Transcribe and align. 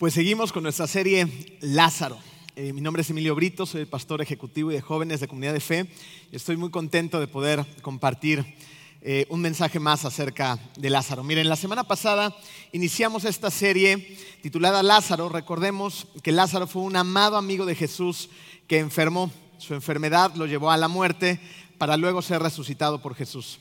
Pues 0.00 0.14
seguimos 0.14 0.50
con 0.50 0.62
nuestra 0.62 0.86
serie 0.86 1.58
Lázaro. 1.60 2.16
Eh, 2.56 2.72
mi 2.72 2.80
nombre 2.80 3.02
es 3.02 3.10
Emilio 3.10 3.34
Brito, 3.34 3.66
soy 3.66 3.82
el 3.82 3.86
pastor 3.86 4.22
ejecutivo 4.22 4.72
y 4.72 4.74
de 4.74 4.80
jóvenes 4.80 5.20
de 5.20 5.28
Comunidad 5.28 5.52
de 5.52 5.60
Fe 5.60 5.90
y 6.32 6.36
estoy 6.36 6.56
muy 6.56 6.70
contento 6.70 7.20
de 7.20 7.28
poder 7.28 7.66
compartir 7.82 8.56
eh, 9.02 9.26
un 9.28 9.42
mensaje 9.42 9.78
más 9.78 10.06
acerca 10.06 10.58
de 10.78 10.88
Lázaro. 10.88 11.22
Miren, 11.22 11.50
la 11.50 11.56
semana 11.56 11.84
pasada 11.84 12.34
iniciamos 12.72 13.26
esta 13.26 13.50
serie 13.50 14.16
titulada 14.40 14.82
Lázaro. 14.82 15.28
Recordemos 15.28 16.06
que 16.22 16.32
Lázaro 16.32 16.66
fue 16.66 16.80
un 16.80 16.96
amado 16.96 17.36
amigo 17.36 17.66
de 17.66 17.74
Jesús 17.74 18.30
que 18.66 18.78
enfermó. 18.78 19.30
Su 19.58 19.74
enfermedad 19.74 20.34
lo 20.34 20.46
llevó 20.46 20.70
a 20.70 20.78
la 20.78 20.88
muerte 20.88 21.38
para 21.76 21.98
luego 21.98 22.22
ser 22.22 22.42
resucitado 22.42 23.02
por 23.02 23.14
Jesús. 23.14 23.58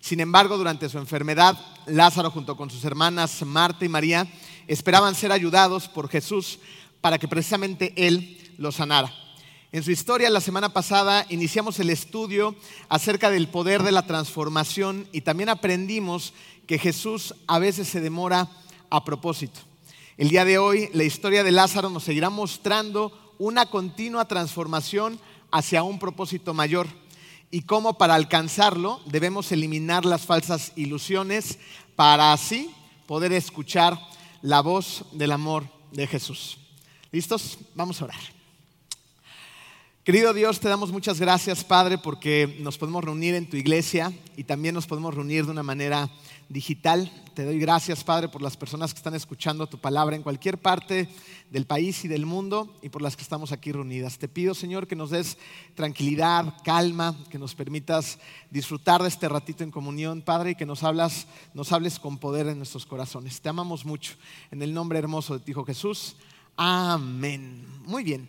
Sin 0.00 0.20
embargo, 0.20 0.56
durante 0.56 0.88
su 0.88 0.96
enfermedad, 0.96 1.56
Lázaro 1.84 2.30
junto 2.30 2.56
con 2.56 2.70
sus 2.70 2.82
hermanas 2.86 3.42
Marta 3.44 3.84
y 3.84 3.90
María 3.90 4.26
esperaban 4.66 5.14
ser 5.14 5.32
ayudados 5.32 5.88
por 5.88 6.08
Jesús 6.08 6.58
para 7.00 7.18
que 7.18 7.28
precisamente 7.28 7.92
Él 7.96 8.54
los 8.58 8.76
sanara. 8.76 9.12
En 9.72 9.82
su 9.82 9.90
historia, 9.90 10.28
la 10.28 10.42
semana 10.42 10.74
pasada, 10.74 11.24
iniciamos 11.30 11.80
el 11.80 11.88
estudio 11.88 12.54
acerca 12.90 13.30
del 13.30 13.48
poder 13.48 13.82
de 13.82 13.92
la 13.92 14.06
transformación 14.06 15.08
y 15.12 15.22
también 15.22 15.48
aprendimos 15.48 16.34
que 16.66 16.78
Jesús 16.78 17.34
a 17.46 17.58
veces 17.58 17.88
se 17.88 18.00
demora 18.00 18.50
a 18.90 19.04
propósito. 19.04 19.60
El 20.18 20.28
día 20.28 20.44
de 20.44 20.58
hoy, 20.58 20.90
la 20.92 21.04
historia 21.04 21.42
de 21.42 21.52
Lázaro 21.52 21.88
nos 21.88 22.04
seguirá 22.04 22.28
mostrando 22.28 23.34
una 23.38 23.66
continua 23.66 24.28
transformación 24.28 25.18
hacia 25.50 25.82
un 25.82 25.98
propósito 25.98 26.52
mayor 26.52 26.86
y 27.50 27.62
cómo 27.62 27.98
para 27.98 28.14
alcanzarlo 28.14 29.00
debemos 29.06 29.52
eliminar 29.52 30.04
las 30.04 30.26
falsas 30.26 30.72
ilusiones 30.76 31.58
para 31.96 32.32
así 32.32 32.70
poder 33.06 33.32
escuchar 33.32 33.98
la 34.42 34.60
voz 34.60 35.04
del 35.12 35.32
amor 35.32 35.64
de 35.92 36.06
Jesús. 36.06 36.58
¿Listos? 37.10 37.58
Vamos 37.74 38.00
a 38.00 38.04
orar. 38.06 38.20
Querido 40.04 40.34
Dios, 40.34 40.58
te 40.58 40.68
damos 40.68 40.90
muchas 40.90 41.20
gracias, 41.20 41.62
Padre, 41.62 41.96
porque 41.96 42.56
nos 42.58 42.76
podemos 42.76 43.04
reunir 43.04 43.36
en 43.36 43.48
tu 43.48 43.56
iglesia 43.56 44.12
y 44.36 44.42
también 44.42 44.74
nos 44.74 44.88
podemos 44.88 45.14
reunir 45.14 45.44
de 45.44 45.52
una 45.52 45.62
manera 45.62 46.10
digital. 46.52 47.10
Te 47.34 47.44
doy 47.44 47.58
gracias, 47.58 48.04
Padre, 48.04 48.28
por 48.28 48.42
las 48.42 48.56
personas 48.56 48.92
que 48.92 48.98
están 48.98 49.14
escuchando 49.14 49.66
tu 49.66 49.78
palabra 49.78 50.14
en 50.14 50.22
cualquier 50.22 50.58
parte 50.58 51.08
del 51.50 51.64
país 51.64 52.04
y 52.04 52.08
del 52.08 52.26
mundo 52.26 52.78
y 52.82 52.90
por 52.90 53.00
las 53.00 53.16
que 53.16 53.22
estamos 53.22 53.52
aquí 53.52 53.72
reunidas. 53.72 54.18
Te 54.18 54.28
pido, 54.28 54.54
Señor, 54.54 54.86
que 54.86 54.94
nos 54.94 55.10
des 55.10 55.38
tranquilidad, 55.74 56.54
calma, 56.62 57.16
que 57.30 57.38
nos 57.38 57.54
permitas 57.54 58.18
disfrutar 58.50 59.02
de 59.02 59.08
este 59.08 59.28
ratito 59.28 59.64
en 59.64 59.70
comunión, 59.70 60.20
Padre, 60.20 60.50
y 60.50 60.54
que 60.54 60.66
nos, 60.66 60.82
hablas, 60.82 61.26
nos 61.54 61.72
hables 61.72 61.98
con 61.98 62.18
poder 62.18 62.46
en 62.46 62.58
nuestros 62.58 62.84
corazones. 62.84 63.40
Te 63.40 63.48
amamos 63.48 63.86
mucho. 63.86 64.14
En 64.50 64.60
el 64.62 64.74
nombre 64.74 64.98
hermoso 64.98 65.38
de 65.38 65.44
ti, 65.44 65.52
Hijo 65.52 65.64
Jesús. 65.64 66.16
Amén. 66.56 67.64
Muy 67.86 68.04
bien. 68.04 68.28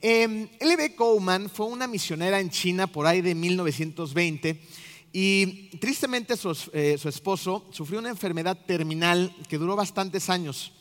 Eh, 0.00 0.48
L.B. 0.60 0.94
Cowman 0.94 1.50
fue 1.50 1.66
una 1.66 1.88
misionera 1.88 2.38
en 2.38 2.50
China 2.50 2.86
por 2.86 3.06
ahí 3.06 3.20
de 3.20 3.34
1920 3.34 4.83
y 5.16 5.68
tristemente 5.78 6.36
su, 6.36 6.50
eh, 6.72 6.98
su, 6.98 7.08
esposo 7.08 7.64
sufrió 7.70 8.00
una 8.00 8.08
enfermedad 8.08 8.58
terminal 8.66 9.32
que 9.48 9.58
duró 9.58 9.76
bastantes 9.76 10.28
años. 10.28 10.72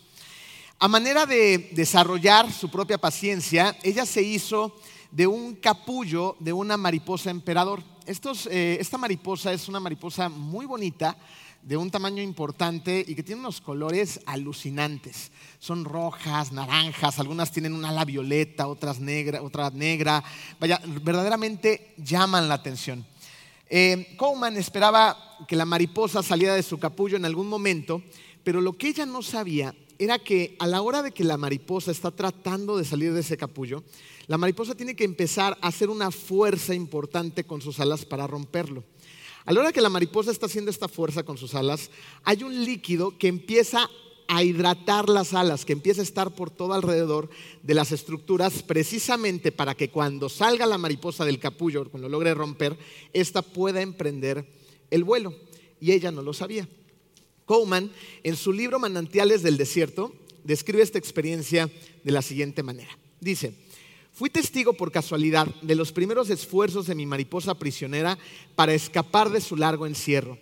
A 0.80 0.88
manera 0.88 1.28
de 1.28 1.70
desarrollar 1.74 2.52
su 2.52 2.72
propia 2.72 2.98
paciencia, 2.98 3.78
ella 3.84 4.08
se 4.08 4.24
hizo 4.24 4.76
de 5.12 5.28
un 5.28 5.54
capullo 5.54 6.36
de 6.40 6.52
una 6.52 6.78
mariposa 6.78 7.30
emperador. 7.30 7.84
Eh, 8.50 8.78
esta 8.80 8.98
mariposa 8.98 9.54
es 9.54 9.70
una 9.70 9.80
mariposa 9.80 10.30
muy 10.30 10.66
bonita, 10.66 11.16
de 11.62 11.78
un 11.78 11.92
tamaño 11.92 12.22
importante 12.22 13.06
y 13.08 13.16
que 13.16 13.24
tiene 13.24 13.40
unos 13.40 13.62
colores 13.62 14.20
alucinantes. 14.26 15.32
Son 15.60 15.86
rojas, 15.86 16.52
naranjas, 16.52 17.20
algunas 17.20 17.52
tienen 17.52 17.74
un 17.74 17.86
ala 17.86 18.04
violeta, 18.04 18.68
otras 18.68 19.00
negra, 19.00 19.44
otra 19.44 19.70
negra. 19.70 20.24
Vaya, 20.60 20.82
verdaderamente 21.04 21.94
llaman 21.98 22.50
la 22.50 22.56
atención. 22.56 23.06
Eh, 23.70 24.16
Coleman 24.18 24.58
esperaba 24.58 25.18
que 25.48 25.56
la 25.56 25.66
mariposa 25.66 26.22
saliera 26.22 26.56
de 26.56 26.64
su 26.64 26.80
capullo 26.80 27.18
en 27.18 27.26
algún 27.26 27.48
momento, 27.48 28.02
pero 28.44 28.62
lo 28.62 28.74
que 28.74 28.90
ella 28.90 29.06
no 29.06 29.22
sabía 29.22 29.76
era 29.98 30.20
que 30.20 30.56
a 30.60 30.68
la 30.68 30.82
hora 30.82 31.02
de 31.02 31.12
que 31.12 31.24
la 31.24 31.38
mariposa 31.38 31.92
está 31.92 32.12
tratando 32.12 32.78
de 32.78 32.86
salir 32.86 33.14
de 33.14 33.22
ese 33.22 33.38
capullo, 33.38 33.84
la 34.28 34.38
mariposa 34.38 34.76
tiene 34.76 34.96
que 34.96 35.04
empezar 35.04 35.58
a 35.62 35.68
hacer 35.68 35.90
una 35.90 36.12
fuerza 36.12 36.74
importante 36.74 37.44
con 37.44 37.62
sus 37.62 37.80
alas 37.80 38.06
para 38.06 38.28
romperlo. 38.28 38.84
A 39.46 39.52
la 39.52 39.60
hora 39.60 39.74
que 39.74 39.82
la 39.82 39.90
mariposa 39.90 40.32
está 40.32 40.46
haciendo 40.46 40.72
esta 40.72 40.88
fuerza 40.88 41.24
con 41.24 41.38
sus 41.38 41.54
alas, 41.54 41.92
hay 42.24 42.44
un 42.44 42.64
líquido 42.64 43.18
que 43.18 43.28
empieza 43.28 43.90
a 44.28 44.44
hidratar 44.44 45.10
las 45.10 45.34
alas, 45.34 45.66
que 45.66 45.74
empieza 45.74 46.02
a 46.02 46.04
estar 46.04 46.34
por 46.34 46.50
todo 46.50 46.74
alrededor 46.74 47.30
de 47.62 47.74
las 47.74 47.92
estructuras, 47.92 48.64
precisamente 48.64 49.52
para 49.52 49.76
que 49.76 49.90
cuando 49.90 50.30
salga 50.30 50.66
la 50.66 50.78
mariposa 50.78 51.26
del 51.26 51.40
capullo, 51.40 51.90
cuando 51.90 52.10
logre 52.10 52.34
romper, 52.34 52.78
ésta 53.14 53.42
pueda 53.42 53.82
emprender 53.82 54.46
el 54.92 55.04
vuelo. 55.04 55.36
Y 55.80 55.92
ella 55.92 56.12
no 56.12 56.22
lo 56.22 56.34
sabía. 56.34 56.68
Coleman, 57.46 57.92
en 58.24 58.36
su 58.36 58.54
libro 58.54 58.80
Manantiales 58.80 59.44
del 59.44 59.58
Desierto, 59.58 60.14
describe 60.44 60.84
esta 60.84 60.98
experiencia 61.00 61.70
de 62.04 62.12
la 62.12 62.22
siguiente 62.22 62.64
manera. 62.64 62.98
Dice, 63.20 63.54
Fui 64.14 64.30
testigo 64.30 64.74
por 64.74 64.92
casualidad 64.92 65.48
de 65.64 65.74
los 65.74 65.92
primeros 65.92 66.30
esfuerzos 66.30 66.86
de 66.86 66.94
mi 66.94 67.08
mariposa 67.08 67.56
prisionera 67.56 68.20
para 68.54 68.76
escapar 68.76 69.32
de 69.32 69.42
su 69.42 69.58
largo 69.58 69.88
encierro. 69.88 70.38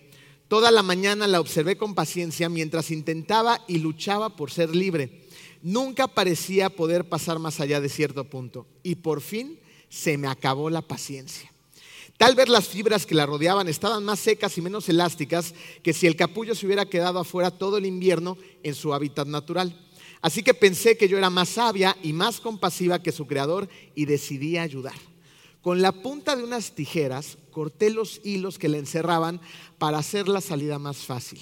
Toda 0.52 0.70
la 0.70 0.82
mañana 0.82 1.26
la 1.26 1.40
observé 1.40 1.78
con 1.78 1.94
paciencia 1.94 2.50
mientras 2.50 2.90
intentaba 2.90 3.64
y 3.68 3.78
luchaba 3.78 4.36
por 4.36 4.50
ser 4.50 4.76
libre. 4.76 5.22
Nunca 5.62 6.08
parecía 6.08 6.68
poder 6.68 7.08
pasar 7.08 7.38
más 7.38 7.58
allá 7.58 7.80
de 7.80 7.88
cierto 7.88 8.24
punto 8.24 8.66
y 8.82 8.96
por 8.96 9.22
fin 9.22 9.58
se 9.88 10.18
me 10.18 10.28
acabó 10.28 10.68
la 10.68 10.82
paciencia. 10.82 11.50
Tal 12.18 12.34
vez 12.34 12.50
las 12.50 12.68
fibras 12.68 13.06
que 13.06 13.14
la 13.14 13.24
rodeaban 13.24 13.66
estaban 13.66 14.04
más 14.04 14.20
secas 14.20 14.58
y 14.58 14.60
menos 14.60 14.90
elásticas 14.90 15.54
que 15.82 15.94
si 15.94 16.06
el 16.06 16.16
capullo 16.16 16.54
se 16.54 16.66
hubiera 16.66 16.84
quedado 16.84 17.18
afuera 17.18 17.50
todo 17.50 17.78
el 17.78 17.86
invierno 17.86 18.36
en 18.62 18.74
su 18.74 18.92
hábitat 18.92 19.26
natural. 19.26 19.74
Así 20.20 20.42
que 20.42 20.52
pensé 20.52 20.98
que 20.98 21.08
yo 21.08 21.16
era 21.16 21.30
más 21.30 21.48
sabia 21.48 21.96
y 22.02 22.12
más 22.12 22.40
compasiva 22.40 23.02
que 23.02 23.10
su 23.10 23.26
creador 23.26 23.70
y 23.94 24.04
decidí 24.04 24.58
ayudar. 24.58 25.11
Con 25.62 25.80
la 25.80 25.92
punta 25.92 26.34
de 26.34 26.42
unas 26.42 26.74
tijeras 26.74 27.38
corté 27.52 27.90
los 27.90 28.20
hilos 28.24 28.58
que 28.58 28.68
le 28.68 28.78
encerraban 28.78 29.40
para 29.78 29.98
hacer 29.98 30.28
la 30.28 30.40
salida 30.40 30.80
más 30.80 30.98
fácil. 30.98 31.38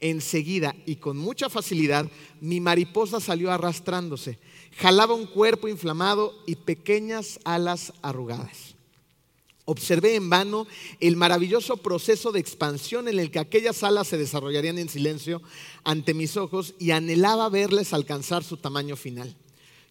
Enseguida 0.00 0.76
y 0.86 0.96
con 0.96 1.16
mucha 1.16 1.48
facilidad, 1.48 2.08
mi 2.40 2.60
mariposa 2.60 3.20
salió 3.20 3.50
arrastrándose. 3.50 4.38
Jalaba 4.76 5.14
un 5.14 5.26
cuerpo 5.26 5.66
inflamado 5.66 6.34
y 6.46 6.54
pequeñas 6.54 7.40
alas 7.44 7.92
arrugadas. 8.00 8.76
Observé 9.64 10.14
en 10.14 10.30
vano 10.30 10.66
el 11.00 11.16
maravilloso 11.16 11.78
proceso 11.78 12.30
de 12.30 12.38
expansión 12.38 13.08
en 13.08 13.18
el 13.18 13.32
que 13.32 13.40
aquellas 13.40 13.82
alas 13.82 14.06
se 14.06 14.16
desarrollarían 14.16 14.78
en 14.78 14.88
silencio 14.88 15.42
ante 15.82 16.14
mis 16.14 16.36
ojos 16.36 16.74
y 16.78 16.92
anhelaba 16.92 17.48
verles 17.48 17.92
alcanzar 17.92 18.44
su 18.44 18.56
tamaño 18.56 18.94
final. 18.94 19.34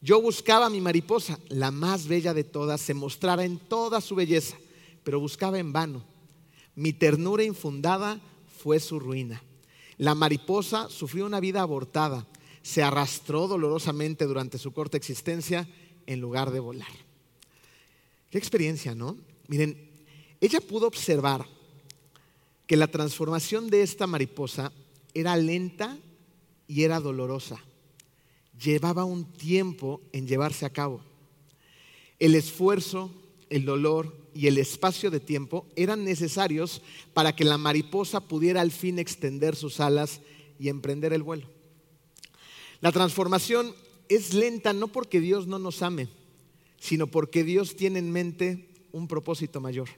Yo 0.01 0.21
buscaba 0.21 0.67
a 0.67 0.69
mi 0.69 0.79
mariposa, 0.79 1.39
la 1.49 1.71
más 1.71 2.07
bella 2.07 2.33
de 2.33 2.43
todas, 2.43 2.81
se 2.81 2.93
mostrara 2.93 3.43
en 3.43 3.57
toda 3.57 3.99
su 4.01 4.15
belleza, 4.15 4.57
pero 5.03 5.19
buscaba 5.19 5.57
en 5.57 5.73
vano. 5.73 6.03
Mi 6.75 6.93
ternura 6.93 7.43
infundada 7.43 8.19
fue 8.59 8.79
su 8.79 8.99
ruina. 8.99 9.41
La 9.97 10.13
mariposa 10.13 10.89
sufrió 10.89 11.25
una 11.25 11.39
vida 11.39 11.61
abortada, 11.61 12.27
se 12.61 12.83
arrastró 12.83 13.47
dolorosamente 13.47 14.25
durante 14.25 14.59
su 14.59 14.71
corta 14.71 14.97
existencia 14.97 15.67
en 16.05 16.21
lugar 16.21 16.51
de 16.51 16.59
volar. 16.59 16.87
Qué 18.29 18.37
experiencia, 18.37 18.93
¿no? 18.93 19.17
Miren, 19.47 19.89
ella 20.39 20.61
pudo 20.61 20.85
observar 20.85 21.47
que 22.67 22.77
la 22.77 22.87
transformación 22.87 23.69
de 23.69 23.81
esta 23.81 24.05
mariposa 24.05 24.71
era 25.13 25.35
lenta 25.37 25.97
y 26.67 26.83
era 26.83 26.99
dolorosa. 26.99 27.63
Llevaba 28.61 29.05
un 29.05 29.25
tiempo 29.25 30.01
en 30.11 30.27
llevarse 30.27 30.65
a 30.65 30.71
cabo. 30.71 31.01
El 32.19 32.35
esfuerzo, 32.35 33.11
el 33.49 33.65
dolor 33.65 34.15
y 34.33 34.47
el 34.47 34.57
espacio 34.57 35.11
de 35.11 35.19
tiempo 35.19 35.65
eran 35.75 36.03
necesarios 36.03 36.81
para 37.13 37.35
que 37.35 37.43
la 37.43 37.57
mariposa 37.57 38.19
pudiera 38.19 38.61
al 38.61 38.71
fin 38.71 38.99
extender 38.99 39.55
sus 39.55 39.79
alas 39.79 40.21
y 40.59 40.69
emprender 40.69 41.13
el 41.13 41.23
vuelo. 41.23 41.47
La 42.81 42.91
transformación 42.91 43.73
es 44.09 44.33
lenta 44.33 44.73
no 44.73 44.87
porque 44.87 45.19
Dios 45.19 45.47
no 45.47 45.59
nos 45.59 45.81
ame, 45.81 46.07
sino 46.79 47.07
porque 47.07 47.43
Dios 47.43 47.75
tiene 47.75 47.99
en 47.99 48.11
mente 48.11 48.69
un 48.91 49.07
propósito 49.07 49.59
mayor. 49.59 49.89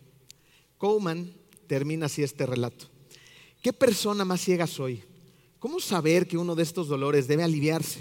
Coleman 0.77 1.33
termina 1.67 2.07
así 2.07 2.23
este 2.23 2.45
relato. 2.45 2.85
¿Qué 3.61 3.73
persona 3.73 4.23
más 4.23 4.41
ciega 4.41 4.67
soy? 4.67 5.03
¿Cómo 5.59 5.79
saber 5.81 6.27
que 6.27 6.37
uno 6.37 6.55
de 6.55 6.63
estos 6.63 6.87
dolores 6.87 7.27
debe 7.27 7.43
aliviarse? 7.43 7.99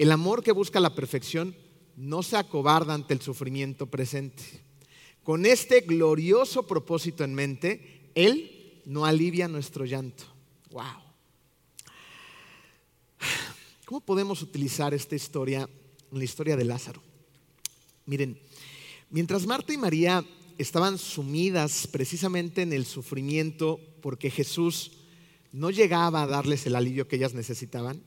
El 0.00 0.12
amor 0.12 0.42
que 0.42 0.52
busca 0.52 0.80
la 0.80 0.94
perfección 0.94 1.54
no 1.94 2.22
se 2.22 2.38
acobarda 2.38 2.94
ante 2.94 3.12
el 3.12 3.20
sufrimiento 3.20 3.84
presente. 3.84 4.42
Con 5.22 5.44
este 5.44 5.82
glorioso 5.82 6.66
propósito 6.66 7.22
en 7.22 7.34
mente, 7.34 8.10
Él 8.14 8.80
no 8.86 9.04
alivia 9.04 9.46
nuestro 9.46 9.84
llanto. 9.84 10.24
Wow. 10.70 11.02
¿Cómo 13.84 14.00
podemos 14.00 14.40
utilizar 14.40 14.94
esta 14.94 15.16
historia 15.16 15.68
en 16.10 16.18
la 16.18 16.24
historia 16.24 16.56
de 16.56 16.64
Lázaro? 16.64 17.02
Miren, 18.06 18.40
mientras 19.10 19.44
Marta 19.44 19.74
y 19.74 19.76
María 19.76 20.24
estaban 20.56 20.96
sumidas 20.96 21.86
precisamente 21.86 22.62
en 22.62 22.72
el 22.72 22.86
sufrimiento 22.86 23.78
porque 24.00 24.30
Jesús 24.30 24.92
no 25.52 25.68
llegaba 25.68 26.22
a 26.22 26.26
darles 26.26 26.64
el 26.64 26.76
alivio 26.76 27.06
que 27.06 27.16
ellas 27.16 27.34
necesitaban, 27.34 28.02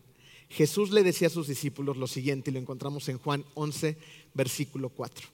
Jesús 0.54 0.92
le 0.92 1.02
decía 1.02 1.30
a 1.30 1.32
sus 1.32 1.48
discípulos 1.48 1.98
lo 1.98 2.06
siguiente, 2.06 2.52
y 2.52 2.54
lo 2.54 2.60
encontramos 2.60 3.10
en 3.10 3.18
Juan 3.18 3.44
11, 3.56 3.98
versículo 4.36 4.90
4. 4.90 5.28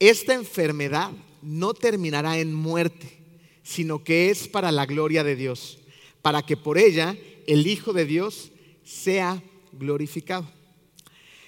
Esta 0.00 0.34
enfermedad 0.34 1.12
no 1.40 1.72
terminará 1.72 2.36
en 2.38 2.52
muerte, 2.52 3.16
sino 3.62 4.02
que 4.02 4.30
es 4.30 4.48
para 4.48 4.72
la 4.72 4.86
gloria 4.86 5.22
de 5.22 5.36
Dios, 5.36 5.78
para 6.20 6.42
que 6.42 6.56
por 6.56 6.78
ella 6.78 7.16
el 7.46 7.66
Hijo 7.68 7.92
de 7.92 8.04
Dios 8.04 8.50
sea 8.84 9.40
glorificado. 9.72 10.50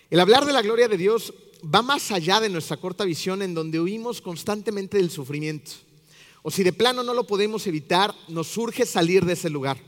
El 0.08 0.20
hablar 0.20 0.44
de 0.44 0.52
la 0.52 0.62
gloria 0.62 0.86
de 0.86 0.96
Dios 0.96 1.34
va 1.62 1.82
más 1.82 2.12
allá 2.12 2.38
de 2.38 2.50
nuestra 2.50 2.76
corta 2.76 3.04
visión 3.04 3.42
en 3.42 3.52
donde 3.52 3.80
huimos 3.80 4.20
constantemente 4.20 4.98
del 4.98 5.10
sufrimiento. 5.10 5.72
O 6.42 6.52
si 6.52 6.62
de 6.62 6.72
plano 6.72 7.02
no 7.02 7.14
lo 7.14 7.26
podemos 7.26 7.66
evitar, 7.66 8.14
nos 8.28 8.46
surge 8.46 8.86
salir 8.86 9.24
de 9.24 9.32
ese 9.32 9.50
lugar. 9.50 9.78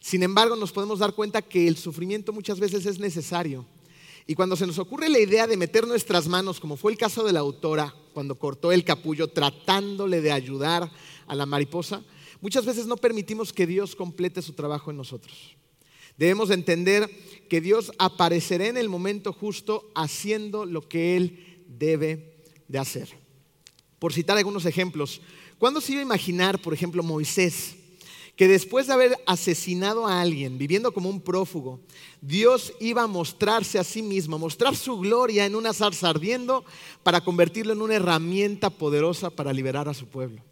Sin 0.00 0.22
embargo, 0.22 0.56
nos 0.56 0.72
podemos 0.72 0.98
dar 0.98 1.14
cuenta 1.14 1.42
que 1.42 1.66
el 1.66 1.76
sufrimiento 1.76 2.32
muchas 2.32 2.60
veces 2.60 2.86
es 2.86 2.98
necesario. 2.98 3.66
Y 4.26 4.34
cuando 4.34 4.56
se 4.56 4.66
nos 4.66 4.78
ocurre 4.78 5.08
la 5.08 5.20
idea 5.20 5.46
de 5.46 5.56
meter 5.56 5.86
nuestras 5.86 6.26
manos, 6.26 6.58
como 6.58 6.76
fue 6.76 6.90
el 6.90 6.98
caso 6.98 7.22
de 7.24 7.32
la 7.32 7.40
autora, 7.40 7.94
cuando 8.12 8.38
cortó 8.38 8.72
el 8.72 8.84
capullo 8.84 9.28
tratándole 9.28 10.20
de 10.20 10.32
ayudar 10.32 10.90
a 11.26 11.34
la 11.34 11.46
mariposa, 11.46 12.02
muchas 12.40 12.64
veces 12.66 12.86
no 12.86 12.96
permitimos 12.96 13.52
que 13.52 13.66
Dios 13.66 13.94
complete 13.94 14.42
su 14.42 14.52
trabajo 14.52 14.90
en 14.90 14.96
nosotros. 14.96 15.56
Debemos 16.16 16.50
entender 16.50 17.08
que 17.48 17.60
Dios 17.60 17.92
aparecerá 17.98 18.66
en 18.66 18.78
el 18.78 18.88
momento 18.88 19.32
justo 19.32 19.90
haciendo 19.94 20.64
lo 20.64 20.88
que 20.88 21.16
Él 21.16 21.62
debe 21.68 22.42
de 22.68 22.78
hacer. 22.78 23.08
Por 23.98 24.12
citar 24.12 24.36
algunos 24.36 24.64
ejemplos, 24.64 25.20
¿cuándo 25.58 25.80
se 25.80 25.92
iba 25.92 26.00
a 26.00 26.04
imaginar, 26.04 26.60
por 26.60 26.74
ejemplo, 26.74 27.02
Moisés, 27.02 27.75
que 28.36 28.48
después 28.48 28.86
de 28.86 28.92
haber 28.92 29.18
asesinado 29.26 30.06
a 30.06 30.20
alguien, 30.20 30.58
viviendo 30.58 30.92
como 30.92 31.08
un 31.08 31.22
prófugo, 31.22 31.80
Dios 32.20 32.74
iba 32.80 33.02
a 33.02 33.06
mostrarse 33.06 33.78
a 33.78 33.84
sí 33.84 34.02
mismo, 34.02 34.38
mostrar 34.38 34.76
su 34.76 34.98
gloria 34.98 35.46
en 35.46 35.56
una 35.56 35.72
zarza 35.72 36.10
ardiendo 36.10 36.62
para 37.02 37.22
convertirlo 37.22 37.72
en 37.72 37.80
una 37.80 37.94
herramienta 37.94 38.68
poderosa 38.68 39.30
para 39.30 39.54
liberar 39.54 39.88
a 39.88 39.94
su 39.94 40.06
pueblo? 40.06 40.42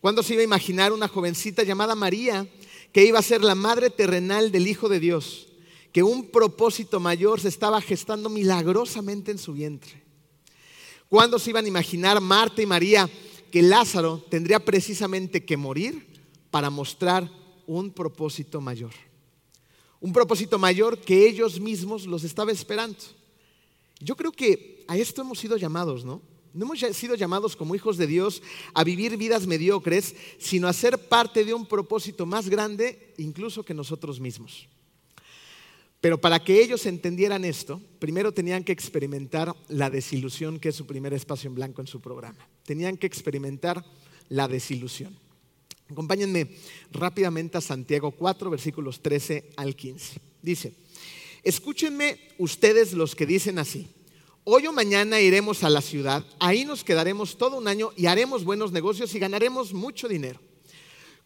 ¿Cuándo 0.00 0.24
se 0.24 0.34
iba 0.34 0.40
a 0.40 0.44
imaginar 0.44 0.92
una 0.92 1.06
jovencita 1.06 1.62
llamada 1.62 1.94
María 1.94 2.48
que 2.92 3.04
iba 3.04 3.20
a 3.20 3.22
ser 3.22 3.44
la 3.44 3.54
madre 3.54 3.90
terrenal 3.90 4.50
del 4.50 4.66
Hijo 4.66 4.88
de 4.88 4.98
Dios, 4.98 5.48
que 5.92 6.02
un 6.02 6.30
propósito 6.30 6.98
mayor 6.98 7.40
se 7.40 7.48
estaba 7.48 7.80
gestando 7.80 8.28
milagrosamente 8.28 9.30
en 9.30 9.38
su 9.38 9.52
vientre. 9.52 10.02
¿Cuándo 11.08 11.38
se 11.38 11.50
iban 11.50 11.64
a 11.64 11.68
imaginar 11.68 12.20
Marta 12.20 12.60
y 12.60 12.66
María 12.66 13.08
que 13.52 13.62
Lázaro 13.62 14.24
tendría 14.28 14.58
precisamente 14.58 15.44
que 15.44 15.56
morir 15.56 16.07
para 16.50 16.70
mostrar 16.70 17.30
un 17.66 17.90
propósito 17.90 18.60
mayor? 18.60 18.92
Un 20.00 20.12
propósito 20.12 20.58
mayor 20.58 20.98
que 20.98 21.28
ellos 21.28 21.58
mismos 21.60 22.06
los 22.06 22.24
estaba 22.24 22.52
esperando. 22.52 22.98
Yo 24.00 24.16
creo 24.16 24.32
que 24.32 24.84
a 24.86 24.96
esto 24.96 25.22
hemos 25.22 25.38
sido 25.38 25.56
llamados, 25.56 26.04
¿no? 26.04 26.22
No 26.54 26.64
hemos 26.64 26.80
sido 26.96 27.14
llamados 27.14 27.54
como 27.54 27.74
hijos 27.74 27.96
de 27.96 28.06
Dios 28.06 28.42
a 28.74 28.84
vivir 28.84 29.16
vidas 29.16 29.46
mediocres, 29.46 30.14
sino 30.38 30.66
a 30.66 30.72
ser 30.72 30.98
parte 30.98 31.44
de 31.44 31.54
un 31.54 31.66
propósito 31.66 32.26
más 32.26 32.48
grande 32.48 33.14
incluso 33.18 33.62
que 33.62 33.74
nosotros 33.74 34.18
mismos. 34.18 34.66
Pero 36.00 36.20
para 36.20 36.42
que 36.42 36.62
ellos 36.62 36.86
entendieran 36.86 37.44
esto, 37.44 37.80
primero 37.98 38.32
tenían 38.32 38.62
que 38.62 38.72
experimentar 38.72 39.54
la 39.68 39.90
desilusión, 39.90 40.60
que 40.60 40.68
es 40.68 40.76
su 40.76 40.86
primer 40.86 41.12
espacio 41.12 41.48
en 41.48 41.56
blanco 41.56 41.80
en 41.80 41.88
su 41.88 42.00
programa. 42.00 42.48
Tenían 42.64 42.96
que 42.96 43.06
experimentar 43.06 43.84
la 44.28 44.46
desilusión. 44.46 45.16
Acompáñenme 45.90 46.48
rápidamente 46.92 47.58
a 47.58 47.60
Santiago 47.60 48.10
4, 48.10 48.50
versículos 48.50 49.00
13 49.00 49.50
al 49.56 49.74
15. 49.74 50.20
Dice, 50.42 50.74
escúchenme 51.42 52.18
ustedes 52.38 52.92
los 52.92 53.14
que 53.14 53.26
dicen 53.26 53.58
así 53.58 53.88
hoy 54.50 54.66
o 54.66 54.72
mañana 54.72 55.20
iremos 55.20 55.62
a 55.62 55.68
la 55.68 55.82
ciudad, 55.82 56.24
ahí 56.40 56.64
nos 56.64 56.82
quedaremos 56.82 57.36
todo 57.36 57.58
un 57.58 57.68
año 57.68 57.92
y 57.96 58.06
haremos 58.06 58.44
buenos 58.44 58.72
negocios 58.72 59.14
y 59.14 59.18
ganaremos 59.18 59.74
mucho 59.74 60.08
dinero. 60.08 60.40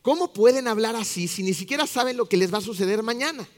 ¿Cómo 0.02 0.32
pueden 0.32 0.66
hablar 0.66 0.96
así 0.96 1.28
si 1.28 1.44
ni 1.44 1.54
siquiera 1.54 1.86
saben 1.86 2.16
lo 2.16 2.28
que 2.28 2.36
les 2.36 2.52
va 2.52 2.58
a 2.58 2.62
suceder 2.62 3.00
mañana? 3.04 3.48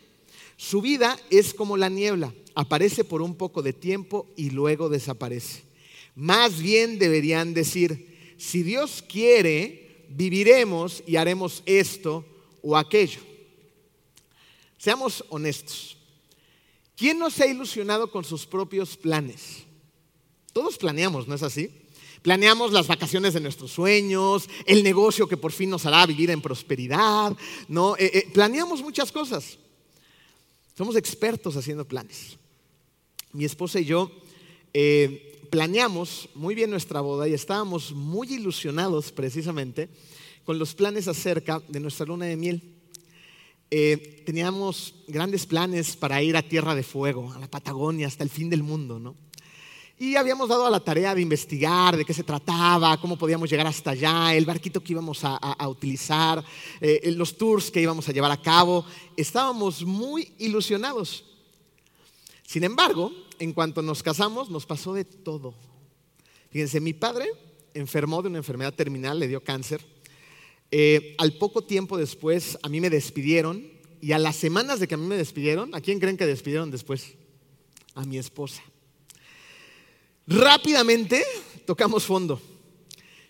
Su 0.59 0.83
vida 0.83 1.19
es 1.31 1.55
como 1.55 1.79
la 1.79 1.89
niebla, 1.89 2.35
aparece 2.55 3.05
por 3.05 3.23
un 3.23 3.37
poco 3.37 3.63
de 3.63 3.73
tiempo 3.73 4.29
y 4.37 4.51
luego 4.51 4.91
desaparece. 4.91 5.63
Más 6.15 6.61
bien 6.61 6.99
deberían 6.99 7.55
decir, 7.55 8.35
si 8.37 8.63
Dios 8.63 9.03
quiere, 9.09 9.84
viviremos 10.09 11.03
y 11.07 11.17
haremos 11.17 11.63
esto 11.67 12.25
o 12.63 12.77
aquello. 12.77 13.21
Seamos 14.79 15.25
honestos. 15.29 15.97
¿Quién 16.97 17.19
no 17.19 17.31
se 17.31 17.45
ha 17.45 17.47
ilusionado 17.47 18.11
con 18.11 18.25
sus 18.25 18.47
propios 18.47 18.97
planes? 18.97 19.65
Todos 20.53 20.79
planeamos, 20.79 21.27
¿no 21.27 21.35
es 21.35 21.43
así? 21.43 21.71
Planeamos 22.23 22.73
las 22.73 22.87
vacaciones 22.87 23.35
de 23.35 23.41
nuestros 23.41 23.73
sueños, 23.73 24.49
el 24.67 24.83
negocio 24.83 25.29
que 25.29 25.37
por 25.37 25.53
fin 25.53 25.69
nos 25.69 25.85
hará 25.85 26.07
vivir 26.07 26.31
en 26.31 26.41
prosperidad, 26.41 27.37
¿no? 27.69 27.97
Eh, 27.97 28.11
eh, 28.15 28.31
planeamos 28.33 28.81
muchas 28.81 29.11
cosas. 29.11 29.59
Somos 30.77 30.97
expertos 30.97 31.57
haciendo 31.57 31.85
planes. 31.85 32.39
Mi 33.33 33.45
esposa 33.45 33.81
y 33.81 33.85
yo 33.85 34.11
eh, 34.73 35.34
planeamos 35.55 36.29
muy 36.35 36.57
bien 36.57 36.69
nuestra 36.69 37.01
boda 37.01 37.29
y 37.29 37.33
estábamos 37.33 37.93
muy 37.93 38.27
ilusionados 38.27 39.13
precisamente 39.13 39.89
con 40.43 40.59
los 40.59 40.75
planes 40.75 41.07
acerca 41.07 41.63
de 41.69 41.79
nuestra 41.79 42.07
luna 42.07 42.25
de 42.25 42.37
miel. 42.37 42.61
Eh, 43.71 44.25
teníamos 44.27 44.97
grandes 45.07 45.47
planes 45.47 45.95
para 45.95 46.21
ir 46.21 46.37
a 46.37 46.43
Tierra 46.43 46.75
de 46.75 46.83
Fuego, 46.83 47.33
a 47.33 47.39
la 47.39 47.49
Patagonia, 47.49 48.09
hasta 48.09 48.25
el 48.25 48.31
fin 48.31 48.51
del 48.51 48.65
mundo, 48.65 48.99
¿no? 48.99 49.15
Y 49.97 50.17
habíamos 50.17 50.49
dado 50.49 50.67
a 50.67 50.71
la 50.71 50.81
tarea 50.81 51.15
de 51.15 51.23
investigar 51.23 51.97
de 51.97 52.05
qué 52.05 52.13
se 52.13 52.25
trataba, 52.25 53.01
cómo 53.01 53.17
podíamos 53.17 53.49
llegar 53.49 53.69
hasta 53.69 53.93
allá, 53.93 54.35
el 54.35 54.47
barquito 54.47 54.83
que 54.83 54.93
íbamos 54.93 55.21
a, 55.23 55.69
utilizar, 55.69 56.45
eh, 56.81 57.13
los 57.17 57.39
tours 57.39 57.71
que 57.71 57.81
íbamos 57.81 58.09
a 58.09 58.13
llevar 58.13 58.33
a 58.33 58.43
cabo. 58.43 58.85
Estábamos 59.17 59.85
muy 59.85 60.33
ilusionados. 60.41 61.25
Sin 62.45 62.65
embargo, 62.65 63.13
en 63.39 63.53
cuanto 63.53 63.83
nos 63.83 64.03
casamos, 64.03 64.51
nos 64.51 64.67
pasó 64.67 64.95
de 64.95 65.05
todo. 65.05 65.55
Fíjense, 66.51 66.81
mi 66.81 66.93
padre 66.93 67.27
enfermó 67.75 68.23
de 68.23 68.29
una 68.29 68.39
enfermedad 68.39 68.75
terminal, 68.75 69.19
le 69.19 69.29
dio 69.29 69.43
cáncer. 69.43 69.81
Eh, 70.71 71.15
al 71.19 71.35
poco 71.35 71.63
tiempo 71.63 71.97
después 71.97 72.59
a 72.63 72.69
mí 72.69 72.81
me 72.81 72.91
despidieron 72.91 73.65
y 74.01 74.13
a 74.13 74.19
las 74.19 74.37
semanas 74.37 74.81
de 74.81 74.89
que 74.89 74.95
a 74.95 74.99
mí 74.99 75.07
me 75.07 75.17
despidieron, 75.17 75.75
¿a 75.75 75.81
quién 75.81 75.99
creen 75.99 76.17
que 76.17 76.27
despidieron 76.27 76.71
después? 76.71 77.15
A 77.95 78.05
mi 78.05 78.19
esposa. 78.19 78.63
Rápidamente 80.27 81.25
tocamos 81.67 82.05
fondo. 82.05 82.41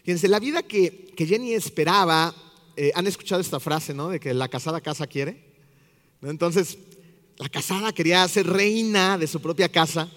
Fíjense, 0.05 0.29
la 0.29 0.39
vida 0.39 0.63
que, 0.63 1.13
Jenny 1.17 1.55
esperaba, 1.55 2.35
eh, 2.77 2.93
han 2.95 3.07
escuchado 3.07 3.41
esta 3.41 3.59
frase, 3.59 3.95
¿no? 3.95 4.11
De 4.11 4.21
que 4.21 4.35
la 4.35 4.49
casada 4.49 4.81
casa 4.81 5.07
quiere. 5.07 5.55
Entonces, 6.23 6.79
la 7.39 7.49
casada 7.49 7.93
quería 7.93 8.27
ser 8.29 8.47
reina 8.47 9.19
de 9.19 9.27
su 9.27 9.41
propia 9.41 9.69
casa, 9.69 10.09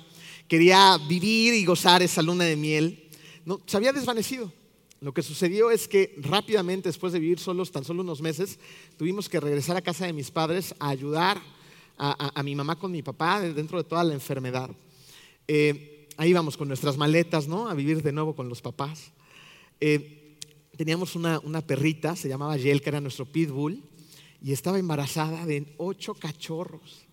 quería 0.47 0.97
vivir 1.07 1.53
y 1.53 1.65
gozar 1.65 2.01
esa 2.01 2.21
luna 2.21 2.45
de 2.45 2.55
miel. 2.55 3.09
No, 3.45 3.61
se 3.65 3.77
había 3.77 3.93
desvanecido. 3.93 4.51
Lo 4.99 5.13
que 5.13 5.21
sucedió 5.21 5.69
es 5.69 5.87
que 5.87 6.15
rápidamente, 6.17 6.89
después 6.89 7.13
de 7.13 7.19
vivir 7.19 7.39
solos 7.39 7.71
tan 7.71 7.83
solo 7.83 8.01
unos 8.01 8.21
meses, 8.21 8.59
tuvimos 8.97 9.29
que 9.29 9.39
regresar 9.39 9.77
a 9.77 9.81
casa 9.81 10.05
de 10.05 10.13
mis 10.13 10.31
padres 10.31 10.73
a 10.79 10.89
ayudar 10.89 11.39
a, 11.99 12.43
mi 12.43 12.55
mamá 12.55 12.77
con 12.77 12.91
mi 12.91 13.01
papá 13.01 13.41
dentro 13.41 13.77
de 13.77 13.83
toda 13.83 14.03
la 14.03 14.13
enfermedad. 14.13 14.69
Eh, 15.47 16.07
ahí 16.17 16.29
íbamos 16.29 16.57
con 16.57 16.67
nuestras 16.67 16.97
maletas, 16.97 17.47
¿no? 17.47 17.69
A 17.69 17.73
vivir 17.73 18.03
de 18.03 18.11
nuevo 18.11 18.35
con 18.35 18.49
los 18.49 18.61
papás. 18.61 19.11
Eh, 19.79 20.37
teníamos 20.75 21.15
una, 21.15 21.61
perrita, 21.61 22.15
se 22.15 22.29
llamaba 22.29 22.57
Yel, 22.57 22.81
que 22.81 22.89
era 22.89 23.01
nuestro 23.01 23.25
pitbull, 23.25 23.83
y 24.41 24.53
estaba 24.53 24.77
embarazada 24.77 25.45
de 25.45 25.73
ocho 25.77 26.13
cachorros. 26.13 27.06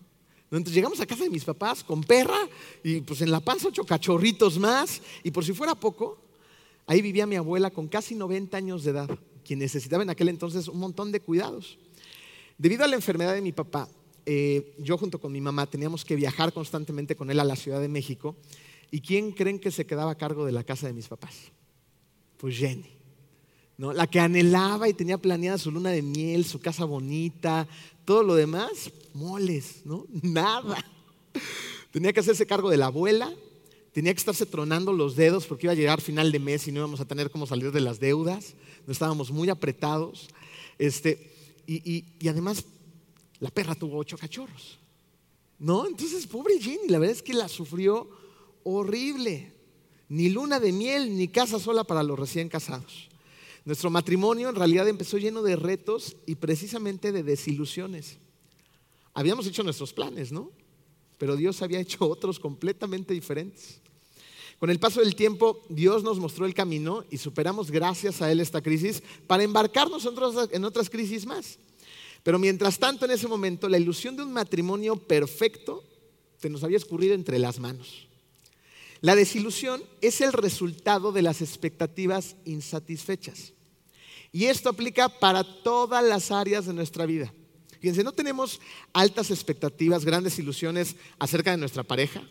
Entonces 0.51 0.75
llegamos 0.75 0.99
a 0.99 1.05
casa 1.05 1.23
de 1.23 1.29
mis 1.29 1.43
papás 1.43 1.83
con 1.83 2.03
perra 2.03 2.47
y 2.83 3.01
pues 3.01 3.21
en 3.21 3.31
la 3.31 3.39
panza 3.39 3.67
ocho 3.67 3.83
cachorritos 3.83 4.57
más. 4.57 5.01
Y 5.23 5.31
por 5.31 5.43
si 5.43 5.53
fuera 5.53 5.75
poco, 5.75 6.25
Ahí 6.87 7.01
vivía 7.01 7.25
mi 7.25 7.35
abuela 7.35 7.71
con 7.71 7.87
casi 7.87 8.13
90 8.15 8.55
años 8.55 8.83
de 8.83 8.91
edad, 8.91 9.19
quien 9.43 9.59
necesitaba 9.59 10.03
en 10.03 10.11
aquel 10.11 10.29
entonces 10.29 10.67
un 10.67 10.79
montón 10.79 11.11
de 11.11 11.19
cuidados. 11.19 11.79
Debido 12.57 12.83
a 12.83 12.87
la 12.87 12.95
enfermedad 12.95 13.33
de 13.33 13.41
mi 13.41 13.51
papá, 13.51 13.89
eh, 14.25 14.75
yo 14.77 14.97
junto 14.97 15.19
con 15.19 15.31
mi 15.31 15.41
mamá 15.41 15.65
teníamos 15.65 16.05
que 16.05 16.15
viajar 16.15 16.53
constantemente 16.53 17.15
con 17.15 17.31
él 17.31 17.39
a 17.39 17.43
la 17.43 17.55
Ciudad 17.55 17.81
de 17.81 17.87
México. 17.87 18.35
¿Y 18.91 19.01
quién 19.01 19.31
creen 19.31 19.59
que 19.59 19.71
se 19.71 19.85
quedaba 19.85 20.11
a 20.11 20.17
cargo 20.17 20.45
de 20.45 20.51
la 20.51 20.63
casa 20.63 20.87
de 20.87 20.93
mis 20.93 21.07
papás? 21.07 21.51
Pues 22.37 22.55
Jenny. 22.55 22.94
¿No? 23.77 23.93
La 23.93 24.07
que 24.07 24.19
anhelaba 24.19 24.87
y 24.87 24.93
tenía 24.93 25.17
planeada 25.17 25.57
su 25.57 25.71
luna 25.71 25.91
de 25.91 26.01
miel, 26.01 26.45
su 26.45 26.59
casa 26.59 26.85
bonita, 26.85 27.67
todo 28.05 28.23
lo 28.23 28.35
demás, 28.35 28.91
moles, 29.13 29.81
¿no? 29.85 30.05
Nada. 30.21 30.83
Tenía 31.91 32.13
que 32.13 32.19
hacerse 32.19 32.45
cargo 32.45 32.69
de 32.69 32.77
la 32.77 32.87
abuela, 32.87 33.33
tenía 33.91 34.13
que 34.13 34.19
estarse 34.19 34.45
tronando 34.45 34.93
los 34.93 35.15
dedos 35.15 35.45
porque 35.45 35.67
iba 35.67 35.73
a 35.73 35.75
llegar 35.75 36.01
final 36.01 36.31
de 36.31 36.39
mes 36.39 36.67
y 36.67 36.71
no 36.71 36.79
íbamos 36.79 36.99
a 36.99 37.05
tener 37.05 37.29
cómo 37.29 37.47
salir 37.47 37.71
de 37.71 37.81
las 37.81 37.99
deudas, 37.99 38.55
no 38.85 38.93
estábamos 38.93 39.31
muy 39.31 39.49
apretados. 39.49 40.27
Este, 40.77 41.31
y, 41.67 42.05
y 42.19 42.27
además, 42.27 42.65
la 43.39 43.49
perra 43.49 43.75
tuvo 43.75 43.97
ocho 43.97 44.17
cachorros. 44.17 44.79
¿No? 45.57 45.87
Entonces, 45.87 46.27
pobre 46.27 46.59
Jenny, 46.59 46.89
la 46.89 46.99
verdad 46.99 47.15
es 47.15 47.23
que 47.23 47.33
la 47.33 47.47
sufrió 47.47 48.09
horrible. 48.63 49.53
Ni 50.09 50.29
luna 50.29 50.59
de 50.59 50.71
miel, 50.71 51.17
ni 51.17 51.27
casa 51.27 51.59
sola 51.59 51.83
para 51.83 52.03
los 52.03 52.19
recién 52.19 52.49
casados. 52.49 53.09
Nuestro 53.65 53.89
matrimonio 53.89 54.49
en 54.49 54.55
realidad 54.55 54.87
empezó 54.87 55.17
lleno 55.17 55.41
de 55.41 55.55
retos 55.55 56.15
y 56.27 56.35
precisamente 56.35 57.11
de 57.11 57.23
desilusiones. 57.23 58.17
Habíamos 59.15 59.47
hecho 59.47 59.63
nuestros 59.63 59.91
planes, 59.91 60.31
¿no? 60.31 60.51
Pero 61.17 61.35
Dios 61.35 61.63
había 61.63 61.79
hecho 61.79 62.05
otros 62.07 62.39
completamente 62.39 63.13
diferentes. 63.13 63.81
Con 64.59 64.69
el 64.69 64.79
paso 64.79 65.01
del 65.01 65.15
tiempo, 65.15 65.65
Dios 65.67 66.03
nos 66.03 66.19
mostró 66.19 66.45
el 66.45 66.53
camino 66.53 67.03
y 67.09 67.17
superamos 67.17 67.71
gracias 67.71 68.21
a 68.21 68.31
Él 68.31 68.39
esta 68.39 68.61
crisis 68.61 69.01
para 69.25 69.43
embarcarnos 69.43 70.07
en 70.51 70.63
otras, 70.63 70.89
crisis 70.89 71.25
más. 71.25 71.57
Pero 72.23 72.39
mientras 72.39 72.77
tanto, 72.77 73.05
en 73.05 73.11
ese 73.11 73.27
momento, 73.27 73.67
la 73.67 73.77
ilusión 73.79 74.15
de 74.15 74.23
un 74.23 74.31
matrimonio 74.31 74.95
perfecto 74.95 75.83
se 76.37 76.49
nos 76.49 76.63
había 76.63 76.77
escurrido 76.77 77.15
entre 77.15 77.39
las 77.39 77.59
manos. 77.59 78.07
La 79.01 79.15
desilusión 79.15 79.83
es 80.01 80.21
el 80.21 80.33
resultado 80.33 81.11
de 81.11 81.21
las 81.21 81.41
expectativas 81.41 82.35
insatisfechas. 82.45 83.54
Y 84.35 84.47
esto 84.47 84.67
aplica 84.67 85.07
para 85.07 85.45
todas 85.45 86.03
las 86.03 86.29
áreas 86.29 86.65
de 86.65 86.73
nuestra 86.73 87.05
vida. 87.05 87.33
Fíjense, 87.79 88.03
no 88.03 88.11
tenemos 88.11 88.59
altas 88.91 89.31
expectativas, 89.31 90.03
grandes 90.03 90.37
ilusiones 90.37 90.97
acerca 91.17 91.51
de 91.51 91.57
nuestra 91.57 91.83
pareja, 91.83 92.21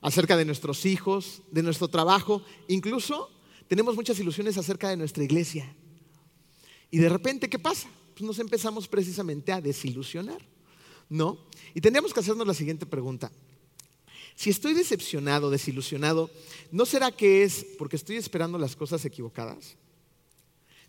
acerca 0.00 0.36
de 0.36 0.44
nuestros 0.44 0.84
hijos, 0.84 1.42
de 1.52 1.62
nuestro 1.62 1.86
trabajo, 1.86 2.42
incluso 2.66 3.30
tenemos 3.68 3.94
muchas 3.94 4.18
ilusiones 4.18 4.58
acerca 4.58 4.88
de 4.88 4.96
nuestra 4.96 5.22
iglesia. 5.22 5.72
Y 6.90 6.98
de 6.98 7.08
repente, 7.08 7.48
¿qué 7.48 7.60
pasa? 7.60 7.88
Pues 8.16 8.26
nos 8.26 8.40
empezamos 8.40 8.88
precisamente 8.88 9.52
a 9.52 9.60
desilusionar, 9.60 10.44
¿no? 11.08 11.38
Y 11.74 11.80
tendríamos 11.80 12.12
que 12.12 12.18
hacernos 12.18 12.44
la 12.44 12.54
siguiente 12.54 12.86
pregunta. 12.86 13.30
Si 14.34 14.50
estoy 14.50 14.74
decepcionado, 14.74 15.48
desilusionado, 15.48 16.28
¿no 16.72 16.86
será 16.86 17.12
que 17.12 17.44
es 17.44 17.64
porque 17.78 17.94
estoy 17.94 18.16
esperando 18.16 18.58
las 18.58 18.74
cosas 18.74 19.04
equivocadas? 19.04 19.76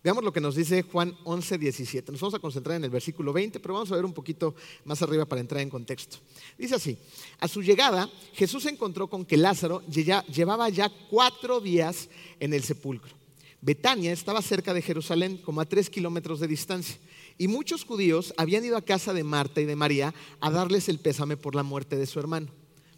Veamos 0.08 0.24
lo 0.24 0.32
que 0.32 0.40
nos 0.40 0.56
dice 0.56 0.84
Juan 0.84 1.14
11, 1.26 1.58
17. 1.58 2.14
Nos 2.14 2.22
vamos 2.22 2.36
a 2.36 2.40
concentrar 2.40 2.78
en 2.78 2.86
el 2.86 2.90
versículo 2.90 3.34
20, 3.34 3.60
pero 3.60 3.74
vamos 3.74 3.92
a 3.92 3.96
ver 3.98 4.06
un 4.06 4.14
poquito 4.14 4.56
más 4.86 5.02
arriba 5.02 5.26
para 5.26 5.42
entrar 5.42 5.62
en 5.62 5.70
contexto. 5.70 6.16
Dice 6.58 6.76
así, 6.76 6.98
a 7.40 7.48
su 7.50 7.62
llegada 7.62 8.10
Jesús 8.32 8.64
se 8.64 8.70
encontró 8.70 9.10
con 9.10 9.26
que 9.26 9.36
Lázaro 9.36 9.84
llevaba 9.86 10.70
ya 10.70 10.90
cuatro 11.10 11.60
días 11.60 12.08
en 12.40 12.54
el 12.54 12.64
sepulcro. 12.64 13.12
Betania 13.60 14.14
estaba 14.14 14.42
cerca 14.42 14.74
de 14.74 14.82
Jerusalén, 14.82 15.40
como 15.40 15.60
a 15.60 15.66
tres 15.66 15.90
kilómetros 15.90 16.40
de 16.40 16.48
distancia, 16.48 16.96
y 17.38 17.50
muchos 17.50 17.84
judíos 17.84 18.34
habían 18.38 18.64
ido 18.64 18.78
a 18.78 18.86
casa 18.86 19.12
de 19.12 19.26
Marta 19.26 19.60
y 19.60 19.66
de 19.66 19.76
María 19.76 20.14
a 20.40 20.50
darles 20.50 20.88
el 20.88 21.00
pésame 21.00 21.36
por 21.36 21.54
la 21.54 21.64
muerte 21.64 21.98
de 21.98 22.08
su 22.08 22.18
hermano. 22.18 22.48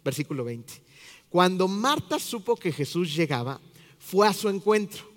Versículo 0.04 0.44
20. 0.44 0.74
Cuando 1.28 1.66
Marta 1.66 2.20
supo 2.20 2.54
que 2.54 2.70
Jesús 2.70 3.12
llegaba, 3.16 3.60
fue 3.98 4.28
a 4.28 4.32
su 4.32 4.48
encuentro, 4.48 5.10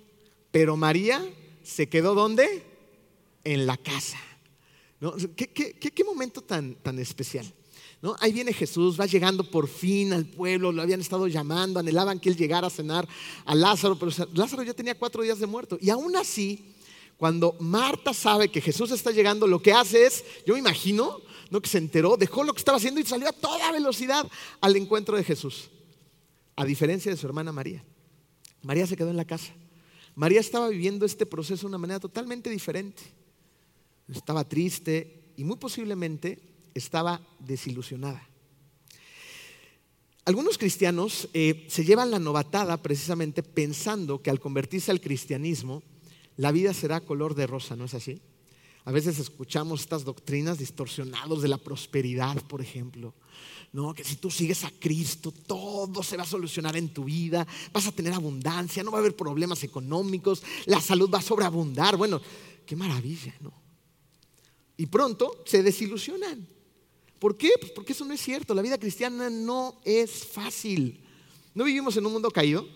pero 0.50 0.76
María 0.76 1.24
se 1.64 1.88
quedó 1.88 2.14
¿dónde? 2.14 2.62
En 3.42 3.66
la 3.66 3.76
casa. 3.76 4.18
¿Qué, 5.36 6.04
momento 6.04 6.40
tan, 6.40 6.76
tan 6.76 6.98
especial? 6.98 7.44
¿No? 8.00 8.14
Ahí 8.20 8.32
viene 8.32 8.52
Jesús, 8.52 9.00
va 9.00 9.06
llegando 9.06 9.50
por 9.50 9.66
fin 9.66 10.12
al 10.12 10.26
pueblo, 10.26 10.72
lo 10.72 10.82
habían 10.82 11.00
estado 11.00 11.26
llamando, 11.26 11.80
anhelaban 11.80 12.20
que 12.20 12.28
él 12.28 12.36
llegara 12.36 12.66
a 12.66 12.70
cenar 12.70 13.08
a 13.46 13.54
Lázaro, 13.54 13.98
pero 13.98 14.12
Lázaro 14.34 14.62
ya 14.62 14.74
tenía 14.74 14.94
cuatro 14.94 15.22
días 15.22 15.38
de 15.38 15.46
muerto. 15.46 15.78
Y 15.80 15.90
aún 15.90 16.14
así, 16.16 16.74
cuando 17.16 17.56
Marta 17.60 18.12
sabe 18.12 18.48
que 18.48 18.60
Jesús 18.60 18.90
está 18.90 19.10
llegando, 19.10 19.46
lo 19.46 19.60
que 19.60 19.72
hace 19.72 20.06
es, 20.06 20.24
yo 20.46 20.54
me 20.54 20.60
imagino, 20.60 21.20
¿no? 21.50 21.60
que 21.60 21.68
se 21.68 21.78
enteró, 21.78 22.16
dejó 22.16 22.44
lo 22.44 22.52
que 22.52 22.58
estaba 22.58 22.76
haciendo 22.76 23.00
y 23.00 23.04
salió 23.04 23.28
a 23.28 23.32
toda 23.32 23.72
velocidad 23.72 24.26
al 24.60 24.76
encuentro 24.76 25.16
de 25.16 25.24
Jesús. 25.24 25.70
A 26.56 26.64
diferencia 26.64 27.10
de 27.10 27.16
su 27.16 27.26
hermana 27.26 27.52
María. 27.52 27.84
María 28.62 28.86
se 28.86 28.96
quedó 28.96 29.10
en 29.10 29.16
la 29.16 29.24
casa. 29.24 29.52
María 30.14 30.40
estaba 30.40 30.68
viviendo 30.68 31.06
este 31.06 31.26
proceso 31.26 31.62
de 31.62 31.68
una 31.68 31.78
manera 31.78 32.00
totalmente 32.00 32.50
diferente. 32.50 33.02
Estaba 34.08 34.44
triste 34.44 35.32
y 35.36 35.44
muy 35.44 35.56
posiblemente 35.56 36.38
estaba 36.74 37.20
desilusionada. 37.40 38.28
Algunos 40.26 40.56
cristianos 40.56 41.28
eh, 41.34 41.66
se 41.68 41.84
llevan 41.84 42.10
la 42.10 42.18
novatada 42.18 42.82
precisamente 42.82 43.42
pensando 43.42 44.22
que 44.22 44.30
al 44.30 44.40
convertirse 44.40 44.90
al 44.90 45.00
cristianismo, 45.00 45.82
la 46.36 46.50
vida 46.50 46.72
será 46.72 47.00
color 47.00 47.34
de 47.34 47.46
rosa, 47.46 47.76
¿no 47.76 47.84
es 47.84 47.94
así? 47.94 48.22
A 48.84 48.92
veces 48.92 49.18
escuchamos 49.18 49.80
estas 49.80 50.04
doctrinas 50.04 50.58
distorsionadas 50.58 51.40
de 51.40 51.48
la 51.48 51.56
prosperidad, 51.56 52.42
por 52.42 52.60
ejemplo. 52.60 53.14
No, 53.72 53.94
que 53.94 54.04
si 54.04 54.16
tú 54.16 54.30
sigues 54.30 54.62
a 54.62 54.70
Cristo, 54.70 55.32
todo 55.32 56.02
se 56.02 56.16
va 56.16 56.22
a 56.22 56.26
solucionar 56.26 56.76
en 56.76 56.92
tu 56.92 57.04
vida, 57.04 57.46
vas 57.72 57.86
a 57.86 57.92
tener 57.92 58.12
abundancia, 58.12 58.84
no 58.84 58.92
va 58.92 58.98
a 58.98 59.00
haber 59.00 59.16
problemas 59.16 59.64
económicos, 59.64 60.42
la 60.66 60.80
salud 60.80 61.10
va 61.12 61.18
a 61.18 61.22
sobreabundar. 61.22 61.96
Bueno, 61.96 62.20
qué 62.66 62.76
maravilla, 62.76 63.34
¿no? 63.40 63.52
Y 64.76 64.86
pronto 64.86 65.42
se 65.46 65.62
desilusionan. 65.62 66.46
¿Por 67.18 67.36
qué? 67.38 67.52
Pues 67.58 67.72
porque 67.72 67.94
eso 67.94 68.04
no 68.04 68.12
es 68.12 68.20
cierto. 68.20 68.54
La 68.54 68.62
vida 68.62 68.76
cristiana 68.76 69.30
no 69.30 69.80
es 69.84 70.26
fácil. 70.26 71.00
¿No 71.54 71.64
vivimos 71.64 71.96
en 71.96 72.04
un 72.04 72.12
mundo 72.12 72.30
caído? 72.30 72.68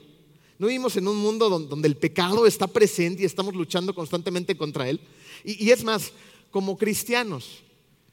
¿No 0.58 0.68
vivimos 0.68 0.96
en 0.96 1.06
un 1.06 1.18
mundo 1.18 1.50
donde 1.50 1.86
el 1.86 1.96
pecado 1.96 2.46
está 2.46 2.66
presente 2.66 3.22
y 3.22 3.26
estamos 3.26 3.54
luchando 3.54 3.94
constantemente 3.94 4.56
contra 4.56 4.88
él? 4.88 5.00
Y, 5.44 5.70
es 5.70 5.84
más, 5.84 6.12
como 6.50 6.76
cristianos, 6.76 7.62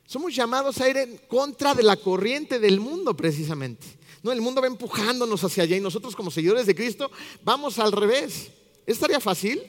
somos 0.06 0.36
llamados 0.36 0.80
a 0.80 0.90
ir 0.90 0.98
en 0.98 1.18
contra 1.28 1.74
de 1.74 1.84
la 1.84 1.98
corriente 1.98 2.60
del 2.60 2.80
mundo 2.80 3.16
precisamente. 3.16 3.86
No, 4.24 4.32
el 4.32 4.42
mundo 4.42 4.62
va 4.62 4.68
empujándonos 4.68 5.44
hacia 5.44 5.64
allá 5.64 5.78
y 5.78 5.82
nosotros 5.82 6.16
como 6.16 6.32
seguidores 6.32 6.66
de 6.66 6.76
Cristo 6.76 7.12
vamos 7.44 7.80
al 7.80 7.92
revés. 7.92 8.52
¿Estaría 8.86 9.20
fácil? 9.20 9.62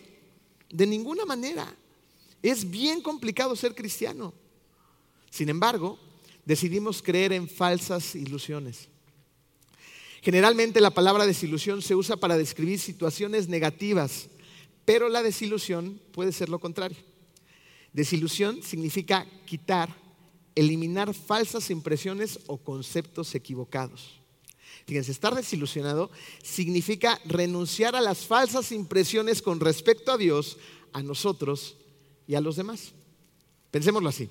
De 0.70 0.86
ninguna 0.86 1.24
manera. 1.24 1.74
Es 2.42 2.68
bien 2.68 3.00
complicado 3.00 3.56
ser 3.56 3.74
cristiano. 3.74 4.32
Sin 5.30 5.48
embargo, 5.48 5.98
decidimos 6.44 7.02
creer 7.02 7.32
en 7.32 7.48
falsas 7.48 8.14
ilusiones. 8.14 8.88
Generalmente 10.22 10.80
la 10.80 10.90
palabra 10.90 11.26
desilusión 11.26 11.82
se 11.82 11.94
usa 11.94 12.16
para 12.16 12.36
describir 12.36 12.80
situaciones 12.80 13.48
negativas, 13.48 14.28
pero 14.84 15.08
la 15.08 15.22
desilusión 15.22 16.00
puede 16.12 16.32
ser 16.32 16.48
lo 16.48 16.58
contrario. 16.58 16.98
Desilusión 17.96 18.62
significa 18.62 19.26
quitar 19.46 19.88
eliminar 20.54 21.14
falsas 21.14 21.70
impresiones 21.70 22.40
o 22.46 22.58
conceptos 22.58 23.34
equivocados. 23.34 24.20
Fíjense, 24.86 25.12
estar 25.12 25.34
desilusionado 25.34 26.10
significa 26.42 27.18
renunciar 27.24 27.96
a 27.96 28.02
las 28.02 28.26
falsas 28.26 28.70
impresiones 28.70 29.40
con 29.40 29.60
respecto 29.60 30.12
a 30.12 30.18
Dios, 30.18 30.58
a 30.92 31.02
nosotros 31.02 31.78
y 32.28 32.34
a 32.34 32.42
los 32.42 32.56
demás. 32.56 32.92
Pensémoslo 33.70 34.10
así. 34.10 34.28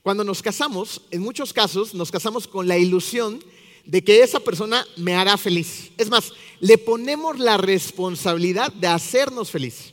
Cuando 0.00 0.24
nos 0.24 0.40
casamos, 0.40 1.02
en 1.10 1.20
muchos 1.20 1.52
casos 1.52 1.92
nos 1.92 2.10
casamos 2.10 2.48
con 2.48 2.66
la 2.66 2.78
ilusión 2.78 3.44
de 3.84 4.02
que 4.02 4.22
esa 4.22 4.40
persona 4.40 4.86
me 4.96 5.14
hará 5.14 5.36
feliz. 5.36 5.92
Es 5.98 6.08
más, 6.08 6.32
le 6.60 6.78
ponemos 6.78 7.38
la 7.38 7.58
responsabilidad 7.58 8.72
de 8.72 8.86
hacernos 8.86 9.50
feliz. 9.50 9.92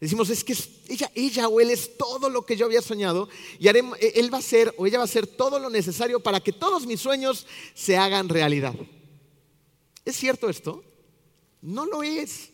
Decimos, 0.00 0.28
es 0.28 0.44
que 0.44 0.54
ella, 0.88 1.10
ella 1.14 1.48
o 1.48 1.60
él 1.60 1.70
es 1.70 1.96
todo 1.96 2.28
lo 2.28 2.44
que 2.44 2.56
yo 2.56 2.66
había 2.66 2.82
soñado 2.82 3.28
y 3.58 3.68
e, 3.68 4.12
él 4.16 4.32
va 4.32 4.38
a 4.38 4.42
ser 4.42 4.74
o 4.76 4.86
ella 4.86 4.98
va 4.98 5.04
a 5.04 5.06
hacer 5.06 5.26
todo 5.26 5.58
lo 5.58 5.70
necesario 5.70 6.20
para 6.20 6.40
que 6.40 6.52
todos 6.52 6.86
mis 6.86 7.00
sueños 7.00 7.46
se 7.74 7.96
hagan 7.96 8.28
realidad. 8.28 8.74
¿Es 10.04 10.16
cierto 10.16 10.50
esto? 10.50 10.84
No 11.62 11.86
lo 11.86 12.02
es. 12.02 12.50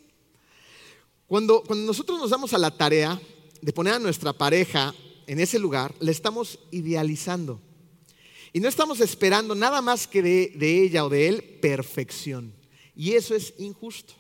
Cuando, 1.27 1.63
cuando 1.65 1.87
nosotros 1.87 2.19
nos 2.19 2.31
damos 2.31 2.55
a 2.55 2.59
la 2.59 2.77
tarea 2.77 3.21
de 3.61 3.73
poner 3.73 3.95
a 3.95 3.99
nuestra 3.99 4.33
pareja 4.33 4.95
en 5.27 5.41
ese 5.41 5.59
lugar, 5.59 5.95
le 5.99 6.13
estamos 6.13 6.61
idealizando. 6.71 7.61
Y 8.53 8.61
no 8.61 8.69
estamos 8.69 9.01
esperando 9.01 9.55
nada 9.55 9.83
más 9.83 10.07
que 10.07 10.23
de, 10.23 10.53
de 10.55 10.83
ella 10.85 11.05
o 11.05 11.09
de 11.09 11.29
él 11.29 11.59
perfección. 11.61 12.55
Y 12.95 13.13
eso 13.13 13.35
es 13.35 13.55
injusto. 13.59 14.15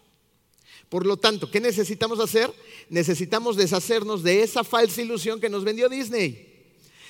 Por 0.92 1.06
lo 1.06 1.16
tanto, 1.16 1.50
¿qué 1.50 1.58
necesitamos 1.58 2.20
hacer? 2.20 2.52
Necesitamos 2.90 3.56
deshacernos 3.56 4.22
de 4.22 4.42
esa 4.42 4.62
falsa 4.62 5.00
ilusión 5.00 5.40
que 5.40 5.48
nos 5.48 5.64
vendió 5.64 5.88
Disney. 5.88 6.66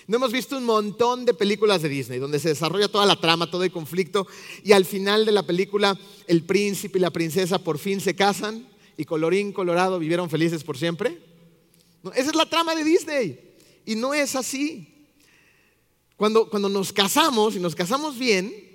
No 0.07 0.19
hemos 0.19 0.31
visto 0.31 0.57
un 0.57 0.65
montón 0.65 1.25
de 1.25 1.35
películas 1.35 1.83
de 1.83 1.89
Disney 1.89 2.21
donde 2.21 2.39
se 2.39 2.51
desarrolla 2.51 2.87
toda 2.87 3.07
la 3.07 3.19
trama, 3.19 3.51
todo 3.51 3.65
el 3.65 3.73
conflicto 3.73 4.29
y 4.63 4.71
al 4.71 4.85
final 4.85 5.27
de 5.27 5.33
la 5.33 5.45
película 5.45 5.99
el 6.29 6.45
príncipe 6.45 7.01
y 7.01 7.03
la 7.03 7.11
princesa 7.11 7.59
por 7.59 7.77
fin 7.77 8.01
se 8.01 8.15
casan 8.15 8.69
y 8.97 9.05
colorín 9.05 9.53
colorado 9.53 9.99
vivieron 9.99 10.31
felices 10.31 10.63
por 10.63 10.79
siempre. 10.79 11.19
esa 12.15 12.31
es 12.31 12.37
la 12.37 12.49
trama 12.49 12.77
de 12.77 12.85
Disney. 12.85 13.41
Y 13.85 13.97
no 13.97 14.15
es 14.15 14.37
así. 14.37 15.09
Cuando, 16.17 16.49
cuando 16.49 16.69
nos 16.69 16.93
casamos 16.93 17.57
y 17.57 17.59
nos 17.59 17.75
casamos 17.75 18.17
bien, 18.17 18.72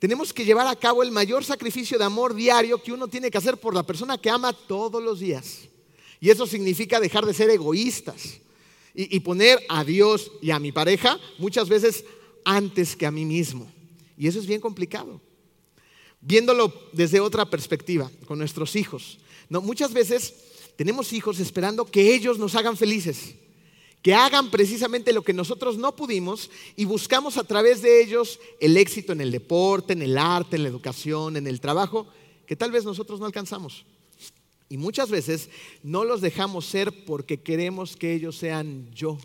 tenemos 0.00 0.32
que 0.32 0.46
llevar 0.46 0.66
a 0.66 0.74
cabo 0.74 1.02
el 1.02 1.12
mayor 1.12 1.44
sacrificio 1.44 1.98
de 1.98 2.04
amor 2.04 2.34
diario 2.34 2.82
que 2.82 2.90
uno 2.90 3.06
tiene 3.06 3.30
que 3.30 3.36
hacer 3.36 3.58
por 3.58 3.74
la 3.74 3.82
persona 3.82 4.16
que 4.16 4.30
ama 4.30 4.54
todos 4.54 5.02
los 5.02 5.20
días. 5.20 5.68
Y 6.18 6.30
eso 6.30 6.46
significa 6.46 6.98
dejar 6.98 7.26
de 7.26 7.34
ser 7.34 7.50
egoístas 7.50 8.40
y, 8.94 9.20
poner 9.20 9.60
a 9.68 9.84
Dios 9.84 10.32
y 10.40 10.52
a 10.52 10.58
mi 10.58 10.72
pareja 10.72 11.20
muchas 11.38 11.68
veces 11.68 12.04
antes 12.46 12.96
que 12.96 13.04
a 13.04 13.10
mí 13.10 13.26
mismo. 13.26 13.70
Y 14.16 14.26
eso 14.26 14.38
es 14.38 14.46
bien 14.46 14.60
complicado. 14.60 15.20
Viéndolo 16.22 16.72
desde 16.92 17.20
otra 17.20 17.48
perspectiva, 17.50 18.10
con 18.26 18.38
nuestros 18.38 18.76
hijos. 18.76 19.18
Muchas 19.50 19.92
veces 19.92 20.34
tenemos 20.76 21.12
hijos 21.12 21.40
esperando 21.40 21.84
que 21.84 22.14
ellos 22.14 22.38
nos 22.38 22.54
hagan 22.54 22.78
felices, 22.78 23.34
que 24.02 24.14
hagan 24.14 24.50
precisamente 24.50 25.12
lo 25.12 25.22
que 25.22 25.34
nosotros 25.34 25.76
no 25.76 25.94
pudimos 25.94 26.50
y 26.74 26.86
buscamos 26.86 27.36
a 27.36 27.44
través 27.44 27.82
de 27.82 28.02
ellos 28.02 28.40
el 28.58 28.76
éxito 28.76 29.12
en 29.12 29.20
el 29.20 29.30
deporte, 29.30 29.92
en 29.92 30.02
el 30.02 30.16
arte, 30.16 30.56
en 30.56 30.62
la 30.62 30.70
educación, 30.70 31.36
en 31.36 31.46
el 31.46 31.60
trabajo, 31.60 32.06
que 32.46 32.56
tal 32.56 32.70
vez 32.70 32.84
nosotros 32.84 33.20
no 33.20 33.26
alcanzamos. 33.26 33.84
Y 34.70 34.78
muchas 34.78 35.10
veces 35.10 35.50
no 35.82 36.04
los 36.04 36.20
dejamos 36.20 36.64
ser 36.64 37.04
porque 37.04 37.42
queremos 37.42 37.96
que 37.96 38.14
ellos 38.14 38.36
sean 38.36 38.90
yo, 38.92 39.18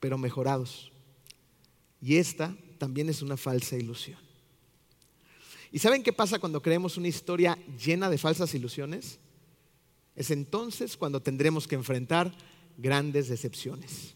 pero 0.00 0.16
mejorados. 0.16 0.92
Y 2.00 2.16
esta 2.16 2.56
también 2.78 3.08
es 3.08 3.20
una 3.20 3.36
falsa 3.36 3.76
ilusión. 3.76 4.18
¿Y 5.72 5.80
saben 5.80 6.04
qué 6.04 6.12
pasa 6.12 6.38
cuando 6.38 6.62
creemos 6.62 6.96
una 6.96 7.08
historia 7.08 7.58
llena 7.84 8.08
de 8.08 8.16
falsas 8.16 8.54
ilusiones? 8.54 9.18
Es 10.14 10.30
entonces 10.30 10.96
cuando 10.96 11.20
tendremos 11.20 11.66
que 11.66 11.74
enfrentar 11.74 12.32
grandes 12.76 13.28
decepciones. 13.28 14.14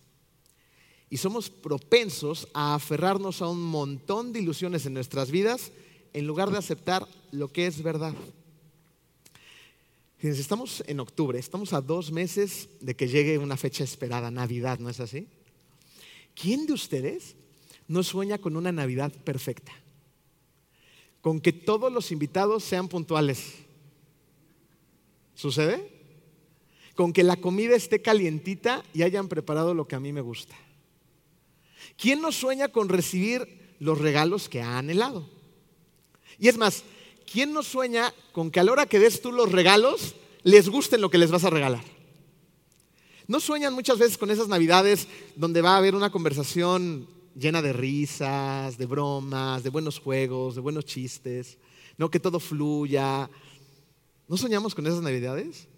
Y 1.11 1.17
somos 1.17 1.49
propensos 1.49 2.49
a 2.53 2.75
aferrarnos 2.75 3.41
a 3.41 3.49
un 3.49 3.63
montón 3.63 4.33
de 4.33 4.41
ilusiones 4.41 4.85
en 4.87 4.95
nuestras 4.95 5.31
vidas 5.31 5.73
en 6.13 6.27
lugar 6.27 6.51
de 6.51 6.59
aceptar 6.59 7.07
lo 7.33 7.49
que 7.49 7.67
es 7.67 7.83
verdad. 7.83 8.15
Estamos 10.21 10.83
en 10.87 11.01
octubre, 11.01 11.39
estamos 11.39 11.73
a 11.73 11.81
dos 11.81 12.11
meses 12.11 12.69
de 12.81 12.97
que 12.97 13.07
llegue 13.07 13.39
una 13.39 13.57
fecha 13.57 13.85
esperada, 13.85 14.31
Navidad, 14.31 14.81
¿no 14.81 14.91
es 14.91 14.99
así? 15.01 15.29
¿Quién 16.35 16.67
de 16.67 16.73
ustedes 16.73 17.37
no 17.87 18.03
sueña 18.03 18.39
con 18.39 18.57
una 18.57 18.73
Navidad 18.73 19.13
perfecta? 19.13 19.73
Con 21.21 21.41
que 21.41 21.53
todos 21.53 21.93
los 21.93 22.11
invitados 22.11 22.65
sean 22.65 22.89
puntuales. 22.89 23.55
¿Sucede? 25.35 25.98
Con 26.99 27.13
que 27.13 27.23
la 27.23 27.37
comida 27.37 27.77
esté 27.77 28.03
calientita 28.03 28.83
y 28.93 29.05
hayan 29.05 29.29
preparado 29.29 29.73
lo 29.73 29.87
que 29.87 29.95
a 29.95 30.01
mí 30.01 30.13
me 30.13 30.21
gusta. 30.21 30.57
¿Quién 31.97 32.21
no 32.21 32.33
sueña 32.33 32.71
con 32.71 32.89
recibir 32.89 33.77
los 33.79 33.99
regalos 33.99 34.49
que 34.49 34.63
ha 34.63 34.79
anhelado? 34.79 35.31
Y 36.41 36.49
es 36.49 36.59
más, 36.59 36.83
¿quién 37.31 37.53
no 37.53 37.63
sueña 37.63 38.13
con 38.33 38.51
que 38.51 38.59
a 38.59 38.65
la 38.65 38.73
hora 38.73 38.87
que 38.87 38.99
des 38.99 39.23
tú 39.23 39.31
los 39.31 39.53
regalos, 39.53 40.17
les 40.43 40.69
gusten 40.69 41.01
lo 41.01 41.09
que 41.09 41.19
les 41.19 41.31
vas 41.31 41.45
a 41.45 41.51
regalar? 41.51 41.85
¿No 43.29 43.39
sueñan 43.39 43.75
muchas 43.75 44.01
veces 44.01 44.19
con 44.19 44.33
esas 44.33 44.49
navidades 44.49 45.07
donde 45.37 45.63
va 45.63 45.75
a 45.75 45.79
haber 45.79 45.95
una 45.95 46.11
conversación 46.11 47.07
llena 47.37 47.63
de 47.63 47.75
risas, 47.75 48.77
de 48.77 48.87
bromas, 48.87 49.63
de 49.63 49.71
buenos 49.71 50.01
juegos, 50.01 50.57
de 50.57 50.63
buenos 50.63 50.85
chistes, 50.85 51.59
no 51.97 52.11
que 52.11 52.19
todo 52.19 52.41
fluya? 52.41 53.31
¿No 54.27 54.37
soñamos 54.37 54.75
con 54.75 54.85
esas 54.85 55.01
navidades? 55.01 55.69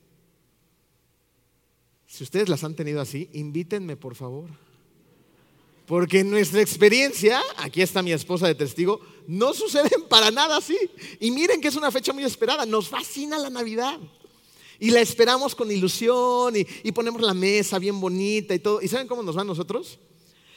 Si 2.11 2.25
ustedes 2.25 2.49
las 2.49 2.65
han 2.65 2.75
tenido 2.75 3.01
así, 3.01 3.29
invítenme 3.35 3.97
por 3.97 4.17
favor. 4.17 4.51
Porque 5.87 6.21
en 6.21 6.31
nuestra 6.31 6.61
experiencia, 6.61 7.41
aquí 7.57 7.83
está 7.83 8.03
mi 8.03 8.13
esposa 8.13 8.49
de 8.49 8.57
testigo, 8.57 9.01
no 9.29 9.55
suceden 9.55 10.09
para 10.09 10.33
nada 10.33 10.57
así. 10.57 10.77
Y 11.21 11.31
miren 11.31 11.61
que 11.61 11.69
es 11.69 11.77
una 11.77 11.93
fecha 11.93 12.13
muy 12.13 12.25
esperada, 12.25 12.67
nos 12.67 12.89
fascina 12.89 13.39
la 13.39 13.49
Navidad. 13.49 13.99
Y 14.81 14.91
la 14.91 15.01
esperamos 15.01 15.55
con 15.55 15.71
ilusión 15.71 16.55
y, 16.57 16.91
ponemos 16.91 17.23
la 17.23 17.35
mesa 17.35 17.79
bien 17.79 18.01
bonita 18.01 18.55
y 18.55 18.59
todo. 18.59 18.83
¿Y 18.83 18.89
saben 18.89 19.07
cómo 19.07 19.23
nos 19.23 19.37
va 19.37 19.43
a 19.43 19.45
nosotros? 19.45 20.01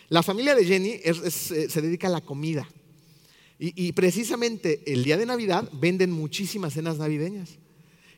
La 0.10 0.24
familia 0.24 0.56
de 0.56 0.66
Jenny 0.66 1.00
eh, 1.04 1.14
se 1.14 1.82
dedica 1.82 2.08
a 2.08 2.12
la 2.12 2.22
comida. 2.22 2.68
Y, 3.60 3.88
y 3.88 3.92
precisamente 3.92 4.82
el 4.88 5.04
día 5.04 5.18
de 5.18 5.28
Navidad 5.28 5.70
venden 5.74 6.12
muchísimas 6.12 6.74
cenas 6.74 6.98
navideñas. 6.98 7.60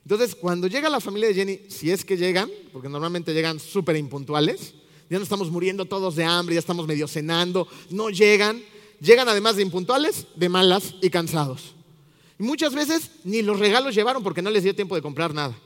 Entonces, 0.05 0.35
cuando 0.35 0.67
llega 0.67 0.87
la 0.87 0.99
familia 0.99 1.29
de 1.29 1.33
Jenny, 1.33 1.59
si 1.67 1.89
es 1.89 2.05
que 2.05 2.15
llegan, 2.15 2.49
porque 2.71 2.87
normalmente 2.87 3.33
llegan 3.33 3.59
súper 3.59 3.95
impuntuales, 3.95 4.75
ya 5.09 5.17
no 5.17 5.23
estamos 5.23 5.49
muriendo 5.49 5.85
todos 5.85 6.15
de 6.15 6.23
hambre, 6.23 6.53
ya 6.53 6.59
estamos 6.59 6.85
medio 6.85 7.07
cenando, 7.07 7.67
no 7.89 8.11
llegan, 8.11 8.63
llegan 9.01 9.27
además 9.27 9.55
de 9.55 9.63
impuntuales, 9.63 10.27
de 10.35 10.47
malas 10.47 10.93
y 11.01 11.09
cansados. 11.09 11.73
Y 12.37 12.43
muchas 12.43 12.75
veces 12.75 13.09
ni 13.23 13.41
los 13.41 13.59
regalos 13.59 13.95
llevaron 13.95 14.21
porque 14.21 14.43
no 14.43 14.51
les 14.51 14.63
dio 14.63 14.75
tiempo 14.75 14.93
de 14.93 15.01
comprar 15.01 15.33
nada. 15.33 15.57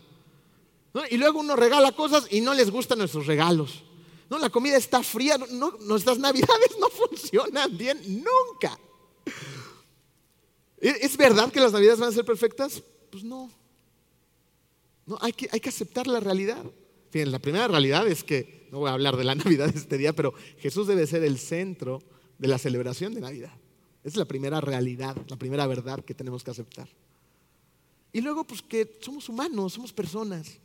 Y 1.10 1.18
luego 1.18 1.42
uno 1.42 1.58
regala 1.58 1.92
cosas 1.92 2.26
y 2.32 2.40
no 2.40 2.54
les 2.54 2.72
gustan 2.72 3.00
nuestros 3.00 3.28
regalos. 3.28 3.84
No, 4.30 4.40
la 4.40 4.50
comida 4.50 4.78
está 4.78 5.04
fría, 5.04 5.38
nuestras 5.82 6.18
navidades 6.18 6.78
no 6.80 6.88
funcionan 6.90 7.78
bien 7.78 8.00
nunca. 8.08 8.80
¿Es 10.78 11.18
verdad 11.18 11.52
que 11.52 11.60
las 11.60 11.74
navidades 11.74 12.00
van 12.00 12.10
a 12.10 12.14
ser 12.14 12.24
perfectas? 12.24 12.82
Pues 13.12 13.24
no. 13.24 13.59
No, 15.10 15.18
hay 15.22 15.34
que, 15.34 15.50
hay 15.52 15.60
que 15.60 15.70
aceptar 15.70 16.06
la 16.06 16.20
realidad. 16.20 16.64
Fíjense, 17.10 17.32
la 17.32 17.40
primera 17.40 17.68
realidad 17.68 18.08
es 18.08 18.24
que 18.24 18.68
no 18.72 18.78
voy 18.78 18.92
a 18.92 18.94
hablar 18.94 19.18
de 19.18 19.24
la 19.24 19.34
Navidad 19.44 19.72
este 19.76 19.98
día, 19.98 20.14
pero 20.14 20.36
Jesús 20.60 20.86
debe 20.86 21.08
ser 21.08 21.24
el 21.24 21.40
centro 21.40 22.04
de 22.38 22.48
la 22.48 22.60
celebración 22.60 23.16
de 23.16 23.22
Navidad. 23.22 23.52
Esa 24.04 24.10
es 24.10 24.18
la 24.18 24.26
primera 24.26 24.62
realidad, 24.62 25.18
la 25.28 25.36
primera 25.36 25.66
verdad 25.66 26.06
que 26.06 26.14
tenemos 26.14 26.44
que 26.44 26.52
aceptar. 26.52 26.88
Y 28.14 28.22
luego, 28.22 28.44
pues 28.44 28.62
que 28.62 29.00
somos 29.02 29.28
humanos, 29.30 29.74
somos 29.74 29.92
personas. 29.92 30.60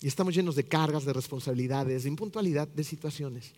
Y 0.00 0.06
estamos 0.06 0.32
llenos 0.32 0.54
de 0.54 0.62
cargas, 0.62 1.04
de 1.04 1.12
responsabilidades, 1.12 2.04
de 2.04 2.08
impuntualidad, 2.08 2.68
de 2.68 2.84
situaciones. 2.84 3.52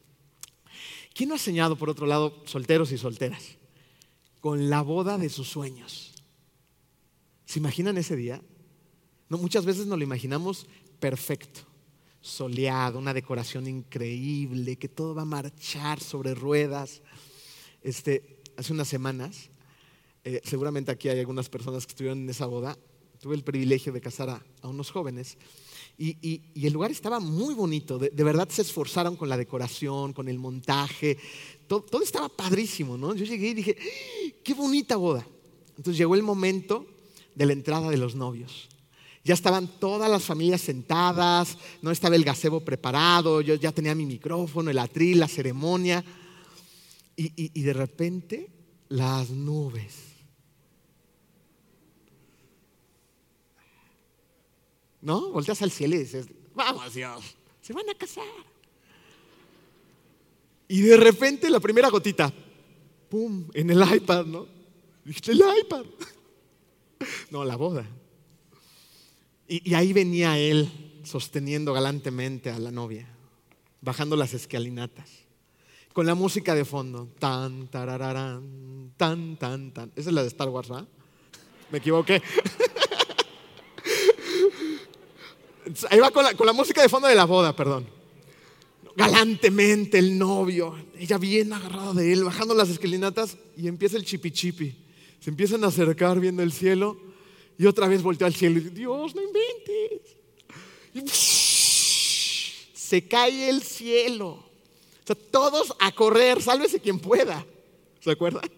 ¿Quién 1.15 1.29
no 1.29 1.35
ha 1.35 1.39
soñado, 1.39 1.77
por 1.77 1.91
otro 1.91 2.07
lado, 2.07 2.43
solteros 2.47 2.93
y 2.93 2.99
solteras? 2.99 3.59
Con 4.41 4.71
la 4.71 4.81
boda 4.81 5.19
de 5.19 5.29
sus 5.29 5.49
sueños. 5.49 6.15
¿Se 7.45 7.59
imaginan 7.59 7.99
ese 7.99 8.17
día? 8.17 8.41
No, 9.31 9.39
muchas 9.39 9.65
veces 9.65 9.87
nos 9.87 9.97
lo 9.97 10.05
imaginamos 10.05 10.67
perfecto 10.99 11.61
soleado, 12.21 12.99
una 12.99 13.15
decoración 13.15 13.67
increíble, 13.67 14.77
que 14.77 14.89
todo 14.89 15.15
va 15.15 15.23
a 15.23 15.25
marchar 15.25 16.01
sobre 16.01 16.35
ruedas. 16.35 17.01
Este, 17.81 18.43
hace 18.57 18.73
unas 18.73 18.89
semanas, 18.89 19.49
eh, 20.25 20.41
seguramente 20.45 20.91
aquí 20.91 21.09
hay 21.09 21.21
algunas 21.21 21.49
personas 21.49 21.87
que 21.87 21.93
estuvieron 21.93 22.19
en 22.19 22.29
esa 22.29 22.47
boda, 22.47 22.77
tuve 23.21 23.37
el 23.37 23.45
privilegio 23.45 23.93
de 23.93 24.01
casar 24.01 24.31
a, 24.31 24.69
unos 24.69 24.91
jóvenes 24.91 25.39
y, 25.97 26.43
el 26.55 26.73
lugar 26.73 26.91
estaba 26.91 27.21
muy 27.21 27.55
bonito, 27.55 27.99
de, 27.99 28.11
verdad 28.25 28.49
se 28.49 28.63
esforzaron 28.63 29.17
con 29.17 29.29
la 29.29 29.37
decoración, 29.37 30.13
con 30.13 30.29
el 30.29 30.39
montaje, 30.39 31.19
todo, 31.67 31.83
todo 31.83 32.03
estaba 32.03 32.29
padrísimo, 32.29 32.97
¿no? 32.99 33.15
Yo 33.15 33.25
llegué 33.25 33.51
y 33.51 33.55
dije, 33.55 33.77
¡Ah! 33.79 34.35
qué 34.43 34.55
bonita 34.55 34.97
boda. 34.97 35.27
Entonces 35.77 35.99
llegó 35.99 36.15
el 36.15 36.23
momento 36.23 36.87
de 37.35 37.47
la 37.47 37.53
entrada 37.53 37.91
de 37.91 37.99
los 37.99 38.15
novios. 38.15 38.70
Ya 39.23 39.35
estaban 39.35 39.69
todas 39.79 40.11
las 40.11 40.25
familias 40.25 40.63
sentadas, 40.63 41.59
no 41.83 41.91
estaba 41.91 42.17
el 42.17 42.25
gazebo 42.25 42.61
preparado, 42.61 43.43
yo 43.43 43.55
ya 43.55 43.71
tenía 43.71 43.95
mi 43.95 44.07
micrófono, 44.07 44.71
el 44.71 44.79
atril, 44.79 45.21
la 45.21 45.29
ceremonia. 45.29 46.03
Y, 47.17 47.61
de 47.61 47.73
repente 47.75 48.51
las 48.89 49.29
nubes. 49.29 49.95
¿No? 55.03 55.31
Volteas 55.31 55.61
al 55.61 55.71
cielo 55.71 55.97
y 55.97 55.99
dices, 55.99 56.27
vamos 56.55 56.95
Dios, 56.95 57.23
se 57.61 57.75
van 57.75 57.89
a 57.91 57.95
casar. 57.95 58.25
Y 60.67 60.81
de 60.81 60.97
repente 60.97 61.51
la 61.51 61.61
primera 61.61 61.91
gotita, 61.91 62.33
¡pum! 63.11 63.49
En 63.53 63.69
el 63.69 63.95
iPad, 63.95 64.25
¿no? 64.25 64.47
El 65.05 65.43
iPad. 65.63 65.85
No, 67.31 67.45
la 67.45 67.57
boda. 67.57 67.87
Y, 69.53 69.75
ahí 69.75 69.93
venía 69.93 70.39
él 70.39 70.71
sosteniendo 71.03 71.73
galantemente 71.73 72.51
a 72.51 72.59
la 72.61 72.71
novia, 72.71 73.09
bajando 73.81 74.15
las 74.15 74.33
escalinatas, 74.33 75.11
con 75.93 76.07
la 76.07 76.15
música 76.15 76.55
de 76.55 76.65
fondo. 76.65 77.09
Tan, 77.19 77.67
tarararán, 77.67 78.93
tan, 78.97 79.37
tan, 79.37 79.73
tan. 79.73 79.91
Esa 79.97 80.11
es 80.11 80.15
la 80.15 80.23
de 80.23 80.29
Star 80.29 80.51
Wars, 80.51 80.71
¿va? 80.71 80.87
Me 81.73 81.79
equivoqué. 81.79 82.23
Ahí 85.91 85.99
va 85.99 86.13
con 86.13 86.23
la, 86.23 86.35
con 86.35 86.47
la 86.47 86.53
música 86.53 86.81
de 86.81 86.89
fondo 86.89 87.09
de 87.09 87.17
la 87.17 87.25
boda, 87.25 87.57
perdón. 87.57 87.89
Galantemente 88.95 89.99
el 89.99 90.17
novio, 90.17 90.77
ella 90.97 91.19
bien 91.19 91.53
agarrada 91.53 91.95
de 91.95 92.13
él, 92.13 92.23
bajando 92.23 92.55
las 92.55 92.69
escalinatas 92.69 93.37
y 93.57 93.67
empieza 93.67 93.97
el 93.97 94.05
chipi 94.05 94.31
chipi. 94.31 94.77
Se 95.19 95.31
empiezan 95.31 95.65
a 95.65 95.69
acercar 95.69 96.21
viendo 96.21 96.45
el 96.45 96.53
cielo 96.53 97.10
Y 97.61 97.67
otra 97.67 97.89
vez 97.89 98.03
volteó 98.03 98.27
al 98.27 98.35
cielo 98.35 98.57
y 98.57 98.63
dice, 98.63 98.75
Dios, 98.75 99.15
no 99.15 99.21
inventes. 99.21 100.17
Y 100.95 101.03
se 102.73 103.07
cae 103.07 103.51
el 103.51 103.63
cielo. 103.63 104.29
O 104.29 104.51
sea, 105.05 105.15
todos 105.15 105.75
a 105.79 105.93
correr, 105.93 106.41
sálvese 106.41 106.81
quien 106.81 106.99
pueda. 106.99 107.45
¿Se 108.01 108.13
acuerdan? 108.13 108.45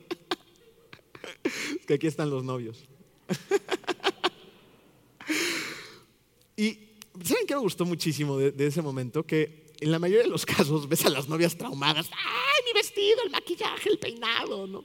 Es 1.43 1.85
que 1.85 1.95
aquí 1.95 2.07
están 2.07 2.31
los 2.31 2.45
novios. 2.45 2.85
Y 6.57 6.79
¿saben 7.25 7.47
qué 7.49 7.57
me 7.57 7.61
gustó 7.61 7.85
muchísimo 7.85 8.38
de, 8.38 8.53
de, 8.53 8.69
ese 8.69 8.83
momento? 8.83 9.27
Que 9.27 9.73
en 9.81 9.91
la 9.91 9.99
mayoría 9.99 10.23
de 10.23 10.31
los 10.31 10.47
casos 10.47 10.88
ves 10.88 11.05
a 11.07 11.11
las 11.11 11.29
novias 11.29 11.59
traumadas. 11.59 12.09
¡Ay, 12.12 12.62
mi 12.67 12.73
vestido, 12.73 13.21
el 13.25 13.31
maquillaje, 13.31 13.88
el 13.88 13.99
peinado! 13.99 14.69
¿no? 14.69 14.85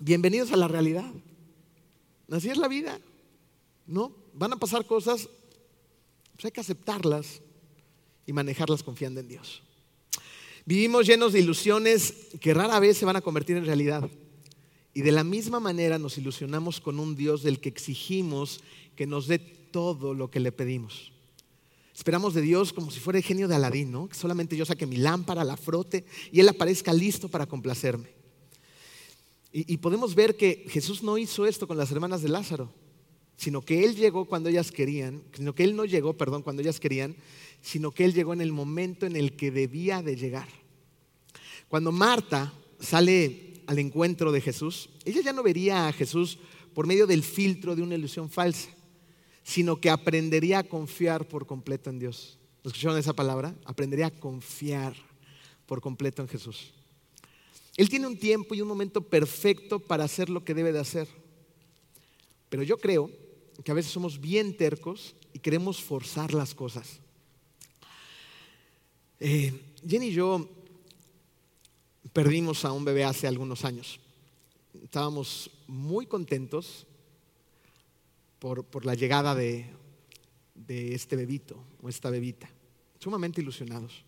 Bienvenidos 0.00 0.52
a 0.52 0.58
la 0.58 0.68
realidad. 0.68 1.10
Así 2.30 2.48
es 2.48 2.56
la 2.56 2.68
vida. 2.68 2.98
¿No? 3.86 4.14
Van 4.32 4.52
a 4.52 4.56
pasar 4.56 4.84
cosas, 4.84 5.28
pues 6.34 6.44
hay 6.44 6.50
que 6.50 6.60
aceptarlas 6.60 7.40
y 8.26 8.32
manejarlas 8.32 8.82
confiando 8.82 9.20
en 9.20 9.28
Dios. 9.28 9.62
Vivimos 10.64 11.06
llenos 11.06 11.32
de 11.32 11.40
ilusiones 11.40 12.12
que 12.40 12.52
rara 12.52 12.80
vez 12.80 12.98
se 12.98 13.04
van 13.04 13.16
a 13.16 13.20
convertir 13.20 13.56
en 13.56 13.66
realidad. 13.66 14.10
Y 14.92 15.02
de 15.02 15.12
la 15.12 15.22
misma 15.22 15.60
manera 15.60 15.98
nos 15.98 16.18
ilusionamos 16.18 16.80
con 16.80 16.98
un 16.98 17.14
Dios 17.14 17.42
del 17.42 17.60
que 17.60 17.68
exigimos 17.68 18.60
que 18.96 19.06
nos 19.06 19.28
dé 19.28 19.38
todo 19.38 20.14
lo 20.14 20.30
que 20.30 20.40
le 20.40 20.50
pedimos. 20.50 21.12
Esperamos 21.94 22.34
de 22.34 22.42
Dios 22.42 22.72
como 22.72 22.90
si 22.90 22.98
fuera 22.98 23.18
el 23.18 23.24
genio 23.24 23.46
de 23.46 23.54
Aladín, 23.54 23.92
¿no? 23.92 24.08
Que 24.08 24.14
solamente 24.16 24.56
yo 24.56 24.66
saque 24.66 24.86
mi 24.86 24.96
lámpara, 24.96 25.44
la 25.44 25.56
frote 25.56 26.04
y 26.32 26.40
Él 26.40 26.48
aparezca 26.48 26.92
listo 26.92 27.28
para 27.28 27.46
complacerme. 27.46 28.08
Y, 29.58 29.78
podemos 29.78 30.14
ver 30.14 30.36
que 30.36 30.66
Jesús 30.68 31.02
no 31.02 31.16
hizo 31.16 31.46
esto 31.46 31.66
con 31.66 31.78
las 31.78 31.90
hermanas 31.90 32.20
de 32.20 32.28
Lázaro, 32.28 32.70
sino 33.38 33.62
que 33.62 33.86
Él 33.86 33.96
llegó 33.96 34.26
cuando 34.26 34.50
ellas 34.50 34.70
querían, 34.70 35.22
sino 35.32 35.54
que 35.54 35.64
Él 35.64 35.74
no 35.74 35.86
llegó, 35.86 36.12
perdón, 36.12 36.42
cuando 36.42 36.60
ellas 36.60 36.78
querían, 36.78 37.16
sino 37.62 37.90
que 37.90 38.04
Él 38.04 38.12
llegó 38.12 38.34
en 38.34 38.42
el 38.42 38.52
momento 38.52 39.06
en 39.06 39.16
el 39.16 39.34
que 39.34 39.50
debía 39.50 40.02
de 40.02 40.14
llegar. 40.14 40.46
Cuando 41.68 41.90
Marta 41.90 42.52
sale 42.80 43.62
al 43.66 43.78
encuentro 43.78 44.30
de 44.30 44.42
Jesús, 44.42 44.90
ella 45.06 45.22
ya 45.22 45.32
no 45.32 45.42
vería 45.42 45.88
a 45.88 45.92
Jesús 45.94 46.38
por 46.74 46.86
medio 46.86 47.06
del 47.06 47.22
filtro 47.22 47.74
de 47.74 47.80
una 47.80 47.94
ilusión 47.94 48.28
falsa, 48.28 48.68
sino 49.42 49.80
que 49.80 49.88
aprendería 49.88 50.58
a 50.58 50.64
confiar 50.64 51.26
por 51.26 51.46
completo 51.46 51.88
en 51.88 51.98
Dios. 51.98 52.38
¿Escucharon 52.62 52.98
esa 52.98 53.14
palabra? 53.14 53.54
Aprendería 53.64 54.08
a 54.08 54.20
confiar 54.20 54.94
por 55.64 55.80
completo 55.80 56.20
en 56.20 56.28
Jesús. 56.28 56.74
Él 57.76 57.88
tiene 57.88 58.06
un 58.06 58.18
tiempo 58.18 58.54
y 58.54 58.62
un 58.62 58.68
momento 58.68 59.02
perfecto 59.02 59.78
para 59.78 60.04
hacer 60.04 60.30
lo 60.30 60.44
que 60.44 60.54
debe 60.54 60.72
de 60.72 60.78
hacer. 60.78 61.08
Pero 62.48 62.62
yo 62.62 62.78
creo 62.78 63.10
que 63.62 63.70
a 63.70 63.74
veces 63.74 63.92
somos 63.92 64.20
bien 64.20 64.56
tercos 64.56 65.14
y 65.32 65.38
queremos 65.38 65.82
forzar 65.82 66.32
las 66.32 66.54
cosas. 66.54 67.00
Eh, 69.20 69.52
Jenny 69.86 70.08
y 70.08 70.12
yo 70.12 70.48
perdimos 72.12 72.64
a 72.64 72.72
un 72.72 72.84
bebé 72.84 73.04
hace 73.04 73.26
algunos 73.26 73.64
años. 73.64 74.00
Estábamos 74.82 75.50
muy 75.66 76.06
contentos 76.06 76.86
por, 78.38 78.64
por 78.64 78.86
la 78.86 78.94
llegada 78.94 79.34
de, 79.34 79.66
de 80.54 80.94
este 80.94 81.16
bebito 81.16 81.62
o 81.82 81.88
esta 81.88 82.10
bebita, 82.10 82.48
sumamente 82.98 83.40
ilusionados. 83.40 84.04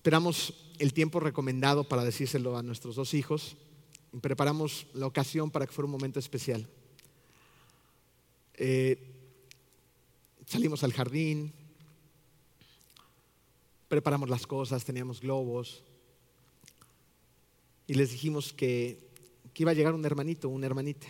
Esperamos 0.00 0.54
el 0.78 0.94
tiempo 0.94 1.20
recomendado 1.20 1.84
para 1.84 2.02
decírselo 2.02 2.56
a 2.56 2.62
nuestros 2.62 2.96
dos 2.96 3.12
hijos 3.12 3.58
y 4.14 4.16
preparamos 4.16 4.86
la 4.94 5.06
ocasión 5.06 5.50
para 5.50 5.66
que 5.66 5.74
fuera 5.74 5.84
un 5.84 5.90
momento 5.92 6.18
especial. 6.18 6.66
Eh, 8.54 8.96
salimos 10.46 10.84
al 10.84 10.94
jardín, 10.94 11.52
preparamos 13.88 14.30
las 14.30 14.46
cosas, 14.46 14.86
teníamos 14.86 15.20
globos 15.20 15.82
y 17.86 17.92
les 17.92 18.10
dijimos 18.10 18.54
que, 18.54 19.06
que 19.52 19.64
iba 19.64 19.72
a 19.72 19.74
llegar 19.74 19.92
un 19.92 20.06
hermanito, 20.06 20.48
una 20.48 20.64
hermanita. 20.64 21.08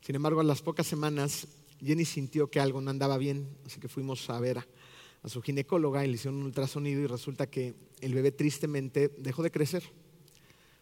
Sin 0.00 0.14
embargo, 0.14 0.38
a 0.38 0.44
las 0.44 0.62
pocas 0.62 0.86
semanas 0.86 1.48
Jenny 1.80 2.04
sintió 2.04 2.48
que 2.48 2.60
algo 2.60 2.80
no 2.80 2.92
andaba 2.92 3.18
bien, 3.18 3.48
así 3.66 3.80
que 3.80 3.88
fuimos 3.88 4.30
a 4.30 4.38
ver 4.38 4.64
a, 5.24 5.28
su 5.28 5.42
ginecóloga 5.42 6.04
y 6.04 6.08
le 6.08 6.14
hicieron 6.14 6.40
un 6.40 6.46
ultrasonido 6.46 7.00
y 7.00 7.06
resulta 7.06 7.48
que 7.48 7.74
el 8.00 8.14
bebé 8.14 8.30
tristemente 8.30 9.08
dejó 9.18 9.42
de 9.42 9.50
crecer. 9.50 9.82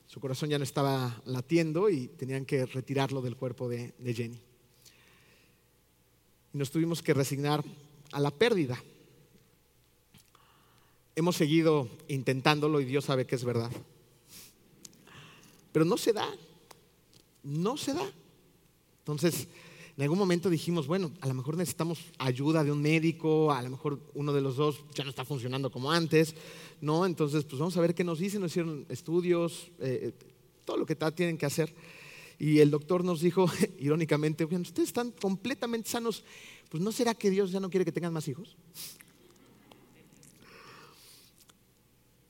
Su 0.06 0.20
corazón 0.20 0.50
ya 0.50 0.58
no 0.58 0.64
estaba 0.64 1.22
latiendo 1.24 1.88
y 1.88 2.08
tenían 2.08 2.44
que 2.44 2.66
retirarlo 2.66 3.22
del 3.22 3.36
cuerpo 3.36 3.68
de, 3.68 3.94
de 3.98 4.14
Jenny. 4.14 4.40
Y 6.52 6.58
nos 6.58 6.70
tuvimos 6.70 7.02
que 7.02 7.14
resignar 7.14 7.64
a 8.10 8.20
la 8.20 8.30
pérdida. 8.30 8.82
Hemos 11.16 11.36
seguido 11.36 11.88
intentándolo 12.08 12.80
y 12.80 12.84
Dios 12.84 13.06
sabe 13.06 13.26
que 13.26 13.36
es 13.36 13.44
verdad. 13.44 13.70
Pero 15.72 15.84
no 15.84 15.96
se 15.96 16.12
da, 16.12 16.28
no 17.42 17.76
se 17.76 17.94
da. 17.94 18.12
Entonces, 18.98 19.48
en 20.02 20.06
algún 20.06 20.18
momento 20.18 20.50
dijimos, 20.50 20.88
bueno, 20.88 21.12
a 21.20 21.28
lo 21.28 21.34
mejor 21.34 21.56
necesitamos 21.56 22.00
ayuda 22.18 22.64
de 22.64 22.72
un 22.72 22.82
médico, 22.82 23.52
a 23.52 23.62
lo 23.62 23.70
mejor 23.70 24.00
uno 24.14 24.32
de 24.32 24.40
los 24.40 24.56
dos 24.56 24.82
ya 24.96 25.04
no 25.04 25.10
está 25.10 25.24
funcionando 25.24 25.70
como 25.70 25.92
antes, 25.92 26.34
¿no? 26.80 27.06
Entonces, 27.06 27.44
pues 27.44 27.60
vamos 27.60 27.76
a 27.76 27.80
ver 27.80 27.94
qué 27.94 28.02
nos 28.02 28.18
dicen, 28.18 28.40
nos 28.40 28.50
hicieron 28.50 28.84
estudios, 28.88 29.70
eh, 29.78 30.10
todo 30.64 30.76
lo 30.76 30.86
que 30.86 30.96
tienen 30.96 31.38
que 31.38 31.46
hacer. 31.46 31.72
Y 32.36 32.58
el 32.58 32.72
doctor 32.72 33.04
nos 33.04 33.20
dijo, 33.20 33.46
irónicamente, 33.78 34.44
ustedes 34.44 34.88
están 34.88 35.12
completamente 35.12 35.88
sanos, 35.88 36.24
pues 36.68 36.82
¿no 36.82 36.90
será 36.90 37.14
que 37.14 37.30
Dios 37.30 37.52
ya 37.52 37.60
no 37.60 37.70
quiere 37.70 37.84
que 37.84 37.92
tengan 37.92 38.12
más 38.12 38.26
hijos? 38.26 38.56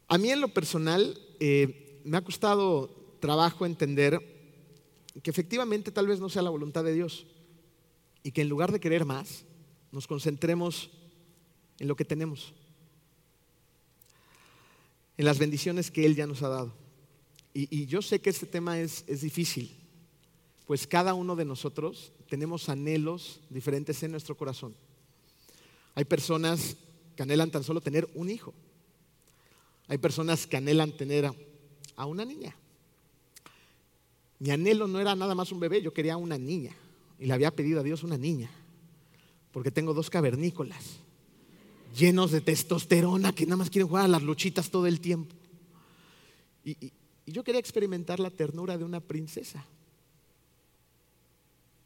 A 0.08 0.18
mí 0.18 0.28
en 0.28 0.42
lo 0.42 0.48
personal 0.48 1.18
eh, 1.40 2.02
me 2.04 2.18
ha 2.18 2.20
costado 2.20 2.90
trabajo 3.18 3.64
entender 3.64 4.20
que 5.22 5.30
efectivamente 5.30 5.90
tal 5.90 6.06
vez 6.06 6.20
no 6.20 6.28
sea 6.28 6.42
la 6.42 6.50
voluntad 6.50 6.84
de 6.84 6.92
Dios 6.92 7.26
y 8.22 8.32
que 8.32 8.42
en 8.42 8.48
lugar 8.48 8.72
de 8.72 8.80
querer 8.80 9.04
más, 9.04 9.44
nos 9.90 10.06
concentremos 10.06 10.90
en 11.78 11.88
lo 11.88 11.96
que 11.96 12.04
tenemos, 12.04 12.54
en 15.16 15.24
las 15.24 15.38
bendiciones 15.38 15.90
que 15.90 16.06
Él 16.06 16.14
ya 16.14 16.26
nos 16.26 16.42
ha 16.42 16.48
dado. 16.48 16.74
Y, 17.54 17.84
yo 17.84 18.00
sé 18.00 18.20
que 18.20 18.30
este 18.30 18.46
tema 18.46 18.80
es, 18.80 19.04
es 19.06 19.20
difícil, 19.20 19.76
pues 20.66 20.86
cada 20.86 21.12
uno 21.12 21.36
de 21.36 21.44
nosotros 21.44 22.12
tenemos 22.28 22.70
anhelos 22.70 23.40
diferentes 23.50 24.02
en 24.02 24.12
nuestro 24.12 24.36
corazón. 24.36 24.74
Hay 25.94 26.06
personas 26.06 26.76
que 27.14 27.22
anhelan 27.22 27.50
tan 27.50 27.62
solo 27.62 27.82
tener 27.82 28.08
un 28.14 28.30
hijo. 28.30 28.54
Hay 29.88 29.98
personas 29.98 30.46
que 30.46 30.56
anhelan 30.56 30.96
tener 30.96 31.30
a 31.96 32.06
una 32.06 32.24
niña. 32.24 32.56
Mi 34.38 34.50
anhelo 34.50 34.86
no 34.86 34.98
era 34.98 35.14
nada 35.14 35.34
más 35.34 35.52
un 35.52 35.60
bebé, 35.60 35.82
yo 35.82 35.92
quería 35.92 36.16
una 36.16 36.38
niña 36.38 36.74
y 37.22 37.26
le 37.26 37.34
había 37.34 37.54
pedido 37.54 37.78
a 37.78 37.84
Dios 37.84 38.02
una 38.02 38.18
niña, 38.18 38.50
porque 39.52 39.70
tengo 39.70 39.94
dos 39.94 40.10
cavernícolas 40.10 40.98
llenos 41.96 42.32
de 42.32 42.40
testosterona 42.40 43.32
que 43.32 43.46
nada 43.46 43.58
más 43.58 43.70
quieren 43.70 43.86
jugar 43.86 44.06
a 44.06 44.08
las 44.08 44.24
luchitas 44.24 44.70
todo 44.70 44.88
el 44.88 45.00
tiempo. 45.00 45.36
Y, 46.64 46.92
yo 47.24 47.44
quería 47.44 47.60
experimentar 47.60 48.18
la 48.18 48.30
ternura 48.30 48.76
de 48.76 48.82
una 48.82 48.98
princesa, 48.98 49.64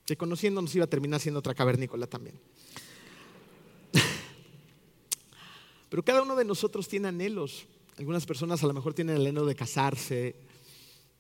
que 0.07 0.17
conociéndonos 0.17 0.75
iba 0.75 0.87
a 0.87 0.89
terminar 0.89 1.21
siendo 1.21 1.41
otra 1.41 1.55
cavernícola 1.55 2.07
también. 2.07 2.41
Pero 5.91 6.03
cada 6.03 6.23
uno 6.23 6.35
de 6.35 6.47
nosotros 6.47 6.89
tiene 6.89 7.09
anhelos. 7.09 7.67
Algunas 7.99 8.25
personas 8.25 8.65
a 8.65 8.67
lo 8.67 8.73
mejor 8.73 8.95
tienen 8.95 9.17
el 9.17 9.27
anhelo 9.27 9.45
de 9.45 9.55
casarse, 9.55 10.46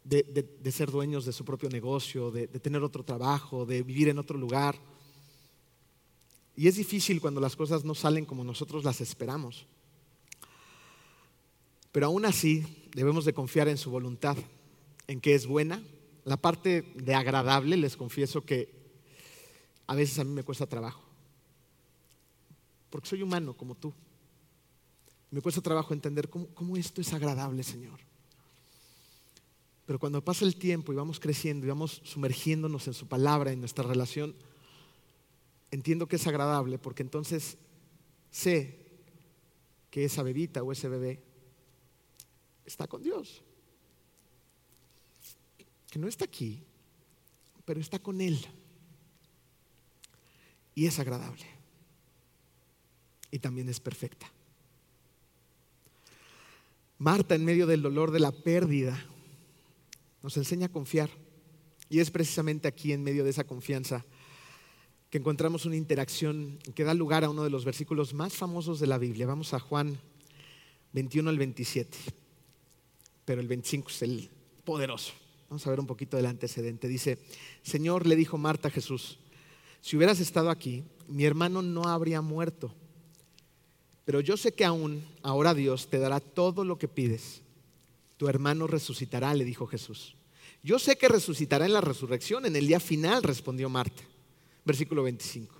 de, 0.08 0.22
de, 0.62 0.72
ser 0.72 0.90
dueños 0.90 1.24
de 1.24 1.32
su 1.32 1.44
propio 1.44 1.68
negocio, 1.68 2.30
de, 2.30 2.46
de 2.46 2.60
tener 2.60 2.82
otro 2.82 3.04
trabajo, 3.04 3.66
de 3.66 3.82
vivir 3.82 4.08
en 4.08 4.18
otro 4.18 4.38
lugar. 4.38 4.76
Y 6.54 6.68
es 6.68 6.76
difícil 6.76 7.20
cuando 7.20 7.40
las 7.40 7.56
cosas 7.56 7.84
no 7.84 7.94
salen 7.94 8.24
como 8.24 8.44
nosotros 8.44 8.84
las 8.84 9.00
esperamos. 9.00 9.66
Pero 11.90 12.06
aún 12.06 12.24
así 12.24 12.88
debemos 12.94 13.24
de 13.24 13.32
confiar 13.32 13.68
en 13.68 13.78
su 13.78 13.90
voluntad, 13.90 14.36
en 15.08 15.20
que 15.20 15.34
es 15.34 15.46
buena. 15.46 15.82
La 16.24 16.36
parte 16.36 16.92
de 16.94 17.14
agradable, 17.14 17.76
les 17.76 17.96
confieso 17.96 18.44
que 18.44 18.68
a 19.88 19.94
veces 19.94 20.18
a 20.20 20.24
mí 20.24 20.30
me 20.30 20.44
cuesta 20.44 20.66
trabajo. 20.66 21.02
Porque 22.90 23.08
soy 23.08 23.22
humano 23.22 23.56
como 23.56 23.74
tú. 23.74 23.92
Me 25.32 25.40
cuesta 25.40 25.60
trabajo 25.60 25.92
entender 25.92 26.28
cómo, 26.28 26.46
cómo 26.54 26.76
esto 26.76 27.00
es 27.00 27.12
agradable, 27.12 27.62
Señor. 27.64 27.98
Pero 29.86 30.00
cuando 30.00 30.22
pasa 30.22 30.44
el 30.44 30.56
tiempo 30.56 30.92
y 30.92 30.96
vamos 30.96 31.20
creciendo 31.20 31.64
y 31.64 31.68
vamos 31.68 32.02
sumergiéndonos 32.04 32.88
en 32.88 32.94
su 32.94 33.06
palabra, 33.06 33.52
en 33.52 33.60
nuestra 33.60 33.84
relación, 33.84 34.34
entiendo 35.70 36.08
que 36.08 36.16
es 36.16 36.26
agradable 36.26 36.78
porque 36.78 37.02
entonces 37.02 37.56
sé 38.30 38.84
que 39.90 40.04
esa 40.04 40.24
bebita 40.24 40.62
o 40.62 40.72
ese 40.72 40.88
bebé 40.88 41.22
está 42.64 42.88
con 42.88 43.02
Dios. 43.02 43.42
Que 45.88 46.00
no 46.00 46.08
está 46.08 46.24
aquí, 46.24 46.64
pero 47.64 47.80
está 47.80 48.00
con 48.00 48.20
Él. 48.20 48.44
Y 50.74 50.86
es 50.86 50.98
agradable. 50.98 51.46
Y 53.30 53.38
también 53.38 53.68
es 53.68 53.78
perfecta. 53.78 54.30
Marta, 56.98 57.34
en 57.34 57.44
medio 57.44 57.66
del 57.66 57.82
dolor 57.82 58.10
de 58.10 58.20
la 58.20 58.32
pérdida, 58.32 58.98
nos 60.26 60.36
enseña 60.36 60.66
a 60.66 60.72
confiar. 60.72 61.08
Y 61.88 62.00
es 62.00 62.10
precisamente 62.10 62.66
aquí, 62.66 62.92
en 62.92 63.04
medio 63.04 63.22
de 63.22 63.30
esa 63.30 63.44
confianza, 63.44 64.04
que 65.08 65.18
encontramos 65.18 65.66
una 65.66 65.76
interacción 65.76 66.58
que 66.74 66.82
da 66.82 66.94
lugar 66.94 67.22
a 67.22 67.30
uno 67.30 67.44
de 67.44 67.50
los 67.50 67.64
versículos 67.64 68.12
más 68.12 68.34
famosos 68.34 68.80
de 68.80 68.88
la 68.88 68.98
Biblia. 68.98 69.28
Vamos 69.28 69.54
a 69.54 69.60
Juan 69.60 69.96
21 70.94 71.30
al 71.30 71.38
27, 71.38 71.96
pero 73.24 73.40
el 73.40 73.46
25 73.46 73.88
es 73.88 74.02
el 74.02 74.28
poderoso. 74.64 75.12
Vamos 75.48 75.64
a 75.64 75.70
ver 75.70 75.78
un 75.78 75.86
poquito 75.86 76.16
del 76.16 76.26
antecedente. 76.26 76.88
Dice, 76.88 77.18
Señor, 77.62 78.04
le 78.04 78.16
dijo 78.16 78.36
Marta 78.36 78.66
a 78.66 78.72
Jesús, 78.72 79.20
si 79.80 79.96
hubieras 79.96 80.18
estado 80.18 80.50
aquí, 80.50 80.82
mi 81.06 81.24
hermano 81.24 81.62
no 81.62 81.84
habría 81.84 82.20
muerto. 82.20 82.74
Pero 84.04 84.20
yo 84.20 84.36
sé 84.36 84.50
que 84.50 84.64
aún 84.64 85.04
ahora 85.22 85.54
Dios 85.54 85.86
te 85.86 86.00
dará 86.00 86.18
todo 86.18 86.64
lo 86.64 86.78
que 86.78 86.88
pides. 86.88 87.42
Tu 88.16 88.28
hermano 88.28 88.66
resucitará, 88.66 89.34
le 89.34 89.44
dijo 89.44 89.66
Jesús. 89.66 90.16
Yo 90.62 90.78
sé 90.78 90.96
que 90.96 91.08
resucitará 91.08 91.66
en 91.66 91.72
la 91.72 91.80
resurrección, 91.80 92.46
en 92.46 92.56
el 92.56 92.66
día 92.66 92.80
final, 92.80 93.22
respondió 93.22 93.68
Marta. 93.68 94.02
Versículo 94.64 95.02
25. 95.02 95.54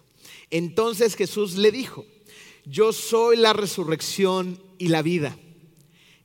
Entonces 0.51 1.15
Jesús 1.15 1.57
le 1.57 1.71
dijo, 1.71 2.05
yo 2.65 2.93
soy 2.93 3.37
la 3.37 3.53
resurrección 3.53 4.61
y 4.79 4.89
la 4.89 5.03
vida. 5.03 5.39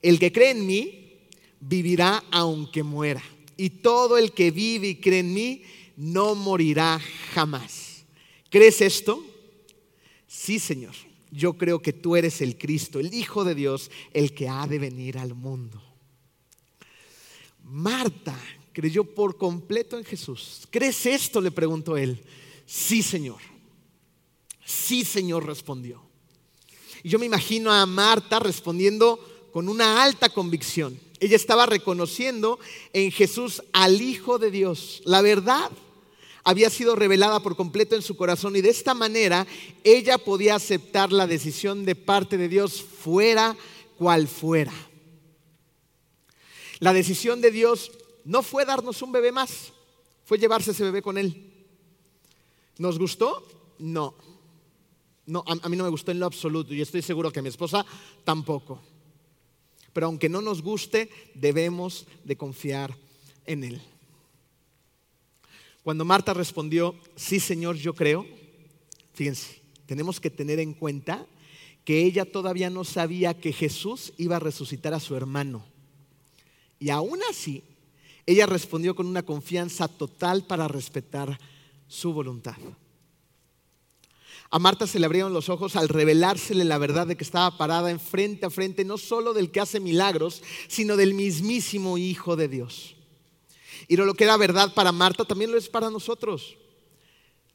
El 0.02 0.20
que 0.20 0.32
cree 0.32 0.52
en 0.52 0.65
mí 0.65 1.20
vivirá 1.60 2.24
aunque 2.32 2.82
muera 2.82 3.22
y 3.56 3.70
todo 3.70 4.17
el 4.17 4.32
que 4.32 4.50
vive 4.50 4.88
y 4.88 4.96
cree 4.96 5.20
en 5.20 5.34
mí 5.34 5.62
no 5.96 6.34
morirá 6.34 7.00
jamás. 7.34 8.04
¿Crees 8.50 8.82
esto? 8.82 9.24
Sí, 10.28 10.58
Señor. 10.58 10.96
Yo 11.30 11.54
creo 11.54 11.82
que 11.82 11.94
tú 11.94 12.15
eres 12.15 12.41
el 12.41 12.58
Cristo, 12.58 13.00
el 13.00 13.13
Hijo 13.13 13.44
de 13.44 13.56
Dios, 13.56 13.91
el 14.13 14.34
que 14.34 14.50
ha 14.50 14.65
de 14.65 14.80
venir 14.80 15.17
al 15.17 15.36
mundo. 15.36 15.82
Marta 17.63 18.38
creyó 18.74 19.04
por 19.04 19.38
completo 19.38 19.97
en 19.97 20.06
Jesús. 20.06 20.67
¿Crees 20.69 21.06
esto? 21.06 21.41
le 21.41 21.52
preguntó 21.52 21.97
él. 21.97 22.21
Sí, 22.65 23.02
Señor. 23.04 23.39
Sí, 24.65 25.04
Señor, 25.04 25.45
respondió. 25.45 26.02
Y 27.04 27.10
yo 27.10 27.19
me 27.19 27.26
imagino 27.26 27.71
a 27.71 27.86
Marta 27.86 28.39
respondiendo 28.39 29.19
con 29.52 29.67
una 29.67 30.04
alta 30.04 30.30
convicción. 30.30 31.00
Ella 31.19 31.36
estaba 31.36 31.65
reconociendo 31.65 32.60
en 32.93 33.12
Jesús 33.12 33.62
al 33.74 34.02
Hijo 34.02 34.39
de 34.39 34.52
Dios. 34.52 35.02
La 35.06 35.21
verdad 35.21 35.69
había 36.43 36.69
sido 36.69 36.95
revelada 36.95 37.41
por 37.41 37.56
completo 37.56 37.95
en 37.95 38.02
su 38.02 38.15
corazón 38.15 38.56
y 38.56 38.62
de 38.62 38.69
esta 38.69 38.93
manera 38.93 39.45
ella 39.84 40.17
podía 40.17 40.56
aceptar 40.56 41.12
la 41.12 41.28
decisión 41.28 41.86
de 41.86 41.95
parte 41.95 42.38
de 42.38 42.47
Dios 42.47 42.82
fuera 42.82 43.56
cual 43.97 44.28
fuera. 44.28 44.74
La 46.82 46.94
decisión 46.94 47.41
de 47.41 47.52
Dios 47.52 47.91
no 48.26 48.41
fue 48.41 48.65
darnos 48.65 49.04
un 49.04 49.12
bebé 49.12 49.32
más, 49.32 49.72
fue 50.26 50.39
llevarse 50.39 50.72
ese 50.72 50.84
bebé 50.84 51.04
con 51.04 51.15
él. 51.20 51.54
¿Nos 52.80 52.98
gustó? 52.98 53.48
No. 53.78 54.15
No, 55.28 55.44
a, 55.46 55.70
mí 55.70 55.78
no 55.78 55.84
me 55.84 55.91
gustó 55.91 56.10
en 56.10 56.20
lo 56.20 56.26
absoluto 56.26 56.74
y 56.74 56.82
estoy 56.82 57.04
seguro 57.04 57.32
que 57.32 57.38
a 57.38 57.44
mi 57.44 57.50
esposa 57.50 57.86
tampoco. 58.24 58.82
Pero 59.94 60.08
aunque 60.08 60.28
no 60.28 60.41
nos 60.41 60.63
guste, 60.63 61.12
debemos 61.36 62.08
de 62.24 62.36
confiar 62.36 62.98
en 63.46 63.63
Él. 63.63 63.82
Cuando 65.84 66.04
Marta 66.04 66.34
respondió, 66.34 66.96
sí 67.15 67.39
Señor, 67.39 67.76
yo 67.76 67.94
creo, 67.94 68.26
fíjense, 69.13 69.62
tenemos 69.86 70.20
que 70.20 70.32
tener 70.32 70.60
en 70.60 70.74
cuenta 70.74 71.28
que 71.86 72.04
ella 72.04 72.26
todavía 72.26 72.72
no 72.72 72.84
sabía 72.84 73.39
que 73.39 73.54
Jesús 73.54 74.13
iba 74.17 74.38
a 74.38 74.39
resucitar 74.39 74.96
a 74.96 75.00
su 75.00 75.15
hermano. 75.15 75.71
Y 76.82 76.89
aún 76.89 77.20
así, 77.30 77.63
ella 78.26 78.48
respondió 78.48 78.96
con 78.96 79.06
una 79.06 79.22
confianza 79.22 79.88
total 79.88 80.48
para 80.48 80.67
respetar 80.67 81.39
su 81.88 82.12
voluntad. 82.12 82.58
A 84.50 84.58
Marta 84.58 84.88
se 84.88 85.00
le 85.00 85.06
abrieron 85.06 85.32
los 85.32 85.48
ojos 85.48 85.76
al 85.76 85.89
revelársele 85.89 86.65
la 86.65 86.80
verdad 86.80 87.06
de 87.06 87.15
que 87.15 87.24
estaba 87.24 87.56
parada 87.56 87.91
en 87.91 88.00
frente 88.00 88.48
a 88.48 88.50
frente 88.50 88.84
no 88.84 88.98
solo 88.98 89.34
del 89.34 89.52
que 89.52 89.60
hace 89.60 89.80
milagros, 89.80 90.41
sino 90.67 90.98
del 90.98 91.13
mismísimo 91.13 92.00
Hijo 92.00 92.36
de 92.36 92.48
Dios. 92.48 92.96
Y 93.88 93.96
lo 93.96 94.13
que 94.15 94.24
era 94.24 94.36
verdad 94.36 94.74
para 94.74 94.91
Marta 94.91 95.24
también 95.24 95.52
lo 95.52 95.60
es 95.60 95.70
para 95.70 95.91
nosotros. 95.91 96.58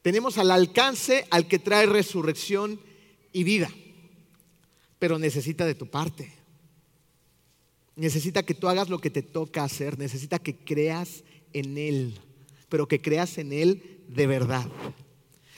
Tenemos 0.01 0.37
al 0.37 0.51
alcance 0.51 1.27
al 1.31 1.49
que 1.49 1.59
trae 1.59 1.85
resurrección 1.85 2.79
y 3.33 3.43
vida, 3.43 3.69
pero 4.99 5.19
necesita 5.19 5.65
de 5.65 5.75
tu 5.75 5.87
parte. 5.87 6.36
Necesita 7.97 8.43
que 8.43 8.53
tú 8.53 8.67
hagas 8.67 8.89
lo 8.89 8.99
que 8.99 9.09
te 9.09 9.23
toca 9.23 9.63
hacer, 9.63 9.97
necesita 9.97 10.37
que 10.37 10.55
creas 10.55 11.23
en 11.51 11.79
Él, 11.79 12.13
pero 12.69 12.87
que 12.87 13.01
creas 13.01 13.39
en 13.39 13.51
Él 13.51 14.03
de 14.07 14.27
verdad. 14.27 14.69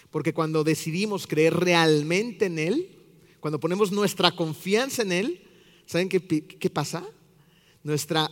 Porque 0.09 0.33
cuando 0.33 0.63
decidimos 0.63 1.27
creer 1.27 1.53
realmente 1.53 2.45
en 2.45 2.57
Él, 2.57 2.95
cuando 3.41 3.59
ponemos 3.59 3.91
nuestra 3.91 4.31
confianza 4.31 5.01
en 5.01 5.11
Él, 5.11 5.47
¿saben 5.85 6.07
qué, 6.07 6.21
qué 6.21 6.69
pasa? 6.69 7.05
Nuestra 7.83 8.31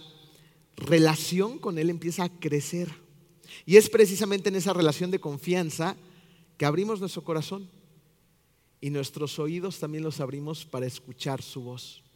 relación 0.77 1.59
con 1.59 1.77
Él 1.77 1.89
empieza 1.89 2.23
a 2.23 2.39
crecer. 2.39 2.89
Y 3.65 3.75
es 3.75 3.89
precisamente 3.89 4.47
en 4.47 4.55
esa 4.55 4.71
relación 4.71 5.11
de 5.11 5.19
confianza 5.19 5.97
que 6.57 6.65
abrimos 6.65 7.01
nuestro 7.01 7.25
corazón 7.25 7.69
y 8.79 8.89
nuestros 8.89 9.37
oídos 9.37 9.79
también 9.79 10.05
los 10.05 10.21
abrimos 10.21 10.65
para 10.65 10.85
escuchar 10.85 11.41
su 11.41 11.61
voz. 11.61 12.06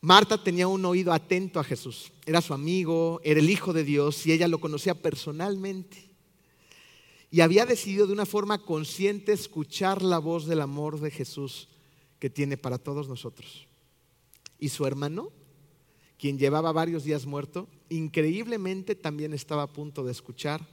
Marta 0.00 0.42
tenía 0.42 0.66
un 0.66 0.84
oído 0.84 1.12
atento 1.12 1.60
a 1.60 1.64
Jesús. 1.64 2.12
Era 2.24 2.40
su 2.40 2.54
amigo, 2.54 3.20
era 3.22 3.40
el 3.40 3.50
Hijo 3.50 3.72
de 3.72 3.84
Dios 3.84 4.26
y 4.26 4.32
ella 4.32 4.48
lo 4.48 4.60
conocía 4.60 4.94
personalmente 4.94 6.10
y 7.30 7.40
había 7.42 7.64
decidido 7.64 8.06
de 8.06 8.12
una 8.12 8.26
forma 8.26 8.64
consciente 8.64 9.32
escuchar 9.32 10.02
la 10.02 10.18
voz 10.18 10.46
del 10.46 10.60
amor 10.60 10.98
de 10.98 11.10
Jesús 11.10 11.68
que 12.18 12.28
tiene 12.28 12.56
para 12.56 12.78
todos 12.78 13.08
nosotros. 13.08 13.66
Y 14.58 14.70
su 14.70 14.84
hermano, 14.84 15.30
quien 16.18 16.38
llevaba 16.38 16.72
varios 16.72 17.04
días 17.04 17.26
muerto, 17.26 17.68
increíblemente 17.88 18.94
también 18.96 19.32
estaba 19.32 19.62
a 19.62 19.72
punto 19.72 20.04
de 20.04 20.12
escuchar 20.12 20.66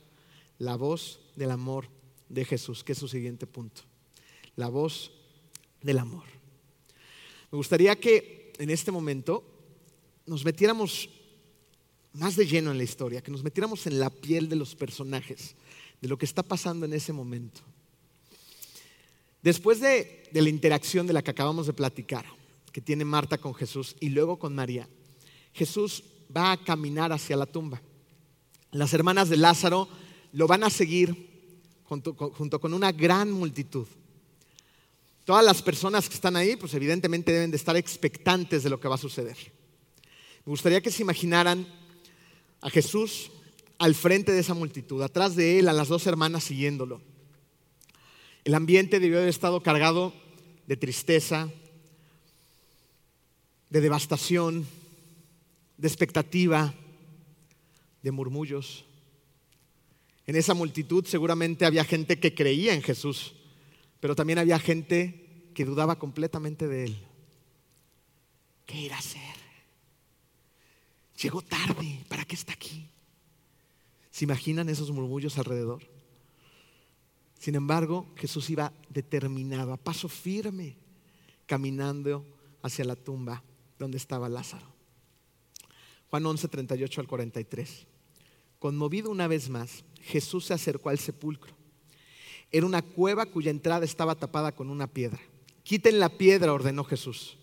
la 0.58 0.76
voz 0.76 1.20
del 1.36 1.52
amor 1.52 1.88
de 2.28 2.44
Jesús, 2.44 2.84
que 2.84 2.94
es 2.94 2.98
su 2.98 3.08
siguiente 3.08 3.46
punto. 3.46 3.84
La 4.56 4.68
voz 4.68 5.12
del 5.84 6.00
amor. 6.00 6.26
Me 7.52 7.58
gustaría 7.58 7.96
que 7.98 8.37
en 8.58 8.70
este 8.70 8.92
momento 8.92 9.44
nos 10.26 10.44
metiéramos 10.44 11.10
más 12.14 12.36
de 12.36 12.48
lleno 12.48 12.72
en 12.72 12.78
la 12.78 12.84
historia, 12.84 13.22
que 13.22 13.32
nos 13.32 13.44
metiéramos 13.44 13.86
en 13.88 14.00
la 14.00 14.10
piel 14.10 14.50
de 14.50 14.56
los 14.56 14.76
personajes 14.76 15.56
de 16.02 16.08
lo 16.08 16.18
que 16.18 16.26
está 16.26 16.44
pasando 16.44 16.86
en 16.86 16.94
ese 16.94 17.14
momento. 17.14 17.62
Después 19.42 19.80
de, 19.80 20.30
la 20.34 20.50
interacción 20.50 21.08
de 21.08 21.14
la 21.14 21.22
que 21.22 21.32
acabamos 21.32 21.68
de 21.68 21.74
platicar, 21.74 22.26
que 22.72 22.82
tiene 22.82 23.06
Marta 23.06 23.38
con 23.38 23.54
Jesús 23.54 23.96
y 24.00 24.10
luego 24.10 24.38
con 24.38 24.54
María, 24.54 24.88
Jesús 25.54 26.04
va 26.36 26.52
a 26.52 26.64
caminar 26.64 27.12
hacia 27.12 27.38
la 27.38 27.46
tumba. 27.46 27.82
Las 28.72 28.94
hermanas 28.94 29.30
de 29.30 29.38
Lázaro 29.38 29.88
lo 30.34 30.48
van 30.48 30.64
a 30.64 30.70
seguir 30.70 31.82
junto, 31.86 32.16
con 32.16 32.74
una 32.74 32.92
gran 32.92 33.32
multitud. 33.32 33.88
Todas 35.28 35.44
las 35.44 35.62
personas 35.62 36.08
que 36.08 36.16
están 36.16 36.38
ahí, 36.38 36.56
pues 36.56 36.74
evidentemente 36.74 37.34
deben 37.34 37.52
de 37.52 37.58
estar 37.58 37.76
expectantes 37.76 38.64
de 38.64 38.70
lo 38.70 38.80
que 38.80 38.88
va 38.88 38.96
a 38.96 38.98
suceder. 38.98 39.36
Me 40.46 40.52
gustaría 40.52 40.80
que 40.80 40.90
se 40.90 41.02
imaginaran 41.02 41.68
a 42.62 42.70
Jesús 42.70 43.30
al 43.78 43.94
frente 43.94 44.32
de 44.32 44.40
esa 44.40 44.54
multitud, 44.54 45.02
atrás 45.02 45.36
de 45.36 45.60
él 45.60 45.68
a 45.68 45.74
las 45.74 45.90
dos 45.90 46.08
hermanas 46.08 46.46
siguiéndolo. 46.46 47.02
El 48.46 48.54
ambiente 48.54 49.02
debió 49.02 49.18
haber 49.18 49.28
estado 49.28 49.62
cargado 49.62 50.14
de 50.66 50.78
tristeza, 50.78 51.50
de 53.70 53.82
devastación, 53.82 54.66
de 55.78 55.90
expectativa, 55.90 56.74
de 58.02 58.12
murmullos. 58.12 58.86
En 60.26 60.38
esa 60.38 60.54
multitud 60.54 61.06
seguramente 61.06 61.66
había 61.66 61.84
gente 61.84 62.18
que 62.18 62.34
creía 62.34 62.74
en 62.74 62.82
Jesús, 62.82 63.34
pero 64.00 64.16
también 64.16 64.40
había 64.40 64.60
gente 64.60 65.50
que 65.54 65.66
dudaba 65.66 65.98
completamente 65.98 66.68
de 66.68 66.86
él. 66.86 66.98
¿Qué 68.66 68.82
irá 68.82 68.96
a 68.96 69.00
hacer? 69.00 69.22
Llegó 71.22 71.42
tarde, 71.42 72.06
¿para 72.08 72.26
qué 72.26 72.36
está 72.36 72.54
aquí? 72.54 72.90
¿Se 74.12 74.26
imaginan 74.26 74.70
esos 74.70 74.92
murmullos 74.92 75.38
alrededor? 75.38 75.84
Sin 77.40 77.56
embargo, 77.56 78.08
Jesús 78.18 78.50
iba 78.50 78.74
determinado, 78.90 79.74
a 79.74 79.78
paso 79.78 80.10
firme, 80.10 80.76
caminando 81.46 82.26
hacia 82.62 82.86
la 82.86 82.96
tumba 82.96 83.44
donde 83.80 83.98
estaba 83.98 84.30
Lázaro. 84.30 84.68
Juan 86.10 86.26
11, 86.26 86.48
38 86.48 87.02
al 87.02 87.08
43. 87.08 87.88
Conmovido 88.60 89.10
una 89.10 89.28
vez 89.28 89.50
más, 89.50 89.84
Jesús 90.02 90.46
se 90.46 90.54
acercó 90.54 90.90
al 90.90 91.00
sepulcro. 91.00 91.57
Era 92.52 92.66
una 92.66 92.82
cueva 92.82 93.26
cuya 93.26 93.52
entrada 93.52 93.86
estaba 93.86 94.16
tapada 94.16 94.52
con 94.52 94.70
una 94.70 94.88
piedra. 94.88 95.20
Quiten 95.64 96.00
la 96.00 96.10
piedra, 96.10 96.54
ordenó 96.54 96.84
Jesús. 96.84 97.38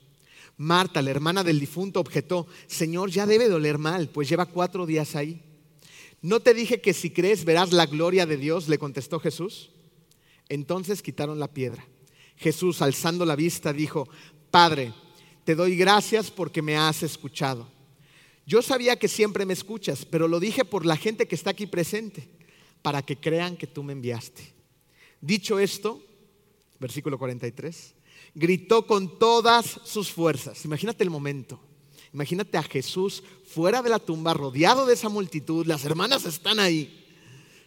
Marta, 0.56 1.02
la 1.02 1.10
hermana 1.10 1.44
del 1.44 1.60
difunto, 1.60 2.00
objetó, 2.00 2.46
Señor, 2.66 3.10
ya 3.10 3.26
debe 3.26 3.48
doler 3.48 3.78
mal, 3.78 4.08
pues 4.08 4.28
lleva 4.28 4.46
cuatro 4.46 4.86
días 4.86 5.16
ahí. 5.16 5.42
¿No 6.22 6.40
te 6.40 6.54
dije 6.54 6.80
que 6.80 6.94
si 6.94 7.10
crees 7.10 7.44
verás 7.44 7.72
la 7.72 7.86
gloria 7.86 8.24
de 8.24 8.38
Dios? 8.38 8.68
le 8.68 8.78
contestó 8.78 9.20
Jesús. 9.20 9.70
Entonces 10.48 11.02
quitaron 11.02 11.38
la 11.38 11.48
piedra. 11.48 11.84
Jesús, 12.36 12.80
alzando 12.80 13.26
la 13.26 13.36
vista, 13.36 13.72
dijo, 13.72 14.08
Padre, 14.50 14.94
te 15.44 15.54
doy 15.54 15.76
gracias 15.76 16.30
porque 16.30 16.62
me 16.62 16.76
has 16.76 17.02
escuchado. 17.02 17.68
Yo 18.46 18.62
sabía 18.62 18.98
que 18.98 19.08
siempre 19.08 19.44
me 19.44 19.52
escuchas, 19.52 20.06
pero 20.06 20.28
lo 20.28 20.40
dije 20.40 20.64
por 20.64 20.86
la 20.86 20.96
gente 20.96 21.26
que 21.26 21.34
está 21.34 21.50
aquí 21.50 21.66
presente, 21.66 22.28
para 22.82 23.02
que 23.02 23.16
crean 23.16 23.56
que 23.56 23.66
tú 23.66 23.82
me 23.82 23.92
enviaste. 23.92 24.53
Dicho 25.24 25.58
esto, 25.58 26.02
versículo 26.78 27.18
43, 27.18 27.94
gritó 28.34 28.86
con 28.86 29.18
todas 29.18 29.80
sus 29.82 30.10
fuerzas. 30.12 30.62
Imagínate 30.66 31.02
el 31.02 31.08
momento. 31.08 31.58
Imagínate 32.12 32.58
a 32.58 32.62
Jesús 32.62 33.22
fuera 33.46 33.80
de 33.80 33.88
la 33.88 33.98
tumba, 33.98 34.34
rodeado 34.34 34.84
de 34.84 34.92
esa 34.92 35.08
multitud. 35.08 35.64
Las 35.66 35.86
hermanas 35.86 36.26
están 36.26 36.60
ahí. 36.60 37.06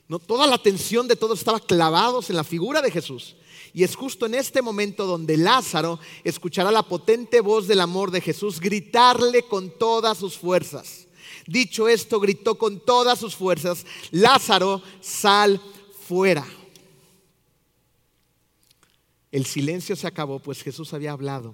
No, 0.08 0.20
toda 0.20 0.46
la 0.46 0.54
atención 0.54 1.08
de 1.08 1.16
todos 1.16 1.40
estaba 1.40 1.60
clavados 1.60 2.30
en 2.30 2.36
la 2.36 2.44
figura 2.44 2.80
de 2.80 2.92
Jesús. 2.92 3.36
Y 3.74 3.84
es 3.84 3.96
justo 3.96 4.28
en 4.28 4.36
este 4.36 4.62
momento 4.62 5.08
donde 5.08 5.36
Lázaro 5.36 6.00
escuchará 6.24 6.70
la 6.70 6.84
potente 6.84 7.42
voz 7.42 7.68
del 7.68 7.80
amor 7.80 8.12
de 8.12 8.22
Jesús 8.22 8.60
gritarle 8.60 9.42
con 9.48 9.72
todas 9.80 10.20
sus 10.20 10.38
fuerzas. 10.38 11.08
Dicho 11.48 11.88
esto, 11.88 12.20
gritó 12.20 12.56
con 12.56 12.82
todas 12.82 13.18
sus 13.18 13.36
fuerzas, 13.36 13.84
Lázaro, 14.12 14.84
sal 15.02 15.60
fuera. 16.08 16.46
El 19.38 19.46
silencio 19.46 19.96
se 19.96 20.08
acabó, 20.08 20.40
pues 20.40 20.64
Jesús 20.64 20.96
había 20.96 21.12
hablado 21.12 21.54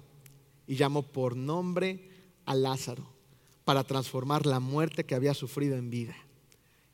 y 0.66 0.76
llamó 0.76 1.02
por 1.02 1.36
nombre 1.36 2.08
a 2.46 2.54
Lázaro 2.54 3.06
para 3.66 3.84
transformar 3.84 4.46
la 4.46 4.58
muerte 4.58 5.04
que 5.04 5.14
había 5.14 5.34
sufrido 5.34 5.76
en 5.76 5.90
vida. 5.90 6.16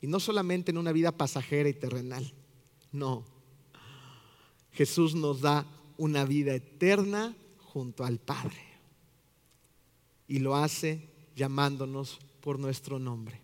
Y 0.01 0.09
no 0.09 0.19
solamente 0.19 0.73
en 0.73 0.79
una 0.79 0.91
vida 0.91 1.13
pasajera 1.13 1.69
y 1.69 1.75
terrenal, 1.75 2.33
no 2.91 3.25
Jesús 4.73 5.15
nos 5.15 5.41
da 5.41 5.65
una 5.97 6.25
vida 6.25 6.57
eterna 6.57 7.37
junto 7.59 8.05
al 8.05 8.19
Padre. 8.19 8.59
Y 10.27 10.41
lo 10.41 10.57
hace 10.57 11.09
llamándonos 11.37 12.19
por 12.41 12.59
nuestro 12.59 12.99
nombre. 12.99 13.40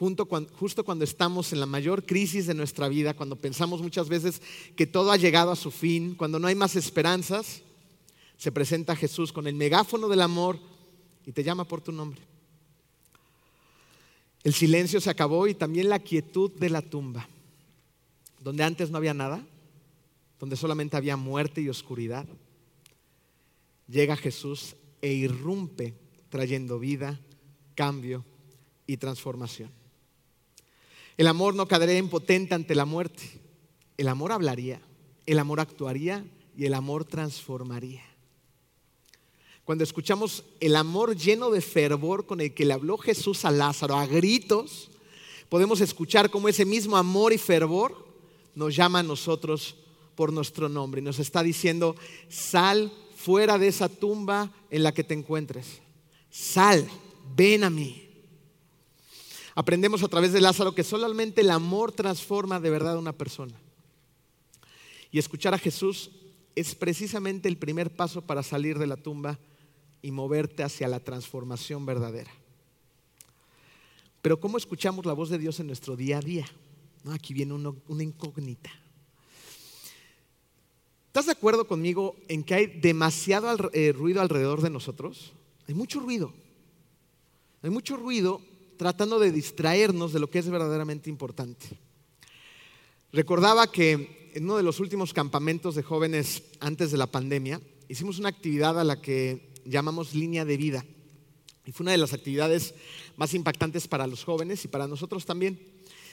Justo 0.00 0.84
cuando 0.84 1.04
estamos 1.04 1.52
en 1.52 1.60
la 1.60 1.66
mayor 1.66 2.06
crisis 2.06 2.46
de 2.46 2.54
nuestra 2.54 2.88
vida, 2.88 3.12
cuando 3.12 3.36
pensamos 3.36 3.82
muchas 3.82 4.08
veces 4.08 4.40
que 4.74 4.86
todo 4.86 5.12
ha 5.12 5.18
llegado 5.18 5.50
a 5.50 5.56
su 5.56 5.70
fin, 5.70 6.14
cuando 6.14 6.38
no 6.38 6.46
hay 6.46 6.54
más 6.54 6.74
esperanzas, 6.74 7.60
se 8.38 8.50
presenta 8.50 8.96
Jesús 8.96 9.30
con 9.30 9.46
el 9.46 9.54
megáfono 9.54 10.08
del 10.08 10.22
amor 10.22 10.58
y 11.26 11.32
te 11.32 11.44
llama 11.44 11.64
por 11.64 11.82
tu 11.82 11.92
nombre. 11.92 12.22
El 14.42 14.54
silencio 14.54 15.02
se 15.02 15.10
acabó 15.10 15.46
y 15.46 15.54
también 15.54 15.90
la 15.90 15.98
quietud 15.98 16.50
de 16.52 16.70
la 16.70 16.80
tumba, 16.80 17.28
donde 18.40 18.64
antes 18.64 18.90
no 18.90 18.96
había 18.96 19.12
nada, 19.12 19.46
donde 20.38 20.56
solamente 20.56 20.96
había 20.96 21.18
muerte 21.18 21.60
y 21.60 21.68
oscuridad, 21.68 22.26
llega 23.86 24.16
Jesús 24.16 24.76
e 25.02 25.12
irrumpe 25.12 25.92
trayendo 26.30 26.78
vida, 26.78 27.20
cambio 27.74 28.24
y 28.86 28.96
transformación. 28.96 29.79
El 31.16 31.26
amor 31.26 31.54
no 31.54 31.66
quedaría 31.66 31.98
impotente 31.98 32.54
ante 32.54 32.74
la 32.74 32.84
muerte. 32.84 33.22
El 33.96 34.08
amor 34.08 34.32
hablaría, 34.32 34.80
el 35.26 35.38
amor 35.38 35.60
actuaría 35.60 36.24
y 36.56 36.66
el 36.66 36.74
amor 36.74 37.04
transformaría. 37.04 38.02
Cuando 39.64 39.84
escuchamos 39.84 40.44
el 40.58 40.74
amor 40.74 41.16
lleno 41.16 41.50
de 41.50 41.60
fervor 41.60 42.26
con 42.26 42.40
el 42.40 42.54
que 42.54 42.64
le 42.64 42.72
habló 42.72 42.98
Jesús 42.98 43.44
a 43.44 43.50
Lázaro 43.50 43.94
a 43.96 44.06
gritos, 44.06 44.90
podemos 45.48 45.80
escuchar 45.80 46.30
cómo 46.30 46.48
ese 46.48 46.64
mismo 46.64 46.96
amor 46.96 47.32
y 47.32 47.38
fervor 47.38 48.06
nos 48.54 48.74
llama 48.74 48.98
a 48.98 49.04
nosotros 49.04 49.76
por 50.16 50.32
nuestro 50.32 50.68
nombre 50.68 51.00
y 51.00 51.04
nos 51.04 51.18
está 51.18 51.42
diciendo, 51.42 51.94
sal 52.28 52.92
fuera 53.14 53.58
de 53.58 53.68
esa 53.68 53.88
tumba 53.88 54.52
en 54.70 54.82
la 54.82 54.92
que 54.92 55.04
te 55.04 55.14
encuentres. 55.14 55.80
Sal, 56.30 56.88
ven 57.36 57.64
a 57.64 57.70
mí. 57.70 58.09
Aprendemos 59.54 60.02
a 60.02 60.08
través 60.08 60.32
de 60.32 60.40
Lázaro 60.40 60.74
que 60.74 60.84
solamente 60.84 61.40
el 61.40 61.50
amor 61.50 61.92
transforma 61.92 62.60
de 62.60 62.70
verdad 62.70 62.94
a 62.94 62.98
una 62.98 63.12
persona. 63.12 63.54
Y 65.10 65.18
escuchar 65.18 65.54
a 65.54 65.58
Jesús 65.58 66.10
es 66.54 66.74
precisamente 66.74 67.48
el 67.48 67.56
primer 67.56 67.90
paso 67.90 68.22
para 68.22 68.42
salir 68.42 68.78
de 68.78 68.86
la 68.86 68.96
tumba 68.96 69.38
y 70.02 70.10
moverte 70.10 70.62
hacia 70.62 70.88
la 70.88 71.00
transformación 71.00 71.84
verdadera. 71.84 72.30
Pero 74.22 74.38
¿cómo 74.38 74.58
escuchamos 74.58 75.06
la 75.06 75.12
voz 75.12 75.30
de 75.30 75.38
Dios 75.38 75.60
en 75.60 75.66
nuestro 75.66 75.96
día 75.96 76.18
a 76.18 76.22
día? 76.22 76.46
aquí 77.08 77.32
viene 77.32 77.54
una 77.54 78.02
incógnita. 78.02 78.70
¿Estás 81.06 81.26
de 81.26 81.32
acuerdo 81.32 81.66
conmigo 81.66 82.14
en 82.28 82.44
que 82.44 82.54
hay 82.54 82.66
demasiado 82.66 83.70
eh, 83.72 83.92
ruido 83.92 84.20
alrededor 84.20 84.60
de 84.60 84.70
nosotros? 84.70 85.32
Hay 85.66 85.74
mucho 85.74 85.98
ruido. 85.98 86.32
Hay 87.62 87.70
mucho 87.70 87.96
ruido 87.96 88.40
tratando 88.80 89.18
de 89.18 89.30
distraernos 89.30 90.14
de 90.14 90.20
lo 90.20 90.30
que 90.30 90.38
es 90.38 90.48
verdaderamente 90.48 91.10
importante. 91.10 91.66
Recordaba 93.12 93.70
que 93.70 94.30
en 94.32 94.44
uno 94.44 94.56
de 94.56 94.62
los 94.62 94.80
últimos 94.80 95.12
campamentos 95.12 95.74
de 95.74 95.82
jóvenes 95.82 96.44
antes 96.60 96.90
de 96.90 96.96
la 96.96 97.06
pandemia, 97.06 97.60
hicimos 97.88 98.18
una 98.18 98.30
actividad 98.30 98.80
a 98.80 98.84
la 98.84 99.02
que 99.02 99.52
llamamos 99.66 100.14
línea 100.14 100.46
de 100.46 100.56
vida. 100.56 100.86
Y 101.66 101.72
fue 101.72 101.84
una 101.84 101.90
de 101.90 101.98
las 101.98 102.14
actividades 102.14 102.72
más 103.18 103.34
impactantes 103.34 103.86
para 103.86 104.06
los 104.06 104.24
jóvenes 104.24 104.64
y 104.64 104.68
para 104.68 104.88
nosotros 104.88 105.26
también. 105.26 105.60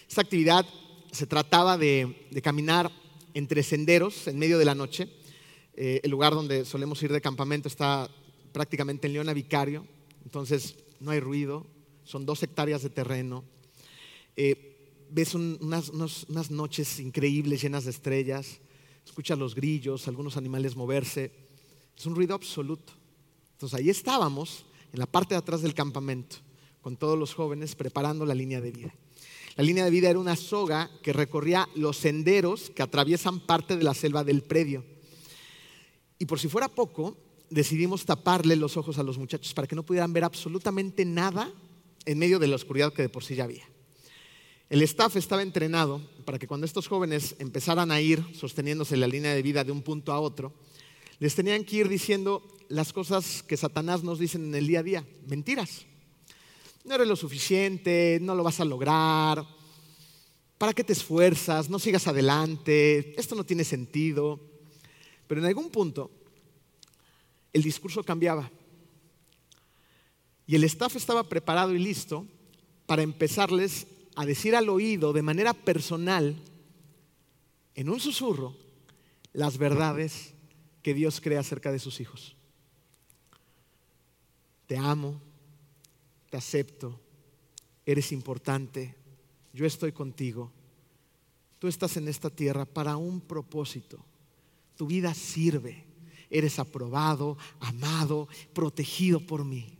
Esta 0.10 0.19
actividad 0.19 0.65
se 1.13 1.25
trataba 1.25 1.77
de, 1.77 2.27
caminar 2.43 2.91
entre 3.34 3.63
senderos 3.63 4.27
en 4.27 4.39
medio 4.39 4.58
de 4.58 4.65
la 4.65 4.75
noche. 4.75 5.08
Eh, 5.77 6.01
el 6.03 6.12
lugar 6.12 6.34
donde 6.34 6.65
solemos 6.65 7.01
ir 7.01 7.13
de 7.13 7.21
campamento 7.21 7.69
está 7.69 8.10
prácticamente 8.51 9.08
en 9.08 9.13
Leona 9.13 9.32
Vicario, 9.32 9.88
entonces 10.25 10.75
no 10.99 11.12
hay 11.12 11.21
ruido, 11.21 11.65
son 12.07 12.25
dos 12.25 12.41
hectáreas 12.41 12.81
de 12.81 12.89
terreno. 12.89 13.43
Eh, 14.37 15.05
ves 15.11 15.35
unas, 15.35 15.89
unas, 15.89 16.51
noches 16.51 16.99
increíbles 16.99 17.61
llenas 17.61 17.83
de 17.83 17.91
estrellas, 17.91 18.59
escuchas 19.05 19.37
los 19.37 19.53
grillos, 19.53 20.07
algunos 20.07 20.37
animales 20.37 20.75
moverse, 20.75 21.31
es 21.97 22.05
un 22.05 22.15
ruido 22.15 22.33
absoluto. 22.33 22.93
Entonces 23.51 23.77
ahí 23.77 23.89
estábamos, 23.89 24.65
en 24.93 24.99
la 24.99 25.05
parte 25.05 25.33
de 25.33 25.39
atrás 25.39 25.61
del 25.61 25.73
campamento, 25.73 26.37
con 26.81 26.95
todos 26.95 27.19
los 27.19 27.33
jóvenes 27.33 27.75
preparando 27.75 28.25
la 28.25 28.35
línea 28.35 28.61
de 28.61 28.71
vida. 28.71 28.95
La 29.57 29.63
línea 29.63 29.83
de 29.83 29.91
vida 29.91 30.09
era 30.09 30.19
una 30.19 30.37
soga 30.37 30.89
que 31.03 31.11
recorría 31.11 31.67
los 31.75 31.97
senderos 31.97 32.69
que 32.69 32.83
atraviesan 32.83 33.41
parte 33.41 33.75
de 33.75 33.83
la 33.83 33.93
selva 33.93 34.23
del 34.23 34.43
predio. 34.43 34.85
Y 36.19 36.25
por 36.25 36.39
si 36.39 36.47
fuera 36.47 36.69
poco, 36.69 37.17
decidimos 37.49 38.05
taparle 38.05 38.55
los 38.55 38.77
ojos 38.77 38.97
a 38.97 39.03
los 39.03 39.17
muchachos 39.17 39.53
para 39.53 39.67
que 39.67 39.75
no 39.75 39.83
pudieran 39.83 40.13
ver 40.13 40.23
absolutamente 40.23 41.03
nada 41.03 41.51
en 42.07 42.17
medio 42.17 42.39
de 42.39 42.47
la 42.47 42.55
oscuridad 42.55 42.91
que 42.91 43.03
de 43.03 43.09
por 43.09 43.23
sí 43.23 43.35
ya 43.35 43.43
había. 43.43 43.63
El 44.69 44.81
staff 44.81 45.15
estaba 45.15 45.43
entrenado 45.43 46.01
para 46.25 46.39
que 46.39 46.47
cuando 46.47 46.65
estos 46.65 46.87
jóvenes 46.87 47.35
empezaran 47.37 47.91
a 47.91 48.01
ir 48.01 48.23
sosteniéndose 48.33 48.97
la 48.97 49.07
línea 49.07 49.33
de 49.33 49.41
vida 49.43 49.63
de 49.63 49.71
un 49.71 49.83
punto 49.83 50.11
a 50.11 50.19
otro, 50.19 50.53
les 51.19 51.35
tenían 51.35 51.63
que 51.63 51.77
ir 51.77 51.87
diciendo 51.87 52.41
las 52.67 52.91
cosas 52.91 53.43
que 53.43 53.55
Satanás 53.55 54.03
nos 54.03 54.17
dice 54.17 54.37
en 54.37 54.53
el 54.55 54.65
día 54.65 54.79
a 54.79 54.83
día, 54.83 55.05
mentiras 55.27 55.85
no 56.87 56.95
eres 56.95 57.08
lo 57.08 57.17
suficiente, 57.17 58.17
no 58.21 58.33
lo 58.33 58.43
vas 58.43 58.62
a 58.62 58.65
lograr, 58.65 59.45
¿para 60.58 60.73
qué 60.73 60.85
te 60.85 60.93
esfuerzas? 60.93 61.69
No 61.69 61.79
sigas 61.79 62.08
adelante, 62.08 63.13
esto 63.19 63.35
no 63.35 63.43
tiene 63.43 63.65
sentido. 63.65 64.39
Pero 65.27 65.41
en 65.41 65.47
algún 65.47 65.69
punto 65.69 66.10
el 67.51 67.62
discurso 67.62 68.03
cambiaba. 68.03 68.49
Y 70.48 70.56
el 70.56 70.63
staff 70.63 70.95
estaba 70.95 71.23
preparado 71.23 71.75
y 71.75 71.79
listo 71.79 72.25
para 72.85 73.04
empezarles 73.04 73.85
a 74.15 74.25
decir 74.25 74.56
al 74.56 74.69
oído 74.69 75.13
de 75.13 75.21
manera 75.21 75.54
personal, 75.54 76.35
en 77.75 77.89
un 77.89 78.00
susurro, 78.00 78.56
las 79.33 79.58
verdades 79.60 80.33
que 80.81 80.95
Dios 80.95 81.21
cree 81.21 81.37
acerca 81.37 81.71
de 81.71 81.77
sus 81.77 82.00
hijos. 82.00 82.35
Te 84.65 84.77
amo, 84.77 85.21
te 86.31 86.37
acepto, 86.37 87.00
eres 87.85 88.12
importante, 88.12 88.95
yo 89.54 89.65
estoy 89.65 89.91
contigo. 89.91 90.52
Tú 91.60 91.67
estás 91.67 91.98
en 91.98 92.08
esta 92.08 92.29
tierra 92.29 92.65
para 92.65 92.98
un 92.98 93.21
propósito. 93.21 94.04
Tu 94.75 94.87
vida 94.87 95.13
sirve. 95.13 95.85
Eres 96.29 96.60
aprobado, 96.60 97.37
amado, 97.60 98.27
protegido 98.54 99.19
por 99.19 99.45
mí. 99.45 99.77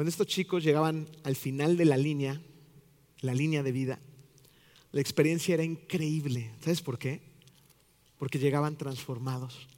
Cuando 0.00 0.08
estos 0.08 0.28
chicos 0.28 0.64
llegaban 0.64 1.06
al 1.24 1.36
final 1.36 1.76
de 1.76 1.84
la 1.84 1.98
línea, 1.98 2.40
la 3.20 3.34
línea 3.34 3.62
de 3.62 3.70
vida, 3.70 3.98
la 4.92 5.00
experiencia 5.02 5.52
era 5.52 5.62
increíble. 5.62 6.52
¿Sabes 6.62 6.80
por 6.80 6.98
qué? 6.98 7.20
Porque 8.16 8.38
llegaban 8.38 8.78
transformados. 8.78 9.68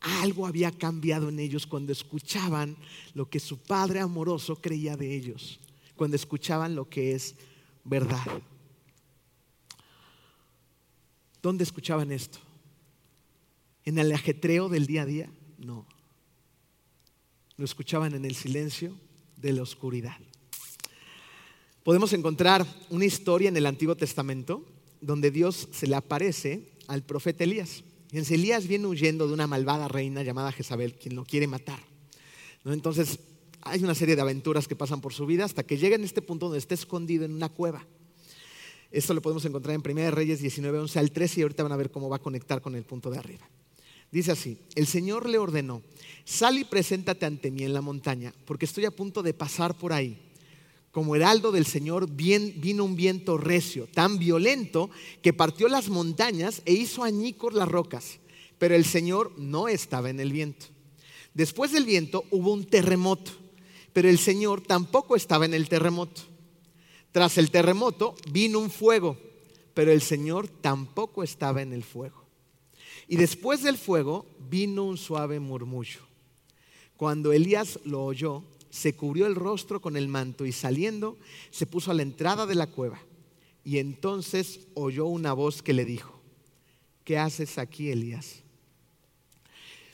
Algo 0.00 0.44
había 0.44 0.72
cambiado 0.72 1.28
en 1.28 1.38
ellos 1.38 1.68
cuando 1.68 1.92
escuchaban 1.92 2.76
lo 3.14 3.30
que 3.30 3.38
su 3.38 3.58
Padre 3.58 4.00
amoroso 4.00 4.56
creía 4.56 4.96
de 4.96 5.14
ellos, 5.14 5.60
cuando 5.94 6.16
escuchaban 6.16 6.74
lo 6.74 6.88
que 6.88 7.14
es 7.14 7.36
verdad. 7.84 8.42
¿Dónde 11.40 11.62
escuchaban 11.62 12.10
esto? 12.10 12.40
¿En 13.84 13.98
el 13.98 14.10
ajetreo 14.10 14.68
del 14.68 14.88
día 14.88 15.02
a 15.02 15.06
día? 15.06 15.30
No. 15.58 15.86
Lo 17.58 17.64
escuchaban 17.64 18.14
en 18.14 18.24
el 18.24 18.36
silencio 18.36 18.96
de 19.36 19.52
la 19.52 19.62
oscuridad. 19.62 20.16
Podemos 21.82 22.12
encontrar 22.12 22.64
una 22.88 23.04
historia 23.04 23.48
en 23.48 23.56
el 23.56 23.66
Antiguo 23.66 23.96
Testamento 23.96 24.64
donde 25.00 25.32
Dios 25.32 25.68
se 25.72 25.88
le 25.88 25.96
aparece 25.96 26.70
al 26.86 27.02
profeta 27.02 27.42
Elías. 27.42 27.82
Y 28.12 28.18
Elías 28.32 28.68
viene 28.68 28.86
huyendo 28.86 29.26
de 29.26 29.34
una 29.34 29.48
malvada 29.48 29.88
reina 29.88 30.22
llamada 30.22 30.52
Jezabel, 30.52 30.94
quien 30.94 31.16
lo 31.16 31.24
quiere 31.24 31.48
matar. 31.48 31.80
Entonces, 32.64 33.18
hay 33.62 33.82
una 33.82 33.96
serie 33.96 34.14
de 34.14 34.22
aventuras 34.22 34.68
que 34.68 34.76
pasan 34.76 35.00
por 35.00 35.12
su 35.12 35.26
vida 35.26 35.44
hasta 35.44 35.64
que 35.64 35.78
llega 35.78 35.96
en 35.96 36.04
este 36.04 36.22
punto 36.22 36.46
donde 36.46 36.58
está 36.58 36.74
escondido 36.74 37.24
en 37.24 37.32
una 37.34 37.48
cueva. 37.48 37.84
Esto 38.92 39.14
lo 39.14 39.20
podemos 39.20 39.44
encontrar 39.44 39.74
en 39.74 39.82
1 39.84 40.10
Reyes 40.12 40.40
19, 40.40 40.78
11 40.78 40.98
al 40.98 41.10
13 41.10 41.40
y 41.40 41.42
ahorita 41.42 41.64
van 41.64 41.72
a 41.72 41.76
ver 41.76 41.90
cómo 41.90 42.08
va 42.08 42.16
a 42.16 42.22
conectar 42.22 42.62
con 42.62 42.76
el 42.76 42.84
punto 42.84 43.10
de 43.10 43.18
arriba. 43.18 43.48
Dice 44.10 44.32
así, 44.32 44.58
el 44.74 44.86
Señor 44.86 45.28
le 45.28 45.38
ordenó, 45.38 45.82
sal 46.24 46.58
y 46.58 46.64
preséntate 46.64 47.26
ante 47.26 47.50
mí 47.50 47.64
en 47.64 47.74
la 47.74 47.82
montaña, 47.82 48.32
porque 48.46 48.64
estoy 48.64 48.86
a 48.86 48.90
punto 48.90 49.22
de 49.22 49.34
pasar 49.34 49.76
por 49.76 49.92
ahí. 49.92 50.18
Como 50.90 51.14
heraldo 51.14 51.52
del 51.52 51.66
Señor 51.66 52.08
vino 52.10 52.84
un 52.84 52.96
viento 52.96 53.36
recio, 53.36 53.86
tan 53.92 54.18
violento 54.18 54.88
que 55.22 55.34
partió 55.34 55.68
las 55.68 55.90
montañas 55.90 56.62
e 56.64 56.72
hizo 56.72 57.04
añicos 57.04 57.52
las 57.52 57.68
rocas, 57.68 58.18
pero 58.58 58.74
el 58.74 58.86
Señor 58.86 59.32
no 59.38 59.68
estaba 59.68 60.08
en 60.08 60.20
el 60.20 60.32
viento. 60.32 60.66
Después 61.34 61.72
del 61.72 61.84
viento 61.84 62.24
hubo 62.30 62.52
un 62.52 62.64
terremoto, 62.64 63.30
pero 63.92 64.08
el 64.08 64.18
Señor 64.18 64.62
tampoco 64.62 65.16
estaba 65.16 65.44
en 65.44 65.54
el 65.54 65.68
terremoto. 65.68 66.22
Tras 67.12 67.36
el 67.36 67.50
terremoto 67.50 68.14
vino 68.32 68.58
un 68.58 68.70
fuego, 68.70 69.18
pero 69.74 69.92
el 69.92 70.00
Señor 70.00 70.48
tampoco 70.48 71.22
estaba 71.22 71.60
en 71.62 71.72
el 71.72 71.84
fuego. 71.84 72.27
Y 73.06 73.16
después 73.16 73.62
del 73.62 73.78
fuego 73.78 74.26
vino 74.48 74.84
un 74.84 74.96
suave 74.96 75.40
murmullo. 75.40 76.00
Cuando 76.96 77.32
Elías 77.32 77.78
lo 77.84 78.04
oyó, 78.04 78.42
se 78.70 78.94
cubrió 78.94 79.26
el 79.26 79.34
rostro 79.34 79.80
con 79.80 79.96
el 79.96 80.08
manto 80.08 80.44
y 80.44 80.52
saliendo 80.52 81.16
se 81.50 81.66
puso 81.66 81.90
a 81.90 81.94
la 81.94 82.02
entrada 82.02 82.46
de 82.46 82.54
la 82.54 82.66
cueva. 82.66 83.00
Y 83.64 83.78
entonces 83.78 84.60
oyó 84.74 85.06
una 85.06 85.32
voz 85.32 85.62
que 85.62 85.72
le 85.72 85.84
dijo, 85.84 86.18
¿qué 87.04 87.18
haces 87.18 87.58
aquí, 87.58 87.90
Elías? 87.90 88.42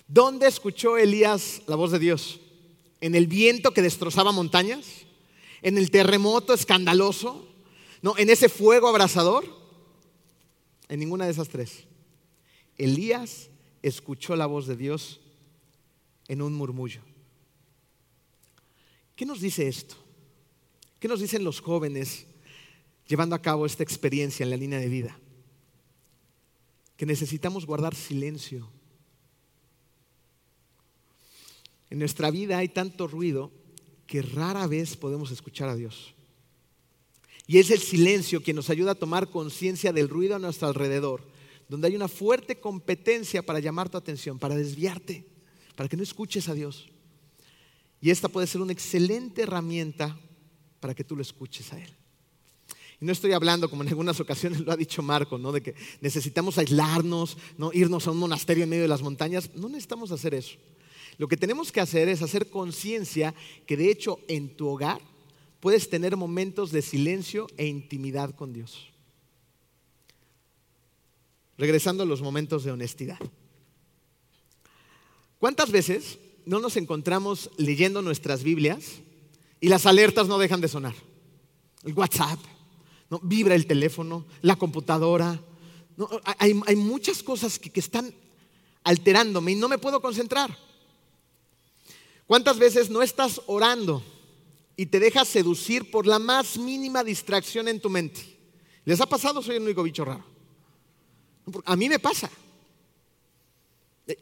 ¿Dónde 0.07 0.47
escuchó 0.47 0.97
Elías 0.97 1.63
la 1.67 1.77
voz 1.77 1.91
de 1.91 1.99
Dios? 1.99 2.41
¿En 3.01 3.15
el 3.15 3.27
viento 3.27 3.73
que 3.73 3.83
destrozaba 3.83 4.33
montañas? 4.33 4.87
¿En 5.63 5.79
el 5.79 5.91
terremoto 5.91 6.55
escandaloso? 6.55 7.49
¿No? 8.03 8.17
¿En 8.19 8.31
ese 8.31 8.49
fuego 8.49 8.89
abrasador? 8.89 9.45
En 10.89 11.01
ninguna 11.01 11.25
de 11.25 11.33
esas 11.33 11.49
tres. 11.49 11.85
Elías 12.79 13.51
escuchó 13.83 14.37
la 14.37 14.47
voz 14.47 14.67
de 14.67 14.77
Dios 14.77 15.21
en 16.29 16.43
un 16.43 16.55
murmullo. 16.55 17.03
¿Qué 19.15 19.27
nos 19.27 19.41
dice 19.41 19.69
esto? 19.69 19.97
¿Qué 20.99 21.07
nos 21.07 21.21
dicen 21.21 21.45
los 21.45 21.61
jóvenes 21.61 22.27
llevando 23.07 23.37
a 23.37 23.43
cabo 23.43 23.67
esta 23.67 23.83
experiencia 23.83 24.43
en 24.43 24.51
la 24.51 24.57
línea 24.57 24.79
de 24.79 24.89
vida? 24.89 25.19
Que 26.97 27.07
necesitamos 27.07 27.67
guardar 27.67 27.95
silencio. 27.95 28.69
En 31.91 31.99
nuestra 31.99 32.31
vida 32.31 32.59
hay 32.59 32.69
tanto 32.69 33.07
ruido 33.07 33.53
que 34.07 34.23
rara 34.23 34.67
vez 34.67 34.97
podemos 34.97 35.31
escuchar 35.31 35.69
a 35.69 35.77
Dios. 35.77 36.15
Y 37.47 37.59
es 37.59 37.71
el 37.71 37.81
silencio 37.81 38.43
que 38.43 38.55
nos 38.55 38.71
ayuda 38.71 38.93
a 38.93 38.97
tomar 38.97 39.29
conciencia 39.29 39.93
del 39.93 40.09
ruido 40.09 40.35
a 40.35 40.39
nuestro 40.39 40.69
alrededor 40.69 41.34
donde 41.69 41.89
hay 41.89 41.97
una 41.97 42.09
fuerte 42.09 42.61
competencia 42.61 43.45
para 43.45 43.61
llamar 43.61 43.89
tu 43.89 43.97
atención, 43.97 44.39
para 44.39 44.55
desviarte, 44.55 45.25
para 45.77 45.89
que 45.89 45.97
no 45.97 46.03
escuches 46.03 46.49
a 46.49 46.55
Dios. 46.55 46.87
Y 48.01 48.11
esta 48.11 48.29
puede 48.29 48.47
ser 48.47 48.61
una 48.61 48.73
excelente 48.73 49.43
herramienta 49.43 50.19
para 50.81 50.95
que 50.95 51.05
tú 51.05 51.17
lo 51.17 51.23
escuches 51.23 51.73
a 51.73 51.81
Él. 51.83 51.91
Y 53.01 53.07
no 53.07 53.13
estoy 53.13 53.33
hablando, 53.33 53.69
como 53.71 53.83
en 53.83 53.89
algunas 53.89 54.21
ocasiones 54.21 54.61
lo 54.61 54.73
ha 54.73 54.77
dicho 54.77 55.03
Marco, 55.03 55.39
¿no? 55.39 55.53
de 55.53 55.63
que 55.63 55.75
necesitamos 56.01 56.59
aislarnos, 56.59 57.37
¿no? 57.57 57.73
irnos 57.73 58.07
a 58.07 58.11
un 58.11 58.19
monasterio 58.19 58.65
en 58.65 58.71
medio 58.71 58.83
de 58.83 58.89
las 58.89 59.03
montañas. 59.03 59.51
No 59.55 59.69
necesitamos 59.69 60.13
hacer 60.13 60.35
eso. 60.35 60.57
Lo 61.17 61.29
que 61.29 61.37
tenemos 61.37 61.73
que 61.73 61.81
hacer 61.81 62.09
es 62.09 62.23
hacer 62.23 62.51
conciencia 62.51 63.35
que 63.67 63.77
de 63.77 63.91
hecho 63.91 64.21
en 64.29 64.57
tu 64.57 64.69
hogar 64.69 65.01
puedes 65.61 65.89
tener 65.89 66.17
momentos 66.17 66.73
de 66.73 66.83
silencio 66.83 67.47
e 67.57 67.67
intimidad 67.67 68.35
con 68.35 68.53
Dios. 68.53 68.94
Regresando 71.57 72.03
a 72.03 72.07
los 72.07 72.23
momentos 72.23 72.65
de 72.65 72.73
honestidad. 72.73 73.19
¿Cuántas 75.39 75.71
veces 75.71 76.19
no 76.47 76.59
nos 76.59 76.77
encontramos 76.77 77.51
leyendo 77.59 78.03
nuestras 78.03 78.43
Biblias 78.43 79.03
y 79.61 79.69
las 79.69 79.87
alertas 79.87 80.27
no 80.27 80.39
dejan 80.39 80.61
de 80.61 80.69
sonar? 80.69 80.95
El 81.85 81.93
WhatsApp, 81.93 82.39
vibra 83.23 83.55
el 83.55 83.67
teléfono, 83.67 84.27
la 84.41 84.57
computadora. 84.57 85.39
Hay, 86.39 86.77
muchas 86.77 87.23
cosas 87.23 87.59
que, 87.59 87.71
que 87.71 87.81
están 87.81 88.15
alterándome 88.83 89.53
y 89.53 89.57
no 89.57 89.69
me 89.69 89.79
puedo 89.79 90.01
concentrar. 90.01 90.57
¿Cuántas 92.27 92.59
veces 92.59 92.89
no 92.89 93.03
estás 93.03 93.41
orando 93.47 94.03
y 94.77 94.87
te 94.87 94.99
dejas 94.99 95.29
seducir 95.29 95.91
por 95.91 96.07
la 96.07 96.19
más 96.19 96.57
mínima 96.57 97.05
distracción 97.05 97.69
en 97.69 97.81
tu 97.81 97.91
mente? 97.91 98.23
¿Les 98.85 99.01
ha 99.01 99.07
pasado? 99.07 99.43
Soy 99.43 99.57
el 99.57 99.63
único 99.63 99.83
bicho 99.83 100.05
raro. 100.05 100.34
A 101.65 101.77
mí 101.77 101.89
me 101.89 101.99
pasa. 101.99 102.31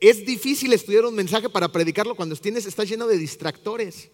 Es 0.00 0.24
difícil 0.24 0.72
estudiar 0.72 1.04
un 1.04 1.14
mensaje 1.14 1.48
para 1.48 1.70
predicarlo 1.70 2.14
cuando 2.14 2.36
tienes, 2.36 2.66
estás 2.66 2.88
lleno 2.88 3.06
de 3.06 3.18
distractores. 3.18 4.10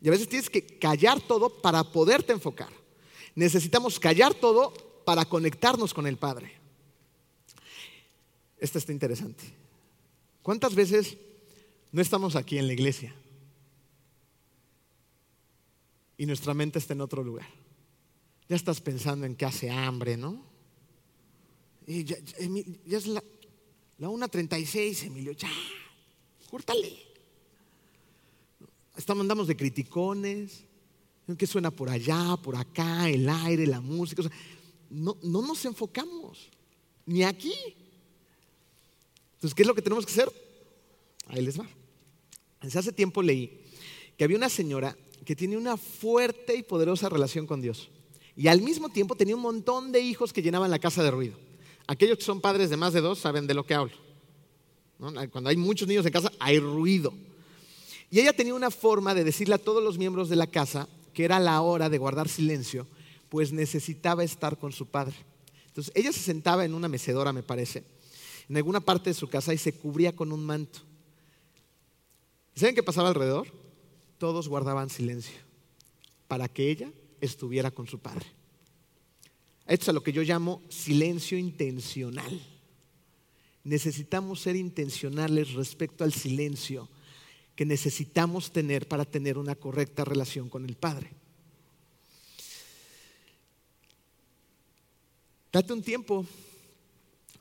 Y 0.00 0.08
a 0.08 0.10
veces 0.10 0.28
tienes 0.28 0.48
que 0.48 0.78
callar 0.78 1.20
todo 1.20 1.60
para 1.60 1.84
poderte 1.84 2.32
enfocar. 2.32 2.72
Necesitamos 3.34 4.00
callar 4.00 4.34
todo 4.34 4.72
para 5.04 5.24
conectarnos 5.24 5.92
con 5.92 6.06
el 6.06 6.16
Padre. 6.16 6.52
Esto 8.58 8.78
está 8.78 8.92
interesante. 8.92 9.44
¿Cuántas 10.42 10.74
veces 10.74 11.16
no 11.92 12.00
estamos 12.00 12.36
aquí 12.36 12.58
en 12.58 12.66
la 12.66 12.72
iglesia? 12.72 13.14
Y 16.16 16.26
nuestra 16.26 16.54
mente 16.54 16.78
está 16.78 16.92
en 16.94 17.00
otro 17.00 17.22
lugar. 17.22 17.48
Ya 18.48 18.56
estás 18.56 18.80
pensando 18.80 19.26
en 19.26 19.36
que 19.36 19.46
hace 19.46 19.70
hambre, 19.70 20.16
¿no? 20.16 20.49
Ya, 21.86 22.16
es 22.86 23.06
la, 23.06 23.22
la 23.98 24.08
1.36, 24.08 25.06
Emilio, 25.06 25.32
ya, 25.32 25.50
córtale. 26.50 26.96
Estamos, 28.96 29.22
andamos 29.22 29.46
de 29.46 29.56
criticones, 29.56 30.64
que 31.38 31.46
suena 31.46 31.70
por 31.70 31.88
allá, 31.88 32.36
por 32.42 32.56
acá, 32.56 33.08
el 33.08 33.28
aire, 33.28 33.66
la 33.66 33.80
música. 33.80 34.22
no, 34.90 35.16
no 35.22 35.42
nos 35.42 35.64
enfocamos, 35.64 36.48
ni 37.06 37.22
aquí. 37.22 37.54
Entonces, 39.34 39.54
¿qué 39.54 39.62
es 39.62 39.68
lo 39.68 39.74
que 39.74 39.82
tenemos 39.82 40.04
que 40.04 40.12
hacer? 40.12 40.30
Ahí 41.28 41.42
les 41.42 41.58
va. 41.58 41.66
hace 42.60 42.92
tiempo 42.92 43.22
leí 43.22 43.60
que 44.16 44.24
había 44.24 44.36
una 44.36 44.50
señora 44.50 44.96
que 45.24 45.36
tiene 45.36 45.56
una 45.56 45.76
fuerte 45.76 46.56
y 46.56 46.62
poderosa 46.62 47.08
relación 47.08 47.46
con 47.46 47.60
Dios. 47.60 47.88
Y 48.36 48.48
al 48.48 48.60
mismo 48.60 48.88
tiempo 48.88 49.14
tenía 49.14 49.36
un 49.36 49.42
montón 49.42 49.92
de 49.92 50.00
hijos 50.00 50.32
que 50.32 50.42
llenaban 50.42 50.70
la 50.70 50.78
casa 50.78 51.02
de 51.02 51.10
ruido. 51.10 51.38
Aquellos 51.90 52.18
que 52.18 52.24
son 52.24 52.40
padres 52.40 52.70
de 52.70 52.76
más 52.76 52.92
de 52.92 53.00
dos 53.00 53.18
saben 53.18 53.48
de 53.48 53.54
lo 53.54 53.66
que 53.66 53.74
hablo. 53.74 53.96
Cuando 55.32 55.50
hay 55.50 55.56
muchos 55.56 55.88
niños 55.88 56.06
en 56.06 56.12
casa, 56.12 56.30
hay 56.38 56.60
ruido. 56.60 57.12
Y 58.12 58.20
ella 58.20 58.32
tenía 58.32 58.54
una 58.54 58.70
forma 58.70 59.12
de 59.12 59.24
decirle 59.24 59.56
a 59.56 59.58
todos 59.58 59.82
los 59.82 59.98
miembros 59.98 60.28
de 60.28 60.36
la 60.36 60.46
casa 60.46 60.88
que 61.12 61.24
era 61.24 61.40
la 61.40 61.60
hora 61.62 61.88
de 61.88 61.98
guardar 61.98 62.28
silencio, 62.28 62.86
pues 63.28 63.50
necesitaba 63.50 64.22
estar 64.22 64.56
con 64.56 64.70
su 64.70 64.86
padre. 64.86 65.16
Entonces, 65.66 65.92
ella 65.96 66.12
se 66.12 66.20
sentaba 66.20 66.64
en 66.64 66.74
una 66.74 66.86
mecedora, 66.86 67.32
me 67.32 67.42
parece, 67.42 67.82
en 68.48 68.56
alguna 68.56 68.78
parte 68.78 69.10
de 69.10 69.14
su 69.14 69.28
casa 69.28 69.52
y 69.52 69.58
se 69.58 69.72
cubría 69.72 70.14
con 70.14 70.30
un 70.30 70.46
manto. 70.46 70.78
¿Saben 72.54 72.76
qué 72.76 72.84
pasaba 72.84 73.08
alrededor? 73.08 73.48
Todos 74.18 74.46
guardaban 74.46 74.90
silencio 74.90 75.34
para 76.28 76.46
que 76.46 76.70
ella 76.70 76.92
estuviera 77.20 77.72
con 77.72 77.88
su 77.88 77.98
padre. 77.98 78.26
Esto 79.70 79.84
es 79.84 79.88
a 79.90 79.92
lo 79.92 80.02
que 80.02 80.12
yo 80.12 80.22
llamo 80.22 80.62
silencio 80.68 81.38
intencional. 81.38 82.44
Necesitamos 83.62 84.40
ser 84.40 84.56
intencionales 84.56 85.52
respecto 85.52 86.02
al 86.02 86.12
silencio 86.12 86.88
que 87.54 87.64
necesitamos 87.64 88.50
tener 88.50 88.88
para 88.88 89.04
tener 89.04 89.38
una 89.38 89.54
correcta 89.54 90.04
relación 90.04 90.48
con 90.48 90.64
el 90.64 90.74
Padre. 90.74 91.12
Date 95.52 95.72
un 95.72 95.82
tiempo, 95.82 96.26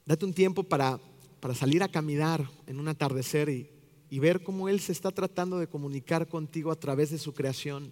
date 0.05 0.23
un 0.23 0.33
tiempo 0.33 0.61
para, 0.61 0.99
para 1.39 1.55
salir 1.55 1.81
a 1.81 1.89
caminar 1.89 2.47
en 2.67 2.79
un 2.79 2.89
atardecer 2.89 3.49
y, 3.49 3.71
y 4.11 4.19
ver 4.19 4.43
cómo 4.43 4.69
Él 4.69 4.79
se 4.81 4.91
está 4.91 5.09
tratando 5.09 5.57
de 5.57 5.65
comunicar 5.65 6.27
contigo 6.27 6.71
a 6.71 6.79
través 6.79 7.09
de 7.09 7.17
su 7.17 7.33
creación, 7.33 7.91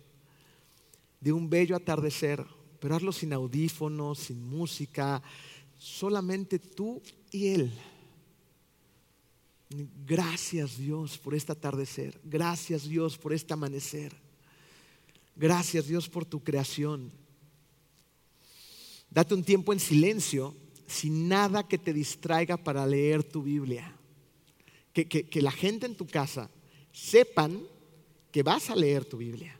de 1.21 1.31
un 1.31 1.49
bello 1.49 1.75
atardecer 1.75 2.45
pero 2.79 2.95
hazlo 2.95 3.11
sin 3.11 3.33
audífonos, 3.33 4.19
sin 4.19 4.43
música, 4.43 5.21
solamente 5.77 6.59
tú 6.59 7.01
y 7.31 7.47
Él. 7.47 7.71
Gracias 10.05 10.77
Dios 10.77 11.17
por 11.17 11.35
este 11.35 11.51
atardecer, 11.51 12.19
gracias 12.23 12.87
Dios 12.87 13.17
por 13.17 13.33
este 13.33 13.53
amanecer, 13.53 14.15
gracias 15.35 15.87
Dios 15.87 16.07
por 16.07 16.25
tu 16.25 16.41
creación. 16.41 17.11
Date 19.09 19.33
un 19.33 19.43
tiempo 19.43 19.73
en 19.73 19.79
silencio, 19.79 20.55
sin 20.85 21.27
nada 21.27 21.67
que 21.67 21.77
te 21.77 21.93
distraiga 21.93 22.55
para 22.55 22.85
leer 22.85 23.23
tu 23.23 23.43
Biblia. 23.43 23.93
Que, 24.93 25.05
que, 25.05 25.41
la 25.41 25.51
gente 25.51 25.85
en 25.85 25.95
tu 25.95 26.07
casa 26.07 26.49
sepan 26.91 27.61
que 28.31 28.41
vas 28.41 28.71
a 28.71 28.75
leer 28.75 29.05
tu 29.05 29.17
Biblia. 29.17 29.55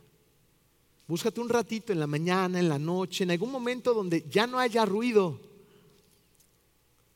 Búscate 1.08 1.40
un 1.40 1.48
ratito 1.48 1.90
en 1.90 2.00
la 2.00 2.06
mañana, 2.06 2.60
en 2.60 2.68
la 2.68 2.78
noche, 2.78 3.24
en 3.24 3.30
algún 3.30 3.50
momento 3.50 3.94
donde 3.94 4.26
ya 4.28 4.46
no 4.46 4.58
haya 4.58 4.84
ruido 4.84 5.40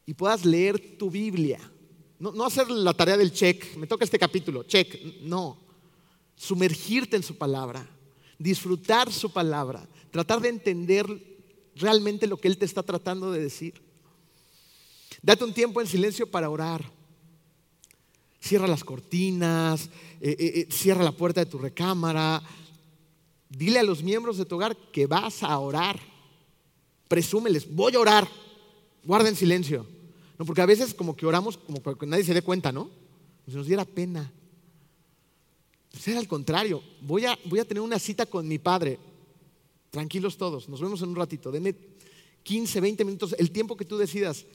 y 0.06 0.14
puedas 0.14 0.46
leer 0.46 0.96
tu 0.96 1.10
Biblia. 1.10 1.60
No, 2.18 2.44
hacer 2.46 2.70
la 2.70 2.94
tarea 2.94 3.18
del 3.18 3.32
check, 3.32 3.76
me 3.76 3.86
toca 3.86 4.04
este 4.04 4.18
capítulo, 4.18 4.62
check, 4.62 5.20
no. 5.20 5.58
Sumergirte 6.36 7.16
en 7.16 7.22
su 7.22 7.36
palabra, 7.36 7.86
disfrutar 8.38 9.12
su 9.12 9.30
palabra, 9.30 9.86
tratar 10.10 10.40
de 10.40 10.48
entender 10.48 11.06
realmente 11.76 12.26
lo 12.26 12.38
que 12.38 12.48
Él 12.48 12.56
te 12.56 12.64
está 12.64 12.82
tratando 12.82 13.30
de 13.30 13.42
decir. 13.42 13.74
Date 15.20 15.44
un 15.44 15.52
tiempo 15.52 15.82
en 15.82 15.86
silencio 15.86 16.30
para 16.30 16.48
orar. 16.48 16.82
Cierra 18.40 18.66
las 18.66 18.84
cortinas, 18.84 19.90
eh, 20.20 20.34
eh, 20.38 20.52
eh, 20.54 20.66
cierra 20.70 21.04
la 21.04 21.12
puerta 21.12 21.40
de 21.44 21.50
tu 21.50 21.58
recámara. 21.58 22.42
Dile 23.56 23.80
a 23.80 23.82
los 23.82 24.02
miembros 24.02 24.38
de 24.38 24.46
tu 24.46 24.56
hogar 24.56 24.76
que 24.76 25.06
vas 25.06 25.42
a 25.42 25.58
orar. 25.58 26.00
Presúmeles, 27.08 27.72
voy 27.72 27.94
a 27.94 28.00
orar. 28.00 28.28
Guarden 29.04 29.36
silencio. 29.36 29.86
No, 30.38 30.46
porque 30.46 30.62
a 30.62 30.66
veces 30.66 30.94
como 30.94 31.14
que 31.14 31.26
oramos 31.26 31.58
como 31.58 31.82
para 31.82 31.98
que 31.98 32.06
nadie 32.06 32.24
se 32.24 32.34
dé 32.34 32.42
cuenta, 32.42 32.72
¿no? 32.72 32.90
Se 33.46 33.56
nos 33.56 33.66
diera 33.66 33.84
pena. 33.84 34.32
Ser 35.98 36.16
al 36.16 36.26
contrario, 36.26 36.82
voy 37.02 37.26
a, 37.26 37.38
voy 37.44 37.60
a 37.60 37.66
tener 37.66 37.82
una 37.82 37.98
cita 37.98 38.24
con 38.24 38.48
mi 38.48 38.58
padre. 38.58 38.98
Tranquilos 39.90 40.38
todos, 40.38 40.70
nos 40.70 40.80
vemos 40.80 41.02
en 41.02 41.10
un 41.10 41.16
ratito. 41.16 41.52
Deme 41.52 41.74
15, 42.44 42.80
20 42.80 43.04
minutos, 43.04 43.36
el 43.38 43.50
tiempo 43.50 43.76
que 43.76 43.84
tú 43.84 43.98
decidas, 43.98 44.46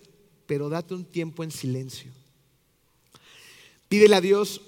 pero 0.48 0.70
date 0.70 0.96
un 0.96 1.06
tiempo 1.06 1.44
en 1.44 1.52
silencio. 1.52 2.12
Pídele 3.88 4.16
a 4.16 4.22
Dios 4.22 4.62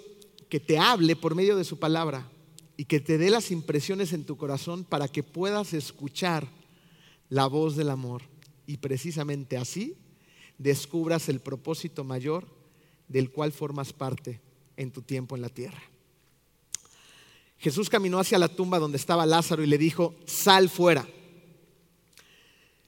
que 0.48 0.60
te 0.60 0.78
hable 0.78 1.16
por 1.16 1.34
medio 1.34 1.58
de 1.58 1.64
su 1.64 1.80
palabra 1.80 2.30
y 2.80 2.86
que 2.86 3.02
te 3.02 3.18
dé 3.18 3.30
las 3.30 3.52
impresiones 3.52 4.14
en 4.14 4.24
tu 4.24 4.38
corazón 4.38 4.86
para 4.86 5.10
que 5.10 5.22
puedas 5.22 5.74
escuchar 5.74 6.48
la 7.28 7.46
voz 7.46 7.76
del 7.76 7.90
amor. 7.90 8.22
Y 8.68 8.78
precisamente 8.78 9.58
así 9.58 9.98
descubras 10.58 11.28
el 11.28 11.42
propósito 11.42 12.06
mayor 12.06 12.48
del 13.10 13.32
cual 13.32 13.52
formas 13.52 13.92
parte 13.92 14.40
en 14.78 14.92
tu 14.92 15.02
tiempo 15.02 15.36
en 15.36 15.42
la 15.42 15.50
tierra. 15.50 15.82
Jesús 17.58 17.90
caminó 17.90 18.18
hacia 18.18 18.40
la 18.40 18.48
tumba 18.48 18.80
donde 18.80 18.98
estaba 18.98 19.26
Lázaro 19.26 19.62
y 19.62 19.68
le 19.68 19.78
dijo, 19.78 20.16
sal 20.26 20.70
fuera. 20.70 21.06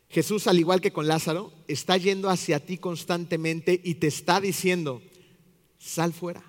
Jesús, 0.10 0.48
al 0.48 0.58
igual 0.58 0.80
que 0.80 0.94
con 0.94 1.06
Lázaro, 1.06 1.52
está 1.68 1.98
yendo 1.98 2.30
hacia 2.30 2.66
ti 2.66 2.78
constantemente 2.78 3.82
y 3.84 3.96
te 3.96 4.08
está 4.08 4.40
diciendo, 4.40 5.02
sal 5.80 6.14
fuera. 6.14 6.46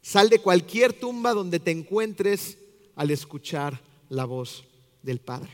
Sal 0.00 0.28
de 0.28 0.40
cualquier 0.40 0.92
tumba 0.92 1.32
donde 1.32 1.60
te 1.60 1.70
encuentres 1.70 2.58
al 2.96 3.10
escuchar 3.10 3.80
la 4.08 4.24
voz 4.24 4.64
del 5.02 5.20
Padre. 5.20 5.50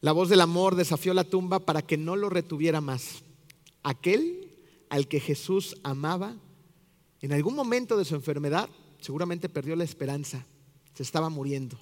La 0.00 0.12
voz 0.12 0.28
del 0.28 0.40
amor 0.40 0.74
desafió 0.74 1.14
la 1.14 1.24
tumba 1.24 1.60
para 1.60 1.82
que 1.82 1.96
no 1.96 2.16
lo 2.16 2.28
retuviera 2.28 2.80
más. 2.80 3.22
Aquel 3.82 4.50
al 4.88 5.06
que 5.06 5.20
Jesús 5.20 5.76
amaba, 5.84 6.34
en 7.20 7.32
algún 7.32 7.54
momento 7.54 7.96
de 7.96 8.04
su 8.04 8.14
enfermedad, 8.14 8.68
seguramente 9.00 9.48
perdió 9.48 9.76
la 9.76 9.84
esperanza, 9.84 10.44
se 10.94 11.02
estaba 11.02 11.28
muriendo. 11.28 11.78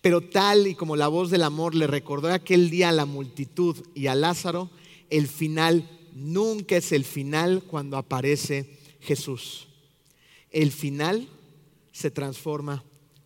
Pero 0.00 0.22
tal 0.22 0.66
y 0.66 0.74
como 0.74 0.96
la 0.96 1.08
voz 1.08 1.30
del 1.30 1.42
amor 1.42 1.74
le 1.74 1.86
recordó 1.86 2.32
aquel 2.32 2.70
día 2.70 2.88
a 2.88 2.92
la 2.92 3.04
multitud 3.04 3.76
y 3.94 4.06
a 4.06 4.14
Lázaro, 4.14 4.70
el 5.10 5.28
final 5.28 5.88
nunca 6.14 6.76
es 6.76 6.92
el 6.92 7.04
final 7.04 7.64
cuando 7.66 7.98
aparece 7.98 8.78
Jesús. 9.00 9.68
El 10.50 10.72
final 10.72 11.28
se 12.00 12.10
transforma 12.10 12.82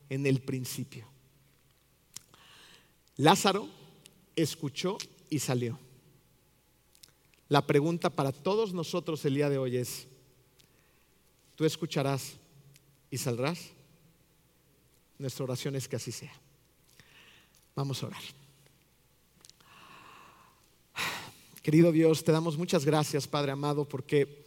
en 0.08 0.26
el 0.26 0.40
principio. 0.40 1.06
Lázaro 3.16 3.68
escuchó 4.34 4.98
y 5.30 5.38
salió. 5.38 5.78
La 7.48 7.64
pregunta 7.64 8.10
para 8.10 8.32
todos 8.32 8.74
nosotros 8.74 9.24
el 9.26 9.36
día 9.36 9.48
de 9.48 9.58
hoy 9.58 9.76
es, 9.76 10.08
¿tú 11.54 11.64
escucharás 11.64 12.34
y 13.12 13.18
saldrás. 13.18 13.70
Nuestra 15.18 15.44
oración 15.44 15.76
es 15.76 15.86
que 15.86 15.94
así 15.94 16.10
sea. 16.10 16.32
Vamos 17.76 18.02
a 18.02 18.08
orar. 18.08 18.22
Querido 21.62 21.92
Dios, 21.92 22.24
te 22.24 22.32
damos 22.32 22.58
muchas 22.58 22.84
gracias, 22.84 23.28
Padre 23.28 23.52
amado, 23.52 23.84
porque 23.84 24.43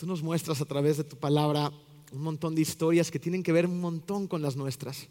tú 0.00 0.06
nos 0.06 0.22
muestras 0.22 0.62
a 0.62 0.64
través 0.64 0.96
de 0.96 1.04
tu 1.04 1.18
palabra 1.18 1.70
un 2.10 2.22
montón 2.22 2.54
de 2.54 2.62
historias 2.62 3.10
que 3.10 3.18
tienen 3.18 3.42
que 3.42 3.52
ver 3.52 3.66
un 3.66 3.82
montón 3.82 4.26
con 4.26 4.40
las 4.40 4.56
nuestras. 4.56 5.08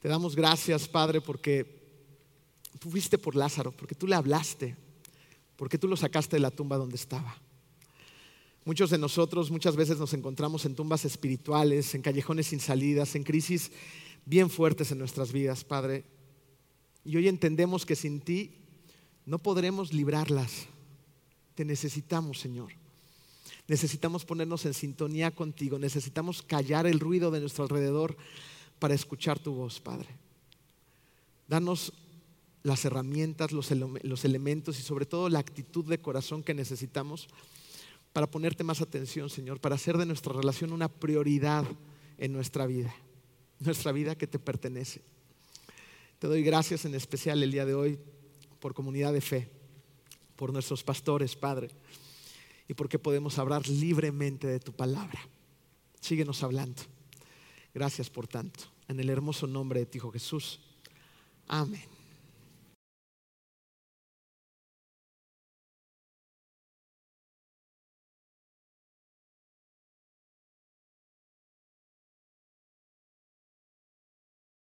Te 0.00 0.08
damos 0.08 0.34
gracias, 0.34 0.88
Padre, 0.88 1.20
porque 1.20 1.66
tú 2.80 2.88
fuiste 2.88 3.18
por 3.18 3.36
Lázaro, 3.36 3.70
porque 3.72 3.94
tú 3.94 4.06
le 4.06 4.14
hablaste, 4.14 4.74
porque 5.56 5.76
tú 5.76 5.86
lo 5.86 5.98
sacaste 5.98 6.36
de 6.36 6.40
la 6.40 6.50
tumba 6.50 6.78
donde 6.78 6.96
estaba. 6.96 7.36
Muchos 8.64 8.88
de 8.88 8.96
nosotros 8.96 9.50
muchas 9.50 9.76
veces 9.76 9.98
nos 9.98 10.14
encontramos 10.14 10.64
en 10.64 10.74
tumbas 10.74 11.04
espirituales, 11.04 11.94
en 11.94 12.00
callejones 12.00 12.46
sin 12.46 12.60
salidas, 12.60 13.16
en 13.16 13.22
crisis 13.22 13.70
bien 14.24 14.48
fuertes 14.48 14.92
en 14.92 14.98
nuestras 14.98 15.30
vidas, 15.30 15.62
Padre. 15.62 16.04
Y 17.04 17.18
hoy 17.18 17.28
entendemos 17.28 17.84
que 17.84 17.96
sin 17.96 18.20
ti 18.22 18.50
no 19.26 19.38
podremos 19.38 19.92
librarlas. 19.92 20.68
Te 21.54 21.66
necesitamos, 21.66 22.40
Señor. 22.40 22.72
Necesitamos 23.68 24.24
ponernos 24.24 24.64
en 24.64 24.72
sintonía 24.72 25.30
contigo. 25.30 25.78
Necesitamos 25.78 26.42
callar 26.42 26.86
el 26.86 26.98
ruido 26.98 27.30
de 27.30 27.40
nuestro 27.40 27.64
alrededor 27.64 28.16
para 28.78 28.94
escuchar 28.94 29.38
tu 29.38 29.52
voz, 29.52 29.78
Padre. 29.78 30.08
Danos 31.46 31.92
las 32.62 32.84
herramientas, 32.84 33.52
los, 33.52 33.70
elementos 34.24 34.78
y 34.78 34.82
sobre 34.82 35.06
todo 35.06 35.28
la 35.28 35.38
actitud 35.38 35.84
de 35.84 36.00
corazón 36.00 36.42
que 36.42 36.54
necesitamos 36.54 37.28
para 38.12 38.30
ponerte 38.30 38.64
más 38.64 38.80
atención, 38.80 39.30
Señor, 39.30 39.60
para 39.60 39.74
hacer 39.74 39.96
de 39.98 40.06
nuestra 40.06 40.32
relación 40.32 40.72
una 40.72 40.88
prioridad 40.88 41.64
en 42.16 42.32
nuestra 42.32 42.66
vida, 42.66 42.94
nuestra 43.60 43.92
vida 43.92 44.16
que 44.16 44.26
te 44.26 44.38
pertenece. 44.38 45.02
Te 46.18 46.26
doy 46.26 46.42
gracias 46.42 46.84
en 46.84 46.94
especial 46.94 47.42
el 47.42 47.52
día 47.52 47.64
de 47.64 47.74
hoy 47.74 47.98
por 48.60 48.74
comunidad 48.74 49.12
de 49.12 49.20
fe, 49.20 49.50
por 50.36 50.52
nuestros 50.52 50.82
pastores, 50.82 51.36
Padre, 51.36 51.70
y 52.68 52.74
porque 52.74 52.98
podemos 52.98 53.38
hablar 53.38 53.66
libremente 53.66 54.46
de 54.46 54.60
tu 54.60 54.72
palabra. 54.72 55.20
Síguenos 56.00 56.42
hablando. 56.42 56.82
Gracias 57.74 58.10
por 58.10 58.28
tanto. 58.28 58.64
En 58.86 59.00
el 59.00 59.08
hermoso 59.08 59.46
nombre 59.46 59.80
de 59.80 59.86
ti, 59.86 59.98
Hijo 59.98 60.12
Jesús. 60.12 60.60
Amén. 61.48 61.97